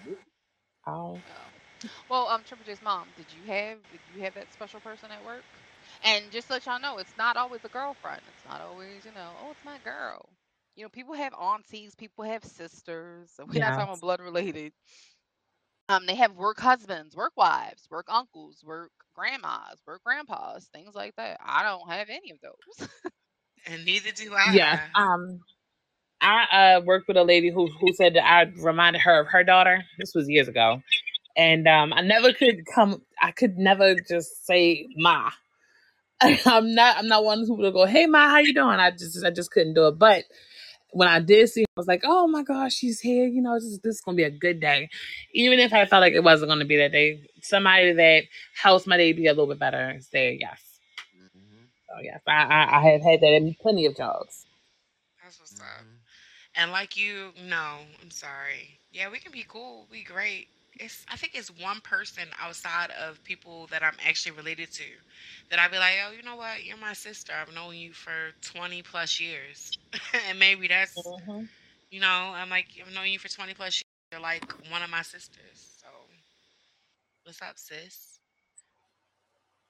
Nope. 0.06 0.20
Oh. 0.88 1.20
Oh. 1.28 1.90
Well, 2.10 2.28
um, 2.30 2.42
Triple 2.48 2.66
J's 2.66 2.82
mom. 2.82 3.08
Did 3.18 3.26
you 3.32 3.52
have? 3.52 3.78
Did 3.92 4.00
you 4.16 4.24
have 4.24 4.34
that 4.36 4.52
special 4.54 4.80
person 4.82 5.12
at 5.12 5.24
work? 5.26 5.44
And 6.04 6.32
just 6.32 6.48
to 6.48 6.54
let 6.54 6.66
y'all 6.66 6.80
know, 6.80 6.98
it's 6.98 7.14
not 7.18 7.38
always 7.38 7.62
a 7.66 7.70
girlfriend. 7.70 8.22
It's 8.28 8.50
not 8.50 8.62
always, 8.62 9.06
you 9.06 9.12
know, 9.14 9.32
oh, 9.44 9.52
it's 9.52 9.66
my 9.66 9.78
girl. 9.84 10.26
You 10.76 10.84
know, 10.84 10.90
people 10.90 11.14
have 11.16 11.34
aunties, 11.40 11.96
people 11.96 12.24
have 12.26 12.44
sisters. 12.44 13.32
So 13.36 13.46
we're 13.46 13.60
not 13.60 13.74
talking 13.74 13.90
Yes. 13.90 13.90
about 13.90 14.02
blood 14.02 14.22
related. 14.22 14.74
Um, 15.90 16.06
they 16.08 16.16
have 16.16 16.34
work 16.38 16.60
husbands, 16.60 17.16
work 17.16 17.34
wives, 17.38 17.88
work 17.92 18.08
uncles, 18.10 18.64
work 18.64 18.92
grandmas, 19.16 19.82
work 19.86 20.02
grandpas, 20.04 20.68
things 20.74 20.96
like 20.96 21.16
that. 21.18 21.40
I 21.46 21.64
don't 21.64 21.90
have 21.90 22.10
any 22.10 22.32
of 22.32 22.40
those. 22.42 22.88
and 23.68 23.86
neither 23.86 24.12
do 24.12 24.34
I. 24.36 24.54
Yeah. 24.54 24.80
Um 24.96 25.42
I 26.22 26.78
uh 26.78 26.82
worked 26.86 27.08
with 27.08 27.18
a 27.18 27.24
lady 27.24 27.52
who 27.52 27.68
who 27.68 27.94
said 27.94 28.16
that 28.16 28.26
I 28.30 28.44
reminded 28.64 29.02
her 29.04 29.22
of 29.22 29.28
her 29.30 29.44
daughter. 29.44 29.84
This 30.00 30.14
was 30.16 30.30
years 30.30 30.48
ago. 30.48 30.82
And 31.38 31.68
um 31.68 31.94
I 31.94 32.02
never 32.02 32.34
could 32.34 32.66
come 32.74 33.04
I 33.22 33.32
could 33.32 33.58
never 33.58 33.96
just 33.96 34.46
say 34.46 34.88
ma. 34.98 35.32
I'm 36.22 36.76
not 36.76 36.98
I'm 36.98 37.08
not 37.08 37.24
one 37.26 37.40
of 37.40 37.48
those 37.48 37.50
people 37.58 37.66
to 37.66 37.74
go, 37.74 37.86
hey 37.86 38.08
ma, 38.08 38.30
how 38.30 38.40
you 38.40 38.54
doing? 38.54 38.80
I 38.80 38.92
just 38.92 39.24
I 39.26 39.32
just 39.32 39.52
couldn't 39.52 39.76
do 39.76 39.88
it. 39.88 40.00
But 40.00 40.26
when 40.92 41.08
I 41.08 41.20
did 41.20 41.50
see 41.50 41.62
her, 41.62 41.66
I 41.78 41.80
was 41.80 41.88
like, 41.88 42.02
oh 42.06 42.28
my 42.28 42.44
gosh, 42.44 42.74
she's 42.74 43.00
here. 43.00 43.26
You 43.26 43.42
know, 43.42 43.56
this, 43.56 43.80
this 43.84 43.96
is 43.96 44.02
gonna 44.02 44.16
be 44.16 44.24
a 44.24 44.30
good 44.30 44.60
day. 44.60 44.90
Even 45.34 45.60
if 45.60 45.74
I 45.74 45.86
felt 45.86 46.02
like 46.02 46.14
it 46.14 46.24
wasn't 46.24 46.50
gonna 46.50 46.66
be 46.66 46.78
that 46.78 46.92
day, 46.92 47.22
somebody 47.42 47.94
that 47.94 48.24
helps 48.62 48.88
my 48.88 48.98
day 48.98 49.14
be 49.14 49.28
a 49.28 49.32
little 49.32 49.48
bit 49.48 49.60
better 49.60 49.92
is 49.92 50.08
there, 50.10 50.32
yes. 50.32 50.62
Mm-hmm. 51.18 51.64
So 51.88 52.04
yes, 52.04 52.22
I, 52.28 52.44
I 52.44 52.78
I 52.78 52.92
have 52.92 53.02
had 53.02 53.22
that 53.22 53.34
in 53.34 53.56
plenty 53.62 53.86
of 53.86 53.96
jobs. 53.96 54.46
That's 55.24 55.40
what's 55.40 55.60
up. 55.60 55.66
Mm-hmm. 55.66 55.96
And 56.56 56.72
like 56.72 56.98
you, 56.98 57.32
no, 57.48 57.78
I'm 58.02 58.12
sorry. 58.12 58.80
Yeah, 58.92 59.10
we 59.10 59.20
can 59.20 59.32
be 59.32 59.46
cool. 59.48 59.88
We 59.90 60.04
great. 60.04 60.48
It's 60.82 61.06
I 61.12 61.18
think 61.18 61.34
it's 61.36 61.50
one 61.62 61.82
person 61.82 62.26
outside 62.42 62.92
of 62.92 63.24
people 63.24 63.68
that 63.72 63.84
I'm 63.84 63.96
actually 64.08 64.34
related 64.34 64.72
to 64.74 64.84
that 65.52 65.60
I'd 65.60 65.72
be 65.72 65.78
like, 65.80 65.96
oh, 66.08 66.12
you 66.12 66.24
know 66.24 66.38
what? 66.38 66.66
You're 66.66 66.78
my 66.78 66.94
sister. 66.94 67.34
I've 67.40 67.54
known 67.54 67.76
you 67.76 67.94
for 67.94 68.32
20 68.42 68.84
plus 68.84 69.20
years, 69.20 69.78
and 70.30 70.40
maybe 70.40 70.68
that's 70.68 71.14
Mhm. 71.28 71.50
you 71.92 72.02
know, 72.02 72.08
I'm 72.36 72.50
like 72.50 72.68
I've 72.86 72.94
known 72.94 73.08
you 73.08 73.20
for 73.20 73.30
20 73.30 73.54
plus 73.56 73.76
years. 73.78 73.84
You're 74.14 74.22
like 74.22 74.52
one 74.72 74.84
of 74.84 74.90
my 74.92 75.04
sisters. 75.04 75.76
So, 75.82 75.88
what's 77.24 77.42
up, 77.42 77.58
sis? 77.58 78.20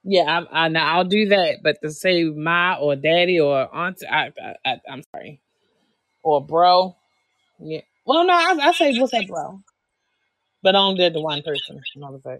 Yeah, 0.04 0.22
I, 0.52 0.64
I 0.64 0.68
now 0.68 0.96
I'll 0.98 1.04
do 1.04 1.28
that, 1.28 1.58
but 1.62 1.76
to 1.82 1.90
say 1.90 2.24
my 2.24 2.76
or 2.76 2.96
daddy 2.96 3.40
or 3.40 3.72
aunt, 3.74 3.98
I, 4.10 4.32
I, 4.42 4.54
I 4.64 4.80
I'm 4.90 5.02
sorry, 5.14 5.40
or 6.22 6.44
bro, 6.44 6.96
yeah. 7.60 7.82
Well, 8.06 8.26
no, 8.26 8.34
I, 8.34 8.56
I 8.68 8.72
say 8.72 8.98
what's 8.98 9.14
up, 9.14 9.26
bro, 9.28 9.62
but 10.62 10.74
only 10.74 10.98
did 10.98 11.14
the 11.14 11.20
one 11.20 11.42
person. 11.42 11.80
Another 11.96 12.18
say. 12.24 12.38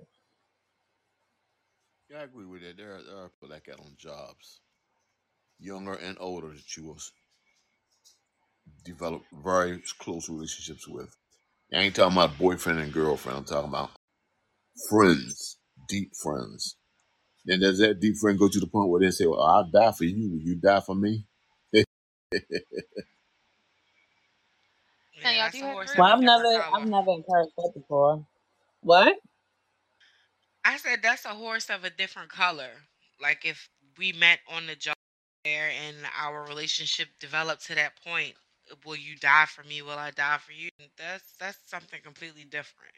Yeah, 2.11 2.21
I 2.21 2.23
agree 2.25 2.47
with 2.47 2.63
that. 2.63 2.77
There 2.77 2.95
are, 2.97 3.03
there 3.03 3.17
are 3.17 3.29
people 3.31 3.49
like 3.51 3.65
that 3.67 3.81
on 3.81 3.95
jobs, 3.99 4.61
younger 5.59 5.95
and 5.95 6.17
older, 6.21 6.49
that 6.49 6.77
you 6.77 6.85
will 6.87 6.99
develop 8.85 9.23
very 9.33 9.83
close 9.99 10.29
relationships 10.29 10.87
with. 10.89 11.17
I 11.73 11.79
ain't 11.79 11.97
talking 11.97 12.17
about 12.17 12.39
boyfriend 12.39 12.81
and 12.81 12.93
girlfriend. 12.93 13.39
I'm 13.39 13.45
talking 13.45 13.71
about 13.71 13.91
friends, 14.89 15.59
deep 15.89 16.11
friends. 16.23 16.77
Then 17.47 17.61
does 17.61 17.79
that 17.79 18.01
deep 18.01 18.17
friend 18.17 18.39
go 18.39 18.49
to 18.49 18.61
the 18.61 18.67
point 18.67 18.91
where 18.91 19.01
they 19.01 19.11
say, 19.11 19.27
"Well, 19.27 19.43
I'll 19.43 19.71
die 19.71 19.93
for 19.93 20.05
you. 20.05 20.31
Will 20.31 20.41
you 20.43 20.57
die 20.57 20.81
for 20.81 20.95
me?" 20.95 21.27
Now, 25.23 25.31
y'all 25.31 25.51
do 25.51 25.59
have 25.59 25.73
horse? 25.73 25.93
Well, 25.97 26.07
of 26.07 26.13
a 26.13 26.17
I've 26.17 26.23
never. 26.23 26.65
I've 26.75 26.89
never 26.89 27.11
encouraged 27.11 27.53
that 27.57 27.73
before. 27.75 28.25
What? 28.83 29.17
I 30.65 30.77
said 30.77 31.01
that's 31.03 31.25
a 31.25 31.31
horse 31.31 31.71
of 31.71 31.85
a 31.85 31.91
different 31.91 32.29
color. 32.29 32.71
Like 33.21 33.45
if 33.45 33.69
we 33.99 34.13
met 34.13 34.39
on 34.51 34.67
the 34.67 34.77
job 34.77 34.95
there 35.45 35.71
and 35.87 35.97
our 36.21 36.45
relationship 36.45 37.09
developed 37.21 37.67
to 37.67 37.75
that 37.75 37.93
point, 38.05 38.35
will 38.85 38.97
you 38.97 39.17
die 39.17 39.47
for 39.47 39.65
me? 39.65 39.83
Will 39.83 39.99
I 39.99 40.11
die 40.11 40.39
for 40.39 40.53
you? 40.53 40.71
That's 40.97 41.35
that's 41.39 41.59
something 41.67 42.01
completely 42.03 42.45
different. 42.45 42.95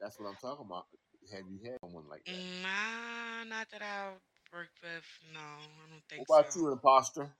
That's 0.00 0.18
what 0.18 0.28
I'm 0.28 0.36
talking 0.36 0.66
about. 0.66 0.86
Have 1.32 1.44
you 1.50 1.58
had 1.70 1.78
someone 1.84 2.04
like 2.08 2.24
that? 2.24 2.32
Nah, 2.62 3.44
not 3.48 3.66
that 3.72 3.82
I've 3.82 4.20
worked 4.52 4.80
with. 4.82 5.04
No, 5.34 5.40
I 5.40 5.90
don't 5.90 6.02
think. 6.08 6.28
What 6.28 6.44
think 6.44 6.46
about 6.46 6.52
so. 6.52 6.60
you, 6.60 6.72
imposter? 6.72 7.30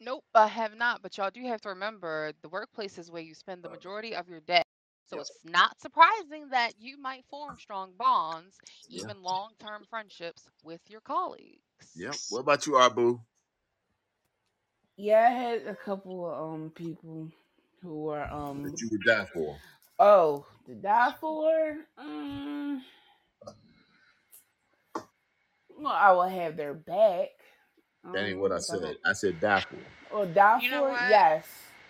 Nope, 0.00 0.24
I 0.34 0.48
have 0.48 0.76
not. 0.76 1.02
But 1.02 1.18
y'all 1.18 1.30
do 1.32 1.42
have 1.46 1.62
to 1.62 1.70
remember 1.70 2.32
the 2.42 2.48
workplace 2.50 2.98
is 2.98 3.10
where 3.10 3.22
you 3.22 3.34
spend 3.34 3.64
the 3.64 3.68
majority 3.70 4.14
of 4.16 4.28
your 4.28 4.40
day. 4.40 4.62
So 5.06 5.18
Yep. 5.18 5.26
it's 5.28 5.40
not 5.44 5.80
surprising 5.80 6.48
that 6.50 6.74
you 6.78 6.98
might 7.00 7.24
form 7.30 7.58
strong 7.58 7.92
bonds, 7.98 8.60
Yeah. 8.90 9.12
even 9.12 9.22
long 9.22 9.52
term 9.60 9.86
friendships 9.90 10.48
with 10.62 10.80
your 10.88 11.00
colleagues. 11.02 11.60
Yep. 11.96 12.18
What 12.30 12.40
about 12.40 12.66
you, 12.66 12.78
Abu? 12.80 13.20
Yeah, 14.96 15.28
I 15.28 15.32
had 15.32 15.66
a 15.66 15.76
couple 15.76 16.26
of 16.26 16.54
um 16.54 16.70
people 16.70 17.30
who 17.82 18.02
were 18.04 18.24
um 18.32 18.64
That 18.64 18.80
you 18.80 18.88
would 18.92 19.04
die 19.06 19.26
for? 19.34 19.58
oh 19.98 20.46
to 20.66 20.74
die 20.76 21.14
for. 21.20 21.76
Um, 21.98 22.82
well, 25.78 25.92
I 25.92 26.12
will 26.12 26.28
have 26.28 26.56
their 26.56 26.74
back. 26.74 27.30
That 28.12 28.24
ain't 28.26 28.38
what 28.38 28.52
I 28.52 28.56
if 28.56 28.62
I 28.62 28.64
said. 28.64 28.96
I 29.04 29.12
said 29.12 29.40
die 29.40 29.60
for. 29.60 29.76
or 30.16 30.26
die 30.26 30.60
You 30.62 30.70
know 30.70 30.94
for. 30.94 31.06
Yes, 31.10 31.46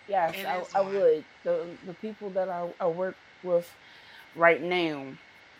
yes, 0.09 0.37
I, 0.47 0.79
I 0.79 0.81
would. 0.81 1.25
The 1.45 1.67
the 1.87 1.95
people 1.95 2.31
that 2.31 2.49
I, 2.49 2.69
I 2.81 2.87
work 2.87 3.17
with 3.43 3.71
right 4.37 4.63
now, 4.63 5.05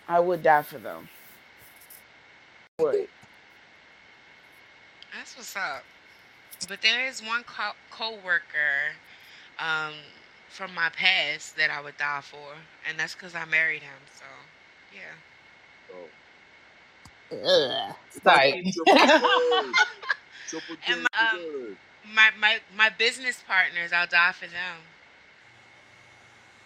I 0.09 0.21
would 0.21 0.43
die 0.43 0.63
for 0.63 0.79
them. 0.79 1.09
What? 2.79 2.97
That's 5.17 5.37
what's 5.37 5.57
up. 5.57 5.85
But 6.69 6.83
there 6.83 7.07
is 7.07 7.23
one 7.23 7.43
co- 7.45 7.77
co-worker 7.91 8.93
um, 9.59 9.95
from 10.49 10.75
my 10.75 10.89
past 10.91 11.57
that 11.57 11.71
I 11.71 11.81
would 11.83 11.97
die 11.97 12.21
for, 12.23 12.55
and 12.89 12.99
that's 12.99 13.15
because 13.15 13.35
I 13.35 13.45
married 13.47 13.83
him. 13.83 13.99
So, 14.15 14.25
yeah. 14.95 15.13
Oh. 15.93 16.09
Ugh. 17.33 17.95
Sorry. 18.25 18.73
Triple 20.51 20.77
And 20.89 21.07
my, 21.15 21.29
um. 21.29 21.77
My 22.15 22.31
my 22.41 22.59
my 22.77 22.89
business 22.89 23.43
partners, 23.47 23.93
I'll 23.93 24.07
die 24.07 24.33
for 24.33 24.47
them. 24.47 24.77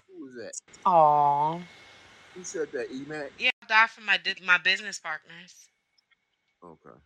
Who 0.08 0.24
was 0.24 0.34
that? 0.34 0.52
Aw. 0.86 1.58
Who 2.34 2.44
said 2.44 2.72
that? 2.72 2.90
E 2.90 3.04
Mac? 3.06 3.30
Yeah, 3.38 3.50
I'll 3.62 3.68
die 3.68 3.86
for 3.88 4.00
my 4.00 4.18
my 4.44 4.58
business 4.58 4.98
partners. 4.98 5.54
Okay. 6.64 6.96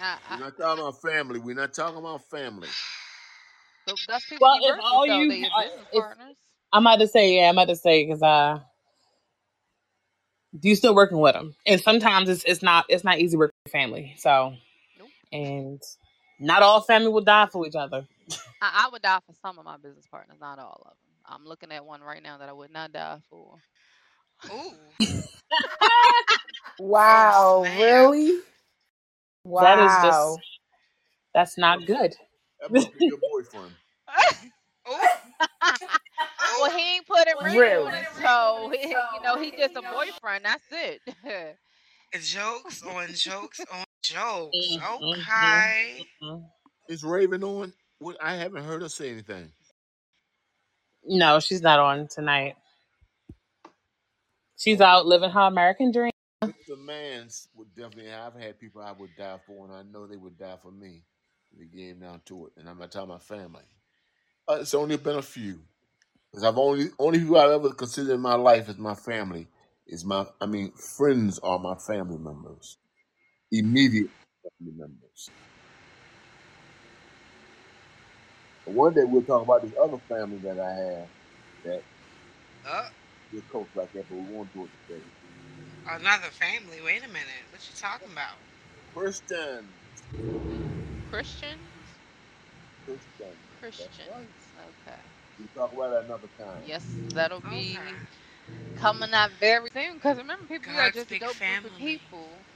Uh, 0.00 0.16
We're 0.30 0.36
I, 0.36 0.38
not 0.40 0.56
talking 0.56 0.82
about 0.82 1.02
family. 1.02 1.40
We're 1.40 1.54
not 1.56 1.74
talking 1.74 1.98
about 1.98 2.24
family. 2.30 2.68
so 3.88 3.94
that's 4.08 4.24
people 4.28 4.46
Well, 4.46 4.58
if 4.62 4.80
all 4.82 5.06
though. 5.06 5.18
you- 5.20 5.28
They're 5.28 5.38
business 5.40 5.86
if- 5.92 6.00
partners. 6.00 6.36
I'm 6.72 6.86
about 6.86 7.00
to 7.00 7.06
say, 7.08 7.36
yeah, 7.36 7.48
I'm 7.50 7.54
about 7.56 7.68
to 7.68 7.76
say, 7.76 8.04
because 8.04 8.20
uh, 8.22 8.58
you 10.60 10.74
still 10.74 10.94
working 10.94 11.18
with 11.20 11.34
them, 11.34 11.54
and 11.66 11.80
sometimes 11.80 12.28
it's 12.28 12.42
it's 12.44 12.62
not 12.62 12.86
it's 12.88 13.04
not 13.04 13.18
easy 13.20 13.36
working 13.36 13.52
with 13.64 13.72
family. 13.72 14.14
So, 14.18 14.50
Nope. 14.50 14.58
And 15.34 15.82
not 16.40 16.62
all 16.62 16.82
family 16.82 17.10
will 17.10 17.22
die 17.22 17.48
for 17.52 17.66
each 17.66 17.76
other. 17.76 18.06
I, 18.62 18.86
I 18.86 18.90
would 18.90 19.02
die 19.02 19.20
for 19.26 19.34
some 19.42 19.58
of 19.58 19.66
my 19.66 19.78
business 19.78 20.06
partners, 20.10 20.38
not 20.40 20.60
all 20.60 20.82
of 20.86 20.92
them. 20.92 20.98
I'm 21.26 21.46
looking 21.46 21.72
at 21.72 21.86
one 21.86 22.02
right 22.02 22.22
now 22.22 22.38
that 22.38 22.50
I 22.50 22.54
would 22.54 22.72
not 22.72 22.92
die 22.92 23.20
for. 23.30 23.58
Ooh, 24.50 24.72
Wow, 26.78 27.60
snap. 27.60 27.78
really? 27.78 28.40
Wow. 29.44 29.62
That 29.64 29.80
is 29.80 29.92
just 30.02 30.38
that's 31.34 31.58
not 31.58 31.86
good. 31.86 32.14
That 32.60 32.72
must 32.72 32.96
be 32.98 33.06
your 33.06 33.18
boyfriend. 33.18 33.74
well, 36.60 36.70
he 36.70 36.96
ain't 36.96 37.06
put 37.06 37.26
a 37.28 37.34
ring 37.44 37.56
Really? 37.58 37.86
on 37.86 37.94
it, 37.94 38.06
so 38.22 38.72
you 39.14 39.20
know 39.22 39.40
he 39.40 39.50
just 39.52 39.76
a 39.76 39.82
boyfriend. 39.82 40.44
That's 40.44 40.64
it. 40.72 41.00
jokes 42.22 42.82
on 42.82 43.12
jokes 43.14 43.60
on 43.72 43.83
jokes. 44.04 44.78
Mm, 44.78 44.82
mm, 45.02 45.28
Okay. 45.28 46.06
mm. 46.22 46.44
Is 46.88 47.04
Raven 47.04 47.44
on? 47.44 47.72
What? 48.00 48.16
I 48.22 48.34
haven't 48.36 48.64
heard 48.64 48.82
her 48.82 48.90
say 48.90 49.10
anything. 49.10 49.52
No, 51.06 51.40
she's 51.40 51.62
not 51.62 51.80
on 51.80 52.08
tonight. 52.08 52.56
She's 54.58 54.80
out 54.80 55.06
living 55.06 55.30
her 55.30 55.40
American 55.42 55.92
dream. 55.92 56.12
The 56.68 56.76
Mans 56.76 57.48
would 57.56 57.74
definitely. 57.76 58.12
I've 58.12 58.34
had 58.34 58.60
people 58.60 58.82
I 58.82 58.92
would 58.92 59.16
die 59.16 59.38
for, 59.46 59.66
and 59.66 59.74
I 59.74 59.82
know 59.82 60.06
they 60.06 60.16
would 60.16 60.38
die 60.38 60.56
for 60.62 60.72
me. 60.72 61.02
If 61.52 61.62
it 61.62 61.76
came 61.76 62.00
down 62.00 62.22
to 62.26 62.46
it, 62.46 62.52
and 62.58 62.68
I'm 62.68 62.78
not 62.78 62.92
talking 62.92 63.10
about 63.10 63.22
my 63.30 63.36
family. 63.36 63.64
Uh, 64.48 64.58
it's 64.60 64.74
only 64.74 64.96
been 64.98 65.16
a 65.18 65.22
few, 65.22 65.60
because 66.30 66.44
I've 66.44 66.58
only 66.58 66.88
only 66.98 67.20
people 67.20 67.38
I've 67.38 67.50
ever 67.52 67.70
considered 67.72 68.14
in 68.14 68.20
my 68.20 68.34
life 68.36 68.68
as 68.68 68.78
my 68.78 68.94
family 68.94 69.48
is 69.86 70.04
my. 70.04 70.26
I 70.40 70.46
mean, 70.46 70.72
friends 70.72 71.38
are 71.40 71.58
my 71.58 71.76
family 71.76 72.18
members, 72.18 72.78
immediate 73.52 74.10
family 74.42 74.74
members. 74.78 75.32
But 78.66 78.72
one 78.72 78.94
day 78.94 79.02
we'll 79.04 79.24
talk 79.24 79.42
about 79.42 79.62
this 79.62 79.74
other 79.82 79.98
family 80.08 80.38
that 80.42 80.58
I 80.60 80.72
have 81.02 81.10
that 81.64 81.82
Uh, 82.64 82.88
we're 83.32 83.42
close 83.50 83.68
like 83.74 83.92
that, 83.94 84.06
but 84.08 84.16
we 84.16 84.24
won't 84.34 84.52
do 84.52 84.66
it 84.66 84.72
today. 84.92 85.04
another 85.88 86.30
family. 86.30 86.80
Wait 86.82 87.04
a 87.04 87.08
minute. 87.08 87.46
What 87.50 87.68
you 87.68 87.74
talking 87.74 88.12
about? 88.12 88.38
Christian, 88.94 89.74
Christians, 91.04 91.60
Christian. 92.84 93.36
Christians. 93.50 94.52
Okay. 94.58 95.00
We 95.38 95.46
talk 95.56 95.72
about 95.72 95.94
it 95.98 96.04
another 96.06 96.28
time. 96.38 96.66
Yes, 96.66 96.98
that'll 97.14 97.40
be 97.42 97.78
Okay. 97.78 97.98
coming 98.76 99.14
up 99.14 99.32
very 99.40 99.68
soon. 99.74 99.94
Because 99.96 100.18
remember, 100.18 100.46
people, 100.48 100.72
we 100.72 100.80
are 100.80 100.90
just 100.90 101.06
a 101.06 101.08
big 101.10 101.20
dope 101.20 101.42
group 101.44 101.64
of 101.64 101.74
people. 101.76 102.46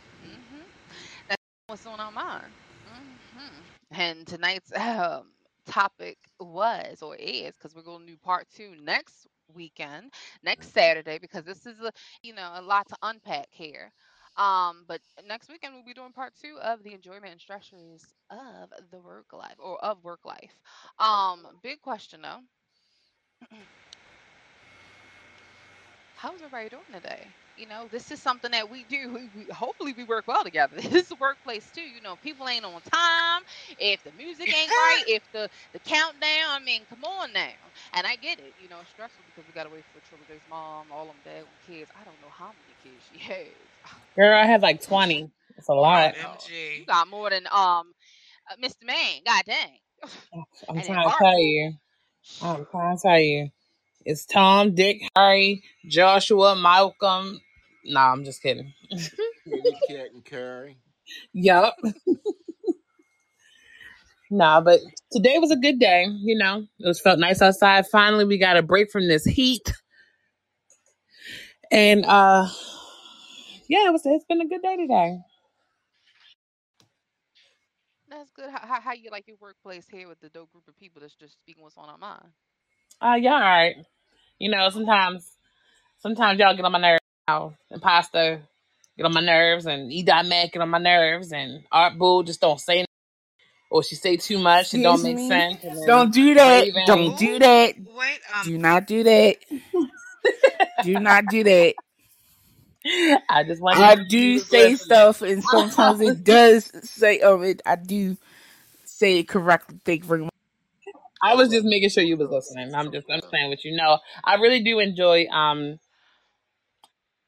What's 1.68 1.86
on 1.86 2.00
our 2.00 2.12
mind. 2.12 2.54
hmm 2.86 3.62
And 3.90 4.26
tonight's 4.26 4.72
um, 4.76 5.32
topic 5.66 6.18
was 6.40 7.02
or 7.02 7.16
is 7.16 7.54
because 7.56 7.74
we're 7.74 7.82
going 7.82 8.06
to 8.06 8.12
do 8.12 8.16
part 8.18 8.48
two 8.54 8.74
next 8.82 9.28
weekend, 9.54 10.12
next 10.42 10.72
Saturday, 10.72 11.18
because 11.18 11.44
this 11.44 11.66
is 11.66 11.80
a 11.80 11.92
you 12.22 12.34
know 12.34 12.50
a 12.54 12.62
lot 12.62 12.88
to 12.88 12.96
unpack 13.02 13.48
here. 13.50 13.92
Um, 14.36 14.84
but 14.88 15.00
next 15.26 15.48
weekend 15.48 15.74
we'll 15.74 15.84
be 15.84 15.94
doing 15.94 16.12
part 16.12 16.34
two 16.40 16.58
of 16.62 16.82
the 16.82 16.94
enjoyment 16.94 17.32
and 17.32 17.40
stressors 17.40 18.02
of 18.30 18.70
the 18.90 19.00
work 19.00 19.32
life 19.32 19.56
or 19.58 19.82
of 19.84 20.04
work 20.04 20.24
life. 20.24 20.58
Um, 20.98 21.46
big 21.62 21.80
question 21.80 22.22
though. 22.22 22.40
how's 26.14 26.42
everybody 26.42 26.68
doing 26.68 26.84
today? 26.92 27.34
You 27.58 27.66
know, 27.68 27.88
this 27.90 28.10
is 28.12 28.22
something 28.22 28.52
that 28.52 28.70
we 28.70 28.84
do. 28.84 29.12
We, 29.18 29.28
we 29.34 29.48
hopefully 29.52 29.94
we 29.96 30.04
work 30.04 30.26
well 30.28 30.44
together. 30.44 30.76
This 30.82 31.06
is 31.06 31.12
a 31.12 31.16
workplace 31.16 31.70
too. 31.72 31.82
You 31.82 32.00
know, 32.02 32.16
people 32.16 32.48
ain't 32.48 32.64
on 32.66 32.82
time. 32.82 33.42
If 33.78 34.02
the 34.04 34.12
music 34.12 34.52
ain't 34.54 34.72
right, 34.72 35.04
if 35.06 35.24
the 35.32 35.48
the 35.74 35.80
countdown, 35.80 36.50
I 36.50 36.60
mean, 36.64 36.86
come 36.86 37.04
on 37.04 37.32
now. 37.34 37.72
And 37.94 38.06
I 38.06 38.16
get 38.16 38.40
it. 38.40 38.54
You 38.58 38.68
know, 38.68 38.80
it's 38.80 38.90
stressful 38.90 39.24
because 39.26 39.46
we 39.48 39.54
gotta 39.54 39.70
wait 39.70 39.86
for 39.92 40.00
Triple 40.00 40.26
J's 40.26 40.42
mom, 40.48 40.88
all 40.92 41.08
them 41.08 41.18
dad 41.24 41.44
kids. 41.66 41.90
I 42.00 42.04
don't 42.04 42.20
know 42.22 42.30
how 42.36 42.52
many 42.58 42.76
kids 42.82 43.04
she 43.04 43.18
has. 43.20 43.48
Girl, 44.16 44.38
I 44.38 44.46
have 44.46 44.62
like 44.62 44.82
20. 44.82 45.30
It's 45.58 45.68
a 45.68 45.74
lot. 45.74 46.14
Oh, 46.24 46.50
you 46.74 46.86
got 46.86 47.08
more 47.08 47.30
than 47.30 47.46
um 47.48 47.92
uh, 48.50 48.56
Mr. 48.62 48.84
Man. 48.86 49.20
God 49.26 49.44
dang. 49.46 49.78
I'm 50.68 50.80
And 50.80 50.86
trying 50.86 51.10
to 51.10 51.16
tell 51.18 51.38
you. 51.40 51.72
I'm 52.42 52.66
trying 52.70 52.96
to 52.98 53.02
tell 53.02 53.20
you. 53.20 53.50
It's 54.04 54.26
Tom, 54.26 54.74
Dick, 54.74 55.02
Harry, 55.16 55.62
Joshua, 55.88 56.56
Malcolm. 56.56 57.40
Nah, 57.88 58.12
I'm 58.12 58.24
just 58.24 58.42
kidding. 58.42 58.74
Kitty 58.90 59.78
Cat 59.88 60.08
and 60.12 60.24
Carrie. 60.24 60.76
Yup. 61.32 61.74
nah, 64.30 64.60
but 64.60 64.80
today 65.10 65.38
was 65.38 65.50
a 65.50 65.56
good 65.56 65.78
day. 65.78 66.06
You 66.20 66.36
know, 66.36 66.66
it 66.78 66.86
was 66.86 67.00
felt 67.00 67.18
nice 67.18 67.40
outside. 67.40 67.86
Finally, 67.86 68.26
we 68.26 68.38
got 68.38 68.58
a 68.58 68.62
break 68.62 68.90
from 68.90 69.08
this 69.08 69.24
heat. 69.24 69.72
And 71.70 72.04
uh 72.06 72.48
yeah, 73.68 73.86
it 73.88 73.92
was 73.92 74.02
it's 74.04 74.24
been 74.24 74.40
a 74.40 74.46
good 74.48 74.62
day 74.62 74.76
today. 74.76 75.18
That's 78.08 78.30
good. 78.30 78.50
How, 78.50 78.66
how 78.66 78.80
how 78.80 78.92
you 78.94 79.10
like 79.10 79.28
your 79.28 79.36
workplace 79.40 79.86
here 79.90 80.08
with 80.08 80.20
the 80.20 80.30
dope 80.30 80.50
group 80.52 80.66
of 80.68 80.76
people 80.76 81.00
that's 81.00 81.14
just 81.14 81.34
speaking 81.34 81.62
what's 81.62 81.76
on 81.76 81.88
our 81.88 81.98
mind? 81.98 82.28
Uh 83.00 83.16
yeah, 83.20 83.34
all 83.34 83.40
right. 83.40 83.76
You 84.38 84.50
know, 84.50 84.68
sometimes 84.70 85.30
sometimes 85.98 86.38
y'all 86.38 86.56
get 86.56 86.64
on 86.64 86.72
my 86.72 86.80
nerves. 86.80 86.97
Now, 87.28 87.54
Imposter 87.72 88.42
get 88.96 89.06
on 89.06 89.14
my 89.14 89.20
nerves 89.22 89.66
and 89.66 89.92
E 89.92 90.02
dot 90.04 90.26
Mac 90.26 90.52
get 90.52 90.62
on 90.62 90.70
my 90.70 90.78
nerves 90.78 91.32
and 91.32 91.64
Art 91.72 91.98
Bull 91.98 92.22
just 92.24 92.40
don't 92.40 92.60
say 92.60 92.80
nothing. 92.80 92.86
or 93.70 93.82
she 93.84 93.96
say 93.96 94.16
too 94.16 94.38
much, 94.38 94.74
it 94.74 94.82
don't 94.82 95.02
Excuse 95.02 95.02
make 95.02 95.18
me? 95.18 95.20
sense. 95.20 95.64
And 95.64 95.76
then 95.76 95.86
Don't 95.86 96.12
do 96.12 96.34
that. 96.34 96.68
Raven- 96.74 96.82
Don't 96.84 97.16
do 97.16 97.38
that. 97.40 97.74
Wait, 97.86 98.20
um, 98.34 98.46
Do 98.46 98.58
not 98.58 98.86
do 98.86 99.04
that. 99.04 99.36
do 100.80 100.98
not 100.98 101.28
do 101.28 101.44
that. 101.44 101.74
I 103.30 103.44
just 103.44 103.62
want 103.62 103.80
I 103.80 103.94
you 103.94 103.96
to 103.96 104.04
do 104.08 104.40
say 104.40 104.74
listening. 104.74 104.76
stuff, 104.76 105.22
and 105.22 105.44
sometimes 105.44 106.00
it 106.00 106.24
does 106.24 106.70
say 106.88 107.20
um 107.20 107.44
it. 107.44 107.62
I 107.66 107.76
do 107.76 108.16
say 108.84 109.18
it 109.20 109.28
correctly. 109.28 109.78
Thank 109.84 110.02
you 110.02 110.08
very 110.08 110.22
much. 110.22 110.30
I 111.22 111.34
was 111.34 111.50
just 111.50 111.64
making 111.66 111.90
sure 111.90 112.04
you 112.04 112.16
was 112.16 112.30
listening. 112.30 112.74
I'm 112.74 112.92
just 112.92 113.06
I'm 113.10 113.20
saying 113.32 113.50
what 113.50 113.64
you 113.64 113.76
know. 113.76 113.98
I 114.24 114.36
really 114.36 114.62
do 114.62 114.78
enjoy 114.78 115.26
um 115.28 115.78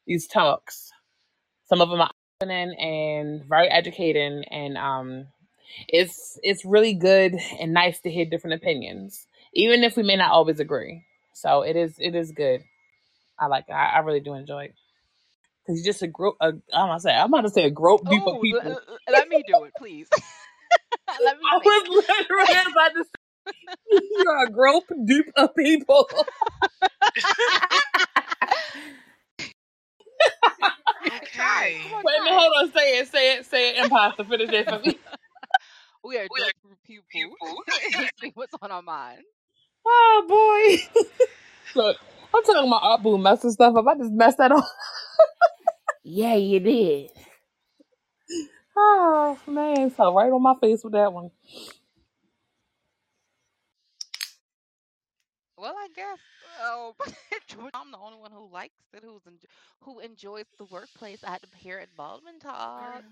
these 0.07 0.27
talks. 0.27 0.93
Some 1.69 1.81
of 1.81 1.91
them 1.91 2.01
are 2.01 2.11
opening 2.43 2.75
and 2.79 3.45
very 3.49 3.69
educating, 3.69 4.45
and 4.51 4.77
um 4.79 5.27
it's 5.89 6.39
it's 6.43 6.65
really 6.65 6.95
good 6.95 7.35
and 7.61 7.73
nice 7.75 8.01
to 8.01 8.11
hear 8.11 8.25
different 8.27 8.55
opinions, 8.63 9.27
even 9.55 9.85
if 9.85 9.97
we 9.97 10.03
may 10.03 10.17
not 10.17 10.33
always 10.33 10.61
agree. 10.61 11.05
So 11.35 11.63
it 11.63 11.77
is 11.77 11.97
it 11.99 12.15
is 12.15 12.33
good. 12.33 12.63
I 13.39 13.47
like 13.47 13.67
it. 13.69 13.73
I, 13.73 13.97
I 13.97 13.99
really 14.01 14.21
do 14.21 14.35
enjoy 14.35 14.65
it 14.67 14.75
because 15.67 15.81
you're 15.81 15.93
just 15.93 16.03
a 16.03 16.09
group. 16.09 16.37
A, 16.41 16.49
I'm 16.49 16.61
gonna 16.73 17.01
say 17.01 17.15
I'm 17.15 17.33
about 17.33 17.43
to 17.43 17.51
say 17.51 17.65
a 17.65 17.71
group 17.71 18.05
group 18.05 18.27
of 18.27 18.35
Oh, 18.35 18.43
people. 18.43 18.61
l- 18.71 18.81
l- 18.89 18.99
let 19.11 19.29
me 19.29 19.43
do 19.47 19.65
it, 19.65 19.75
please. 19.77 20.09
let 21.21 21.39
me 21.39 21.45
I 21.53 21.59
it. 21.59 21.65
was 21.65 22.05
literally 22.09 22.61
about 22.73 22.95
to 22.95 23.05
say 23.05 23.11
you're 24.19 24.45
a 24.45 24.53
group 24.53 24.85
group 25.07 25.27
of 25.37 25.55
people. 25.57 26.09
Okay. 31.07 31.81
Come 31.83 31.95
on, 31.95 32.05
Wait 32.05 32.19
a 32.21 32.25
minute, 32.25 32.39
hold 32.39 32.53
on. 32.59 32.73
Say 32.73 32.99
it, 32.99 33.09
say 33.09 33.37
it, 33.37 33.47
say 33.47 33.71
it. 33.71 33.85
Imposter, 33.85 34.25
finish 34.25 34.51
it 34.53 34.69
for 34.69 34.79
me. 34.81 34.99
We 36.05 36.19
are 36.19 36.29
dope 36.37 36.53
group 36.63 36.75
of 36.75 36.83
people. 36.85 37.57
See 38.21 38.33
what's 38.35 38.55
on 38.63 38.71
our 38.71 38.83
mind. 38.83 39.23
Oh 39.87 40.79
boy. 40.95 41.03
Look, 41.75 41.97
I'm 42.35 42.45
talking 42.45 42.69
about 42.69 42.83
Art 42.83 43.03
Boom 43.03 43.23
messing 43.23 43.51
stuff 43.53 43.77
up. 43.77 43.87
I 43.87 43.97
just 43.97 44.13
messed 44.13 44.39
that 44.39 44.53
up. 44.53 44.65
Yeah, 46.05 46.35
you 46.35 46.61
did. 46.61 47.11
Oh 48.77 49.39
man, 49.47 49.93
so 49.95 50.15
right 50.15 50.33
on 50.33 50.43
my 50.43 50.55
face 50.61 50.85
with 50.85 50.95
that 50.95 51.13
one. 51.13 51.31
Well, 55.59 55.75
I 55.79 55.89
guess 55.95 56.19
oh, 56.61 56.95
I'm 57.75 57.91
the 57.93 57.99
only 57.99 58.19
one 58.19 58.33
who 58.33 58.49
likes 58.51 58.81
it, 58.95 59.03
who's 59.05 59.27
en- 59.27 59.39
who 59.83 60.01
enjoys 60.01 60.47
the 60.59 60.65
workplace 60.65 61.25
at 61.25 61.43
here 61.57 61.79
at 61.79 61.97
Baldwin 61.97 62.39
Talk. 62.41 63.05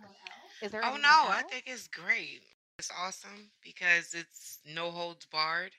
Is 0.61 0.73
there 0.73 0.85
Oh 0.85 0.97
no, 0.97 1.29
I 1.31 1.43
think 1.49 1.65
it's 1.67 1.89
great. 1.89 2.43
It's 2.79 2.91
awesome 2.97 3.51
because 3.63 4.15
it's 4.15 4.61
no 4.65 4.91
holds 4.91 5.27
barred 5.27 5.73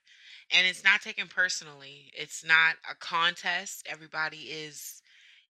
and 0.52 0.66
it's 0.68 0.84
not 0.84 1.02
taken 1.02 1.28
personally. 1.28 2.12
It's 2.14 2.44
not 2.46 2.76
a 2.90 2.96
contest. 2.96 3.86
Everybody 3.90 4.46
is 4.52 5.02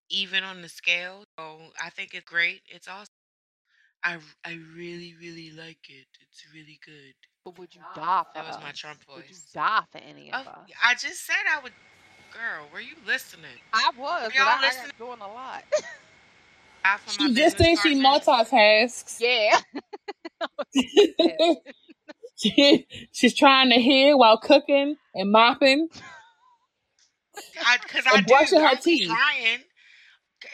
even 0.09 0.43
on 0.43 0.61
the 0.61 0.69
scale. 0.69 1.23
So 1.37 1.71
I 1.81 1.89
think 1.89 2.13
it's 2.13 2.25
great. 2.29 2.61
It's 2.67 2.87
awesome. 2.87 3.07
I 4.03 4.19
I 4.45 4.53
really 4.75 5.15
really 5.19 5.51
like 5.51 5.89
it. 5.89 6.07
It's 6.21 6.45
really 6.53 6.79
good. 6.85 7.15
But 7.43 7.57
would 7.57 7.75
you 7.75 7.85
die 7.93 8.23
for 8.31 8.39
That 8.39 8.45
was 8.45 8.59
my 8.59 8.71
us? 8.71 8.73
Trump 8.73 9.03
Would 9.15 9.29
you 9.29 9.37
die 9.53 9.85
for 9.91 9.97
any 9.99 10.31
of 10.31 10.45
Oh, 10.45 10.47
us? 10.47 10.69
I 10.83 10.95
just 10.95 11.25
said 11.25 11.35
I 11.49 11.59
would. 11.59 11.73
Girl, 12.31 12.69
were 12.73 12.81
you 12.81 12.95
listening? 13.05 13.59
I 13.73 13.91
was, 13.97 14.33
but 14.35 14.35
y'all 14.35 14.45
I, 14.47 14.71
I 14.71 14.73
listening? 14.73 14.91
got 14.97 14.97
doing 14.97 15.21
a 15.21 15.27
lot. 15.33 15.63
Die 16.85 16.97
for 17.05 17.13
She 17.13 17.33
just 17.35 17.57
business 17.57 17.59
said 17.59 17.77
she 17.79 17.95
multitasks. 17.95 19.19
yeah. 19.19 19.59
She- 22.37 22.87
She's 23.13 23.35
trying 23.35 23.69
to 23.71 23.77
hear 23.77 24.17
while 24.17 24.39
cooking 24.39 24.97
and 25.15 25.31
mopping. 25.31 25.89
Because 27.83 28.05
I, 28.07 28.17
And 28.17 28.25
do. 28.25 28.35
brushing 28.37 28.61
her 28.61 28.75
I'm 28.75 28.77
teeth. 28.77 29.21
trying. 29.41 29.59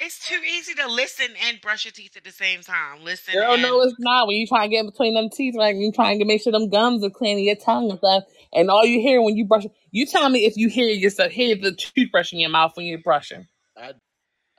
It's 0.02 0.28
too 0.28 0.40
easy 0.46 0.74
to 0.76 0.88
listen 0.88 1.28
and 1.48 1.62
brush 1.62 1.86
your 1.86 1.92
teeth 1.92 2.18
at 2.18 2.24
the 2.24 2.32
same 2.32 2.62
time. 2.62 3.04
Listen 3.04 3.36
Girl, 3.36 3.54
and 3.54 3.62
no, 3.62 3.82
it's 3.82 3.96
not. 4.00 4.28
When 4.28 4.38
you 4.38 4.48
try 4.48 4.66
to 4.66 4.70
get 4.70 4.82
in 4.82 4.88
between 4.88 5.14
them 5.16 5.30
teeth, 5.30 5.56
like 5.56 5.76
you 5.78 5.92
trying 5.92 6.20
to 6.20 6.26
make 6.26 6.42
sure 6.42 6.52
them 6.52 6.70
gums 6.70 7.04
are 7.04 7.10
clean, 7.10 7.38
and 7.38 7.46
your 7.46 7.56
tongue 7.56 7.90
and 7.90 8.00
stuff, 8.00 8.24
and 8.54 8.70
all 8.70 8.86
you 8.86 9.00
hear 9.02 9.22
when 9.22 9.38
you 9.38 9.46
brush, 9.46 9.66
you 9.92 10.06
tell 10.06 10.30
me 10.30 10.46
if 10.46 10.58
you 10.58 10.70
hear 10.70 10.88
yourself, 10.88 11.32
hear 11.32 11.56
the 11.56 11.74
toothbrush 11.76 12.34
in 12.34 12.40
your 12.40 12.50
mouth 12.52 12.74
when 12.76 12.86
you're 12.88 13.00
brushing. 13.00 13.48
I, 13.78 13.94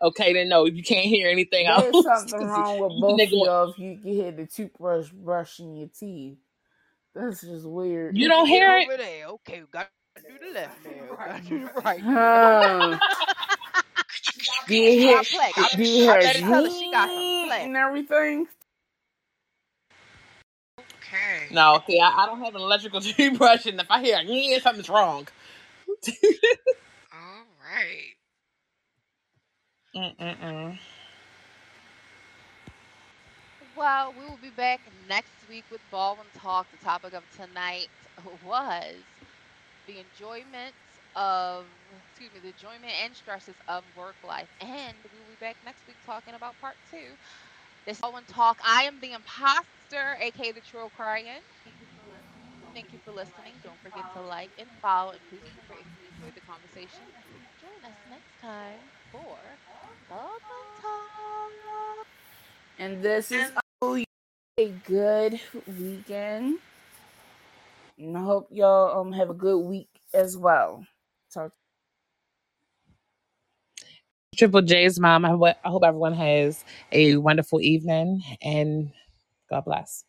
Okay, 0.02 0.32
then 0.34 0.48
no, 0.48 0.66
if 0.66 0.74
you 0.74 0.82
can't 0.84 1.06
hear 1.06 1.28
anything 1.28 1.66
else, 1.66 1.84
There's 1.84 2.02
something 2.02 2.40
wrong 2.46 2.78
with 2.80 2.92
you 2.92 3.00
both 3.00 3.20
of 3.20 3.32
y'all 3.32 3.70
if 3.70 3.78
you 3.78 3.98
can 3.98 4.12
hear 4.12 4.32
the 4.32 4.46
toothbrush 4.46 5.10
brushing 5.10 5.76
your 5.76 5.88
teeth. 5.88 6.38
That's 7.14 7.40
just 7.42 7.66
weird. 7.66 8.16
You 8.16 8.28
don't 8.28 8.46
hear 8.46 8.76
it? 8.78 8.88
over 8.88 8.96
there. 8.98 9.26
Okay, 9.26 9.60
we 9.60 9.66
got 9.72 9.90
to 10.16 10.22
do 10.28 10.38
the 10.46 10.52
left 10.54 10.84
now. 10.84 11.16
Got 11.24 11.42
to 11.42 11.48
do 11.48 11.60
the 11.60 11.70
right. 11.84 12.00
Huh. 12.04 12.98
do 14.66 14.76
you 14.76 14.92
hear? 14.92 15.18
Got 15.18 15.26
flex. 15.26 15.56
I, 15.56 15.68
Do 15.76 15.84
you 15.84 16.04
I 16.06 16.16
hear 16.16 16.18
better 16.18 16.42
tell 16.42 16.64
her 16.64 16.70
she 16.70 16.88
got 16.88 17.12
some 17.14 17.30
"Zing" 17.30 17.42
flex. 17.44 17.66
and 17.66 17.76
everything? 17.76 18.48
Okay. 20.80 21.48
No, 21.50 21.82
see, 21.88 22.00
I, 22.00 22.08
I 22.24 22.26
don't 22.26 22.40
have 22.44 22.54
an 22.56 22.62
electrical 22.62 23.00
toothbrush, 23.02 23.66
and 23.66 23.80
if 23.80 23.90
I 23.90 24.02
hear 24.02 24.20
yeah, 24.22 24.58
something's 24.60 24.88
wrong. 24.88 25.28
All 27.12 27.46
right. 27.64 28.14
Mm-mm-mm. 29.96 30.78
Well, 33.76 34.14
we 34.18 34.26
will 34.26 34.38
be 34.38 34.50
back 34.50 34.80
next 35.08 35.32
week 35.48 35.64
with 35.70 35.82
Baldwin 35.90 36.28
Talk. 36.34 36.70
The 36.70 36.78
topic 36.78 37.14
of 37.14 37.24
tonight 37.30 37.88
was 38.44 38.96
the 39.86 39.98
enjoyment 40.00 40.74
of, 41.16 41.64
excuse 42.10 42.30
me, 42.34 42.40
the 42.40 42.54
enjoyment 42.54 42.92
and 43.02 43.14
stresses 43.14 43.54
of 43.68 43.82
work 43.98 44.14
life. 44.26 44.48
And 44.60 44.94
we 45.02 45.10
will 45.18 45.32
be 45.32 45.40
back 45.40 45.56
next 45.64 45.80
week 45.88 45.96
talking 46.06 46.34
about 46.34 46.54
part 46.60 46.76
two. 46.90 47.16
This 47.86 48.00
Baldwin 48.00 48.24
Talk. 48.28 48.58
I 48.64 48.82
am 48.82 49.00
the 49.00 49.12
imposter, 49.12 50.16
aka 50.20 50.52
the 50.52 50.60
Troll 50.60 50.90
Crying. 50.96 51.40
Thank 52.74 52.92
you 52.92 52.98
for 53.04 53.12
listening. 53.12 53.54
Don't 53.64 53.78
forget 53.82 54.04
to 54.14 54.20
like 54.20 54.50
and 54.58 54.68
follow. 54.82 55.12
And 55.12 55.20
please 55.30 55.40
if 55.70 55.70
you 55.70 56.26
enjoyed 56.26 56.34
the 56.34 56.40
conversation, 56.44 57.06
join 57.60 57.90
us 57.90 57.96
next 58.10 58.40
time 58.42 58.78
for 59.12 59.38
Baldwin 60.10 60.40
Talk. 60.82 62.06
And 62.78 63.02
this 63.02 63.32
is 63.32 63.50
a 64.58 64.68
good 64.86 65.40
weekend. 65.80 66.58
And 67.98 68.16
I 68.16 68.20
hope 68.20 68.48
y'all 68.50 69.00
um 69.00 69.12
have 69.12 69.30
a 69.30 69.34
good 69.34 69.60
week 69.60 69.88
as 70.12 70.36
well. 70.36 70.84
Talk 71.36 71.52
Triple 74.36 74.62
J's 74.62 75.00
mom. 75.00 75.24
I, 75.24 75.30
ho- 75.30 75.44
I 75.44 75.68
hope 75.68 75.84
everyone 75.84 76.14
has 76.14 76.64
a 76.92 77.16
wonderful 77.16 77.60
evening, 77.60 78.22
and 78.42 78.92
God 79.50 79.64
bless. 79.64 80.04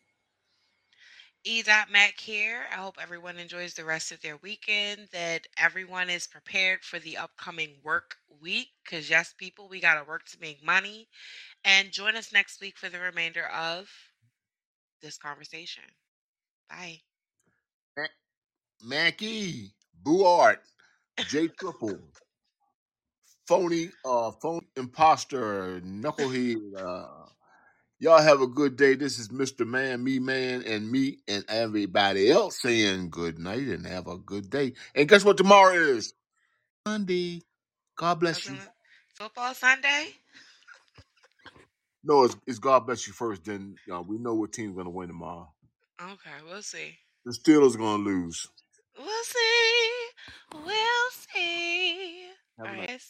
E. 1.44 1.62
Mac 1.90 2.18
here. 2.18 2.66
I 2.72 2.76
hope 2.76 2.96
everyone 3.00 3.38
enjoys 3.38 3.74
the 3.74 3.84
rest 3.84 4.12
of 4.12 4.20
their 4.20 4.36
weekend, 4.38 5.08
that 5.12 5.46
everyone 5.58 6.10
is 6.10 6.26
prepared 6.26 6.84
for 6.84 6.98
the 6.98 7.16
upcoming 7.16 7.76
work 7.84 8.16
week. 8.42 8.68
Because, 8.84 9.08
yes, 9.08 9.34
people, 9.38 9.68
we 9.68 9.80
got 9.80 9.94
to 10.00 10.08
work 10.08 10.26
to 10.26 10.40
make 10.40 10.64
money. 10.64 11.08
And 11.64 11.92
join 11.92 12.16
us 12.16 12.32
next 12.32 12.60
week 12.60 12.78
for 12.78 12.90
the 12.90 13.00
remainder 13.00 13.46
of 13.46 13.88
this 15.02 15.18
conversation. 15.18 15.84
Bye. 16.68 17.00
Mackie, 18.82 19.72
Boo 20.04 20.24
Art, 20.24 20.62
J 21.24 21.48
Triple, 21.48 22.00
phony, 23.48 23.90
uh, 24.04 24.32
phony 24.42 24.68
imposter, 24.76 25.80
knucklehead. 25.82 26.58
Uh, 26.78 27.26
y'all 28.00 28.22
have 28.22 28.42
a 28.42 28.48
good 28.48 28.76
day. 28.76 28.94
This 28.96 29.18
is 29.18 29.28
Mr. 29.30 29.66
Man, 29.66 30.04
me 30.04 30.18
man, 30.20 30.62
and 30.66 30.90
me 30.90 31.18
and 31.28 31.44
everybody 31.48 32.30
else 32.30 32.60
saying 32.62 33.10
good 33.10 33.38
night 33.38 33.68
and 33.68 33.86
have 33.86 34.08
a 34.08 34.18
good 34.18 34.50
day. 34.50 34.74
And 34.94 35.08
guess 35.08 35.24
what 35.24 35.38
tomorrow 35.38 35.74
is? 35.74 36.14
Sunday. 36.86 37.42
God 37.98 38.20
bless 38.20 38.48
you. 38.48 38.56
Football 39.14 39.54
Sunday? 39.54 40.08
No, 42.04 42.24
it's, 42.24 42.36
it's 42.46 42.58
God 42.58 42.86
bless 42.86 43.06
you 43.06 43.12
first. 43.12 43.44
Then 43.44 43.78
uh, 43.92 44.02
we 44.02 44.18
know 44.18 44.34
what 44.34 44.52
team's 44.52 44.76
gonna 44.76 44.90
win 44.90 45.08
tomorrow. 45.08 45.52
Okay, 46.00 46.30
we'll 46.48 46.62
see. 46.62 46.96
The 47.24 47.32
Steelers 47.32 47.76
gonna 47.78 48.02
lose. 48.02 48.48
We'll 48.98 49.24
see. 49.24 50.08
We'll 50.52 51.10
see. 51.10 52.30
All 52.58 52.66
right. 52.66 53.00